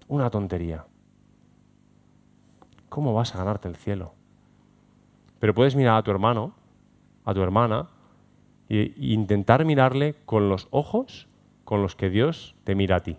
Una 0.10 0.30
tontería. 0.30 0.84
¿Cómo 2.90 3.14
vas 3.14 3.34
a 3.34 3.38
ganarte 3.38 3.70
el 3.70 3.78
cielo? 3.78 4.14
Pero 5.40 5.54
puedes 5.54 5.74
mirar 5.74 5.96
a 5.96 6.04
tu 6.04 6.12
hermano, 6.12 6.54
a 7.24 7.34
tu 7.34 7.42
hermana, 7.42 7.88
intentar 8.72 9.66
mirarle 9.66 10.16
con 10.26 10.50
los 10.50 10.68
ojos 10.72 11.28
con 11.66 11.82
los 11.82 11.96
que 11.96 12.10
Dios 12.10 12.56
te 12.64 12.76
mira 12.76 12.98
a 12.98 13.00
ti. 13.00 13.18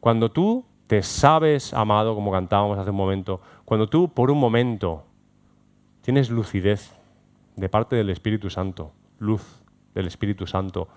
Cuando 0.00 0.30
tú 0.30 0.64
te 0.86 1.02
sabes 1.02 1.74
amado, 1.74 2.14
como 2.14 2.32
cantábamos 2.32 2.78
hace 2.78 2.90
un 2.90 2.96
momento, 2.96 3.40
cuando 3.64 3.88
tú 3.88 4.12
por 4.12 4.30
un 4.30 4.38
momento 4.38 5.04
tienes 6.00 6.30
lucidez 6.30 6.94
de 7.56 7.68
parte 7.68 7.96
del 7.96 8.10
Espíritu 8.10 8.50
Santo, 8.50 8.92
luz 9.18 9.62
del 9.94 10.06
Espíritu 10.06 10.46
Santo, 10.46 10.88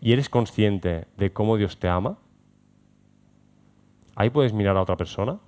y 0.00 0.12
eres 0.12 0.28
consciente 0.28 1.08
de 1.16 1.32
cómo 1.32 1.56
Dios 1.56 1.78
te 1.78 1.88
ama, 1.88 2.18
ahí 4.14 4.30
puedes 4.30 4.52
mirar 4.52 4.76
a 4.76 4.82
otra 4.82 4.96
persona, 4.96 5.38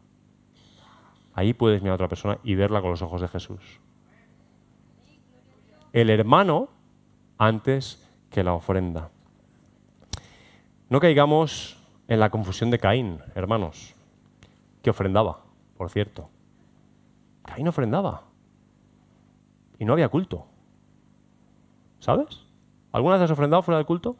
ahí 1.34 1.52
puedes 1.54 1.82
mirar 1.82 1.92
a 1.92 1.96
otra 1.96 2.08
persona 2.08 2.38
y 2.42 2.54
verla 2.54 2.80
con 2.80 2.90
los 2.90 3.02
ojos 3.02 3.20
de 3.20 3.28
Jesús. 3.28 3.80
El 5.96 6.10
hermano 6.10 6.68
antes 7.38 8.06
que 8.28 8.44
la 8.44 8.52
ofrenda. 8.52 9.08
No 10.90 11.00
caigamos 11.00 11.82
en 12.06 12.20
la 12.20 12.28
confusión 12.28 12.70
de 12.70 12.78
Caín, 12.78 13.22
hermanos, 13.34 13.94
que 14.82 14.90
ofrendaba, 14.90 15.38
por 15.78 15.88
cierto. 15.88 16.28
Caín 17.46 17.66
ofrendaba. 17.68 18.24
Y 19.78 19.86
no 19.86 19.94
había 19.94 20.10
culto. 20.10 20.44
¿Sabes? 21.98 22.44
¿Alguna 22.92 23.14
vez 23.14 23.24
has 23.24 23.30
ofrendado 23.30 23.62
fuera 23.62 23.78
del 23.78 23.86
culto? 23.86 24.18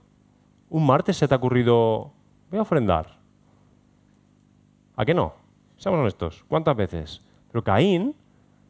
¿Un 0.70 0.86
martes 0.86 1.18
se 1.18 1.28
te 1.28 1.34
ha 1.34 1.36
ocurrido, 1.36 2.10
voy 2.48 2.58
a 2.58 2.62
ofrendar? 2.62 3.18
¿A 4.96 5.04
qué 5.04 5.12
no? 5.12 5.34
Seamos 5.76 6.00
honestos, 6.00 6.42
¿cuántas 6.48 6.74
veces? 6.74 7.20
Pero 7.52 7.62
Caín, 7.62 8.16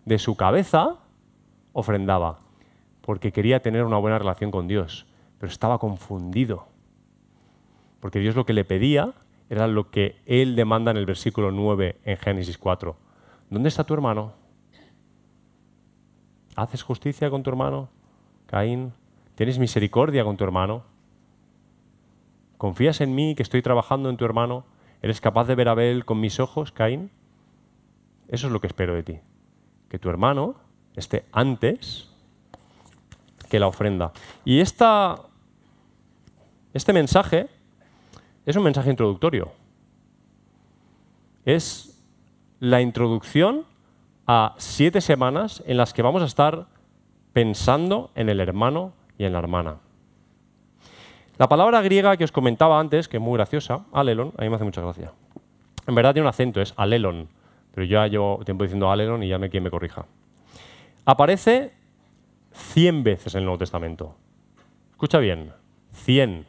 de 0.04 0.18
su 0.18 0.36
cabeza, 0.36 0.96
ofrendaba, 1.72 2.40
porque 3.06 3.32
quería 3.32 3.62
tener 3.62 3.84
una 3.84 3.96
buena 3.96 4.18
relación 4.18 4.50
con 4.50 4.68
Dios, 4.68 5.06
pero 5.38 5.50
estaba 5.50 5.78
confundido 5.78 6.66
porque 8.00 8.20
Dios 8.20 8.36
lo 8.36 8.46
que 8.46 8.52
le 8.52 8.64
pedía 8.64 9.14
era 9.48 9.66
lo 9.66 9.90
que 9.90 10.16
Él 10.26 10.56
demanda 10.56 10.90
en 10.90 10.96
el 10.96 11.06
versículo 11.06 11.50
9 11.50 11.98
en 12.04 12.16
Génesis 12.16 12.58
4. 12.58 12.96
¿Dónde 13.50 13.68
está 13.68 13.84
tu 13.84 13.94
hermano? 13.94 14.34
¿Haces 16.54 16.82
justicia 16.82 17.30
con 17.30 17.42
tu 17.42 17.50
hermano, 17.50 17.88
Caín? 18.46 18.92
¿Tienes 19.34 19.58
misericordia 19.58 20.24
con 20.24 20.36
tu 20.36 20.44
hermano? 20.44 20.84
¿Confías 22.58 23.00
en 23.00 23.14
mí 23.14 23.34
que 23.34 23.42
estoy 23.42 23.62
trabajando 23.62 24.08
en 24.08 24.16
tu 24.16 24.24
hermano? 24.24 24.64
¿Eres 25.02 25.20
capaz 25.20 25.46
de 25.46 25.54
ver 25.54 25.68
a 25.68 25.72
Abel 25.72 26.04
con 26.04 26.20
mis 26.20 26.40
ojos, 26.40 26.72
Caín? 26.72 27.10
Eso 28.28 28.46
es 28.46 28.52
lo 28.52 28.60
que 28.60 28.66
espero 28.66 28.94
de 28.94 29.02
ti. 29.02 29.18
Que 29.88 29.98
tu 29.98 30.08
hermano 30.08 30.54
esté 30.94 31.26
antes 31.32 32.15
que 33.48 33.60
la 33.60 33.66
ofrenda. 33.66 34.12
Y 34.44 34.60
esta, 34.60 35.16
este 36.72 36.92
mensaje 36.92 37.48
es 38.44 38.56
un 38.56 38.62
mensaje 38.62 38.90
introductorio. 38.90 39.52
Es 41.44 42.02
la 42.60 42.80
introducción 42.80 43.64
a 44.26 44.54
siete 44.58 45.00
semanas 45.00 45.62
en 45.66 45.76
las 45.76 45.92
que 45.92 46.02
vamos 46.02 46.22
a 46.22 46.26
estar 46.26 46.66
pensando 47.32 48.10
en 48.14 48.28
el 48.28 48.40
hermano 48.40 48.92
y 49.18 49.24
en 49.24 49.32
la 49.32 49.38
hermana. 49.38 49.76
La 51.38 51.48
palabra 51.48 51.82
griega 51.82 52.16
que 52.16 52.24
os 52.24 52.32
comentaba 52.32 52.80
antes, 52.80 53.08
que 53.08 53.18
es 53.18 53.22
muy 53.22 53.34
graciosa, 53.34 53.84
alelon, 53.92 54.32
a 54.38 54.42
mí 54.42 54.48
me 54.48 54.56
hace 54.56 54.64
mucha 54.64 54.80
gracia. 54.80 55.12
En 55.86 55.94
verdad 55.94 56.14
tiene 56.14 56.24
un 56.24 56.30
acento, 56.30 56.62
es 56.62 56.72
alelon, 56.76 57.28
pero 57.74 57.86
ya 57.86 58.06
llevo 58.06 58.40
tiempo 58.44 58.64
diciendo 58.64 58.90
alelon 58.90 59.22
y 59.22 59.28
ya 59.28 59.38
no 59.38 59.48
quien 59.50 59.62
me 59.62 59.70
corrija. 59.70 60.06
Aparece 61.04 61.72
100 62.56 63.04
veces 63.04 63.34
en 63.34 63.40
el 63.40 63.44
Nuevo 63.44 63.58
Testamento. 63.58 64.16
Escucha 64.90 65.18
bien, 65.18 65.52
100. 65.92 66.46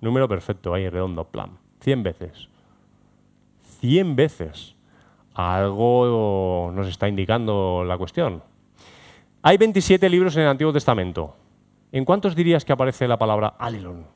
Número 0.00 0.28
perfecto, 0.28 0.74
ahí 0.74 0.88
redondo, 0.88 1.24
plan. 1.24 1.58
100 1.80 2.02
veces. 2.02 2.48
100 3.80 4.14
veces. 4.14 4.76
Algo 5.34 6.70
nos 6.74 6.86
está 6.86 7.08
indicando 7.08 7.82
la 7.84 7.96
cuestión. 7.96 8.42
Hay 9.42 9.56
27 9.56 10.08
libros 10.08 10.36
en 10.36 10.42
el 10.42 10.48
Antiguo 10.48 10.72
Testamento. 10.72 11.34
¿En 11.92 12.04
cuántos 12.04 12.34
dirías 12.34 12.64
que 12.64 12.72
aparece 12.72 13.08
la 13.08 13.18
palabra 13.18 13.48
alelon? 13.58 14.06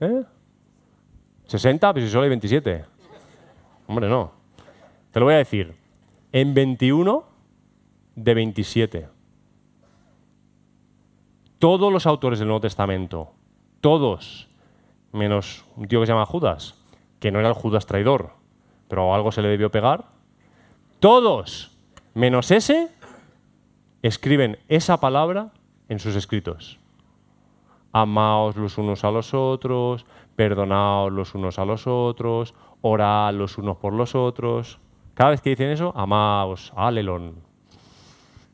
¿Eh? 0.00 0.24
¿60? 1.48 1.92
Pues 1.92 2.04
si 2.04 2.10
solo 2.10 2.24
hay 2.24 2.28
27. 2.28 2.84
Hombre, 3.86 4.08
no. 4.08 4.32
Te 5.10 5.20
lo 5.20 5.26
voy 5.26 5.34
a 5.34 5.38
decir. 5.38 5.81
En 6.34 6.54
21 6.54 7.24
de 8.16 8.34
27. 8.34 9.08
Todos 11.58 11.92
los 11.92 12.06
autores 12.06 12.38
del 12.38 12.48
Nuevo 12.48 12.62
Testamento, 12.62 13.32
todos, 13.82 14.48
menos 15.12 15.66
un 15.76 15.88
tío 15.88 16.00
que 16.00 16.06
se 16.06 16.12
llama 16.12 16.24
Judas, 16.24 16.82
que 17.20 17.30
no 17.30 17.38
era 17.38 17.50
el 17.50 17.54
Judas 17.54 17.84
traidor, 17.84 18.30
pero 18.88 19.14
algo 19.14 19.30
se 19.30 19.42
le 19.42 19.48
debió 19.48 19.70
pegar, 19.70 20.06
todos, 21.00 21.76
menos 22.14 22.50
ese, 22.50 22.88
escriben 24.00 24.58
esa 24.68 25.00
palabra 25.00 25.52
en 25.90 25.98
sus 25.98 26.16
escritos. 26.16 26.78
Amaos 27.92 28.56
los 28.56 28.78
unos 28.78 29.04
a 29.04 29.10
los 29.10 29.34
otros, 29.34 30.06
perdonaos 30.34 31.12
los 31.12 31.34
unos 31.34 31.58
a 31.58 31.66
los 31.66 31.86
otros, 31.86 32.54
orad 32.80 33.34
los 33.34 33.58
unos 33.58 33.76
por 33.76 33.92
los 33.92 34.14
otros. 34.14 34.78
Cada 35.14 35.30
vez 35.30 35.40
que 35.40 35.50
dicen 35.50 35.70
eso, 35.70 35.92
amaos, 35.96 36.72
alelón, 36.74 37.36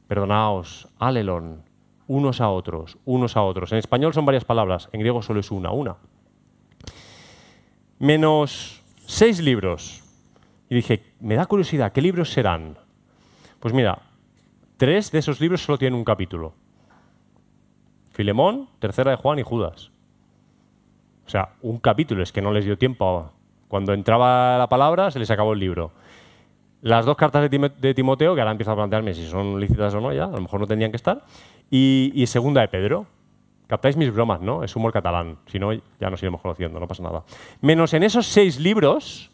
perdonaos, 0.08 0.88
alelón, 0.98 1.62
unos 2.08 2.40
a 2.40 2.48
otros, 2.48 2.98
unos 3.04 3.36
a 3.36 3.42
otros. 3.42 3.70
En 3.72 3.78
español 3.78 4.12
son 4.12 4.26
varias 4.26 4.44
palabras, 4.44 4.88
en 4.92 5.00
griego 5.00 5.22
solo 5.22 5.40
es 5.40 5.50
una, 5.50 5.70
una. 5.70 5.96
Menos 7.98 8.82
seis 9.06 9.40
libros. 9.40 10.02
Y 10.68 10.74
dije, 10.74 11.02
me 11.20 11.36
da 11.36 11.46
curiosidad, 11.46 11.92
¿qué 11.92 12.02
libros 12.02 12.30
serán? 12.30 12.76
Pues 13.60 13.72
mira, 13.72 14.00
tres 14.76 15.10
de 15.10 15.18
esos 15.18 15.40
libros 15.40 15.62
solo 15.62 15.78
tienen 15.78 15.98
un 15.98 16.04
capítulo. 16.04 16.54
Filemón, 18.10 18.68
Tercera 18.80 19.12
de 19.12 19.16
Juan 19.16 19.38
y 19.38 19.42
Judas. 19.42 19.90
O 21.26 21.30
sea, 21.30 21.50
un 21.62 21.78
capítulo, 21.78 22.22
es 22.22 22.32
que 22.32 22.42
no 22.42 22.52
les 22.52 22.64
dio 22.64 22.78
tiempo. 22.78 23.30
Cuando 23.68 23.92
entraba 23.92 24.58
la 24.58 24.68
palabra, 24.68 25.10
se 25.10 25.18
les 25.18 25.30
acabó 25.30 25.52
el 25.52 25.60
libro. 25.60 25.92
Las 26.80 27.04
dos 27.04 27.16
cartas 27.16 27.50
de 27.50 27.94
Timoteo, 27.94 28.34
que 28.34 28.40
ahora 28.40 28.52
empiezo 28.52 28.70
a 28.70 28.76
plantearme 28.76 29.12
si 29.12 29.26
son 29.26 29.58
lícitas 29.58 29.94
o 29.94 30.00
no 30.00 30.12
ya, 30.12 30.24
a 30.24 30.30
lo 30.30 30.40
mejor 30.40 30.60
no 30.60 30.66
tendrían 30.66 30.92
que 30.92 30.96
estar. 30.96 31.22
Y, 31.70 32.24
segunda 32.26 32.60
de 32.60 32.68
Pedro. 32.68 33.06
Captáis 33.66 33.96
mis 33.96 34.12
bromas, 34.12 34.40
¿no? 34.40 34.64
Es 34.64 34.74
humor 34.76 34.92
catalán. 34.92 35.38
Si 35.46 35.58
no, 35.58 35.72
ya 35.72 36.08
nos 36.08 36.22
iremos 36.22 36.40
conociendo, 36.40 36.80
no 36.80 36.88
pasa 36.88 37.02
nada. 37.02 37.24
Menos 37.60 37.92
en 37.92 38.02
esos 38.02 38.26
seis 38.26 38.58
libros, 38.58 39.30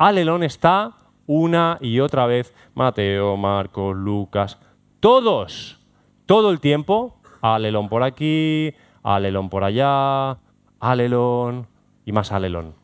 Alelón 0.00 0.42
está 0.42 0.94
una 1.26 1.76
y 1.82 2.00
otra 2.00 2.24
vez. 2.24 2.54
Mateo, 2.74 3.36
Marcos, 3.36 3.94
Lucas. 3.94 4.58
Todos, 4.98 5.78
todo 6.24 6.50
el 6.50 6.58
tiempo, 6.58 7.20
alelón 7.42 7.90
por 7.90 8.02
aquí, 8.02 8.72
alelón 9.02 9.50
por 9.50 9.62
allá, 9.62 10.38
alelón 10.80 11.66
y 12.06 12.12
más 12.12 12.32
alelón. 12.32 12.74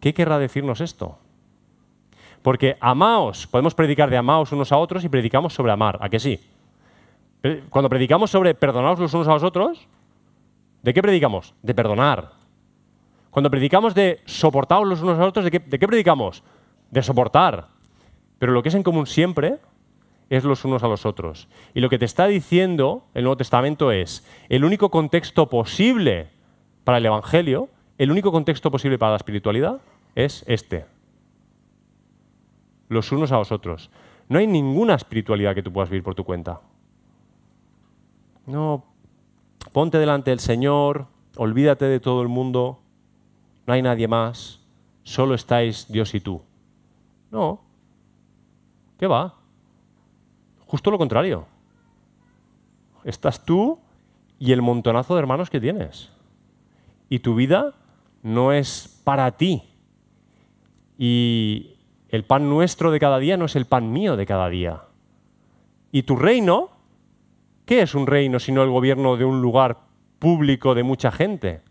¿Qué 0.00 0.12
querrá 0.12 0.40
decirnos 0.40 0.80
esto? 0.80 1.19
Porque 2.42 2.76
amaos, 2.80 3.46
podemos 3.46 3.74
predicar 3.74 4.08
de 4.10 4.16
amaos 4.16 4.52
unos 4.52 4.72
a 4.72 4.78
otros 4.78 5.04
y 5.04 5.08
predicamos 5.08 5.52
sobre 5.52 5.72
amar, 5.72 5.98
¿a 6.00 6.08
qué 6.08 6.18
sí? 6.18 6.40
Cuando 7.70 7.88
predicamos 7.88 8.30
sobre 8.30 8.54
perdonaos 8.54 8.98
los 8.98 9.14
unos 9.14 9.28
a 9.28 9.34
los 9.34 9.42
otros, 9.42 9.86
¿de 10.82 10.94
qué 10.94 11.02
predicamos? 11.02 11.54
De 11.62 11.74
perdonar. 11.74 12.32
Cuando 13.30 13.50
predicamos 13.50 13.94
de 13.94 14.20
soportaos 14.24 14.86
los 14.86 15.02
unos 15.02 15.16
a 15.16 15.20
los 15.20 15.28
otros, 15.28 15.44
¿de 15.44 15.50
qué, 15.50 15.58
¿de 15.58 15.78
qué 15.78 15.86
predicamos? 15.86 16.42
De 16.90 17.02
soportar. 17.02 17.68
Pero 18.38 18.52
lo 18.52 18.62
que 18.62 18.70
es 18.70 18.74
en 18.74 18.82
común 18.82 19.06
siempre 19.06 19.58
es 20.30 20.44
los 20.44 20.64
unos 20.64 20.82
a 20.82 20.88
los 20.88 21.04
otros. 21.04 21.48
Y 21.74 21.80
lo 21.80 21.90
que 21.90 21.98
te 21.98 22.04
está 22.04 22.26
diciendo 22.26 23.04
el 23.14 23.24
Nuevo 23.24 23.36
Testamento 23.36 23.92
es, 23.92 24.26
el 24.48 24.64
único 24.64 24.90
contexto 24.90 25.48
posible 25.48 26.28
para 26.84 26.98
el 26.98 27.06
Evangelio, 27.06 27.68
el 27.98 28.10
único 28.10 28.32
contexto 28.32 28.70
posible 28.70 28.98
para 28.98 29.12
la 29.12 29.16
espiritualidad 29.16 29.80
es 30.14 30.44
este. 30.46 30.86
Los 32.90 33.12
unos 33.12 33.30
a 33.30 33.38
los 33.38 33.52
otros. 33.52 33.88
No 34.28 34.40
hay 34.40 34.48
ninguna 34.48 34.96
espiritualidad 34.96 35.54
que 35.54 35.62
tú 35.62 35.72
puedas 35.72 35.88
vivir 35.88 36.02
por 36.02 36.16
tu 36.16 36.24
cuenta. 36.24 36.60
No, 38.46 38.84
ponte 39.72 39.96
delante 39.96 40.30
del 40.30 40.40
Señor, 40.40 41.06
olvídate 41.36 41.84
de 41.84 42.00
todo 42.00 42.20
el 42.20 42.26
mundo, 42.28 42.80
no 43.64 43.74
hay 43.74 43.80
nadie 43.80 44.08
más, 44.08 44.60
solo 45.04 45.34
estáis 45.34 45.86
Dios 45.88 46.12
y 46.14 46.20
tú. 46.20 46.42
No. 47.30 47.60
¿Qué 48.98 49.06
va? 49.06 49.36
Justo 50.66 50.90
lo 50.90 50.98
contrario. 50.98 51.46
Estás 53.04 53.44
tú 53.44 53.78
y 54.40 54.50
el 54.50 54.62
montonazo 54.62 55.14
de 55.14 55.20
hermanos 55.20 55.48
que 55.48 55.60
tienes. 55.60 56.10
Y 57.08 57.20
tu 57.20 57.36
vida 57.36 57.72
no 58.24 58.52
es 58.52 59.00
para 59.04 59.30
ti. 59.36 59.62
Y 60.98 61.76
el 62.10 62.24
pan 62.24 62.48
nuestro 62.48 62.90
de 62.90 63.00
cada 63.00 63.18
día 63.18 63.36
no 63.36 63.44
es 63.44 63.56
el 63.56 63.66
pan 63.66 63.92
mío 63.92 64.16
de 64.16 64.26
cada 64.26 64.48
día. 64.48 64.82
Y 65.92 66.02
tu 66.02 66.16
reino, 66.16 66.70
¿qué 67.66 67.82
es 67.82 67.94
un 67.94 68.06
reino 68.06 68.38
sino 68.38 68.62
el 68.62 68.70
gobierno 68.70 69.16
de 69.16 69.24
un 69.24 69.40
lugar 69.40 69.78
público 70.18 70.74
de 70.74 70.82
mucha 70.82 71.10
gente? 71.12 71.62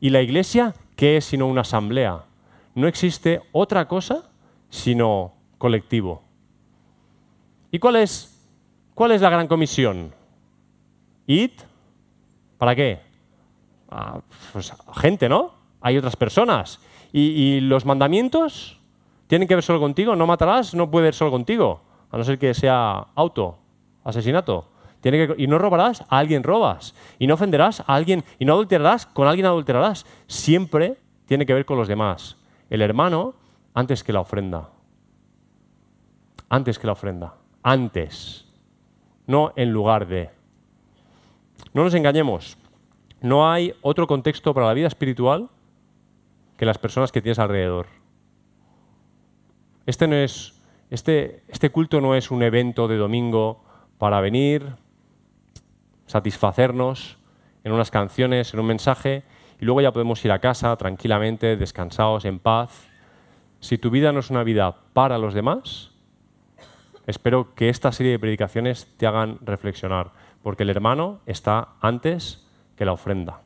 Y 0.00 0.10
la 0.10 0.22
iglesia, 0.22 0.74
¿qué 0.96 1.16
es 1.16 1.24
sino 1.24 1.46
una 1.46 1.60
asamblea? 1.60 2.24
No 2.74 2.88
existe 2.88 3.42
otra 3.52 3.86
cosa 3.88 4.30
sino 4.68 5.32
colectivo. 5.58 6.22
¿Y 7.70 7.78
cuál 7.78 7.96
es, 7.96 8.48
cuál 8.94 9.12
es 9.12 9.20
la 9.20 9.30
gran 9.30 9.46
comisión? 9.46 10.12
¿Id? 11.26 11.50
¿Para 12.58 12.74
qué? 12.74 13.00
Ah, 13.90 14.20
pues 14.52 14.72
gente, 14.96 15.28
¿no? 15.28 15.52
Hay 15.80 15.96
otras 15.96 16.16
personas. 16.16 16.80
¿Y, 17.12 17.60
los 17.60 17.84
mandamientos 17.84 18.79
tienen 19.30 19.48
que 19.48 19.54
ver 19.54 19.64
solo 19.64 19.80
contigo? 19.80 20.14
¿No 20.14 20.26
matarás? 20.26 20.74
No 20.74 20.90
puede 20.90 21.04
ver 21.04 21.14
solo 21.14 21.30
contigo, 21.30 21.80
a 22.10 22.18
no 22.18 22.24
ser 22.24 22.38
que 22.38 22.52
sea 22.52 23.06
auto, 23.14 23.56
asesinato. 24.04 24.66
Que, 25.00 25.34
y 25.38 25.46
no 25.46 25.56
robarás, 25.56 26.02
a 26.10 26.18
alguien 26.18 26.42
robas. 26.42 26.94
Y 27.18 27.26
no 27.26 27.34
ofenderás 27.34 27.80
a 27.80 27.94
alguien, 27.94 28.24
y 28.38 28.44
no 28.44 28.52
adulterarás, 28.52 29.06
con 29.06 29.28
alguien 29.28 29.46
adulterarás. 29.46 30.04
Siempre 30.26 30.98
tiene 31.24 31.46
que 31.46 31.54
ver 31.54 31.64
con 31.64 31.78
los 31.78 31.88
demás. 31.88 32.36
El 32.68 32.82
hermano 32.82 33.34
antes 33.72 34.04
que 34.04 34.12
la 34.12 34.20
ofrenda. 34.20 34.68
Antes 36.50 36.78
que 36.78 36.86
la 36.86 36.92
ofrenda 36.92 37.40
antes, 37.62 38.46
no 39.26 39.52
en 39.56 39.72
lugar 39.72 40.06
de. 40.06 40.30
No 41.72 41.84
nos 41.84 41.94
engañemos, 41.94 42.56
no 43.20 43.50
hay 43.50 43.74
otro 43.82 44.06
contexto 44.06 44.54
para 44.54 44.66
la 44.66 44.74
vida 44.74 44.88
espiritual 44.88 45.50
que 46.56 46.66
las 46.66 46.78
personas 46.78 47.12
que 47.12 47.22
tienes 47.22 47.38
alrededor. 47.38 47.86
Este, 49.90 50.06
no 50.06 50.14
es, 50.14 50.54
este, 50.88 51.42
este 51.48 51.70
culto 51.70 52.00
no 52.00 52.14
es 52.14 52.30
un 52.30 52.44
evento 52.44 52.86
de 52.86 52.96
domingo 52.96 53.64
para 53.98 54.20
venir, 54.20 54.76
satisfacernos 56.06 57.18
en 57.64 57.72
unas 57.72 57.90
canciones, 57.90 58.54
en 58.54 58.60
un 58.60 58.66
mensaje, 58.66 59.24
y 59.60 59.64
luego 59.64 59.80
ya 59.80 59.90
podemos 59.90 60.24
ir 60.24 60.30
a 60.30 60.38
casa 60.38 60.76
tranquilamente, 60.76 61.56
descansados, 61.56 62.24
en 62.24 62.38
paz. 62.38 62.86
Si 63.58 63.78
tu 63.78 63.90
vida 63.90 64.12
no 64.12 64.20
es 64.20 64.30
una 64.30 64.44
vida 64.44 64.76
para 64.92 65.18
los 65.18 65.34
demás, 65.34 65.90
espero 67.08 67.56
que 67.56 67.68
esta 67.68 67.90
serie 67.90 68.12
de 68.12 68.20
predicaciones 68.20 68.86
te 68.96 69.08
hagan 69.08 69.40
reflexionar, 69.40 70.12
porque 70.40 70.62
el 70.62 70.70
hermano 70.70 71.18
está 71.26 71.70
antes 71.80 72.46
que 72.76 72.84
la 72.84 72.92
ofrenda. 72.92 73.40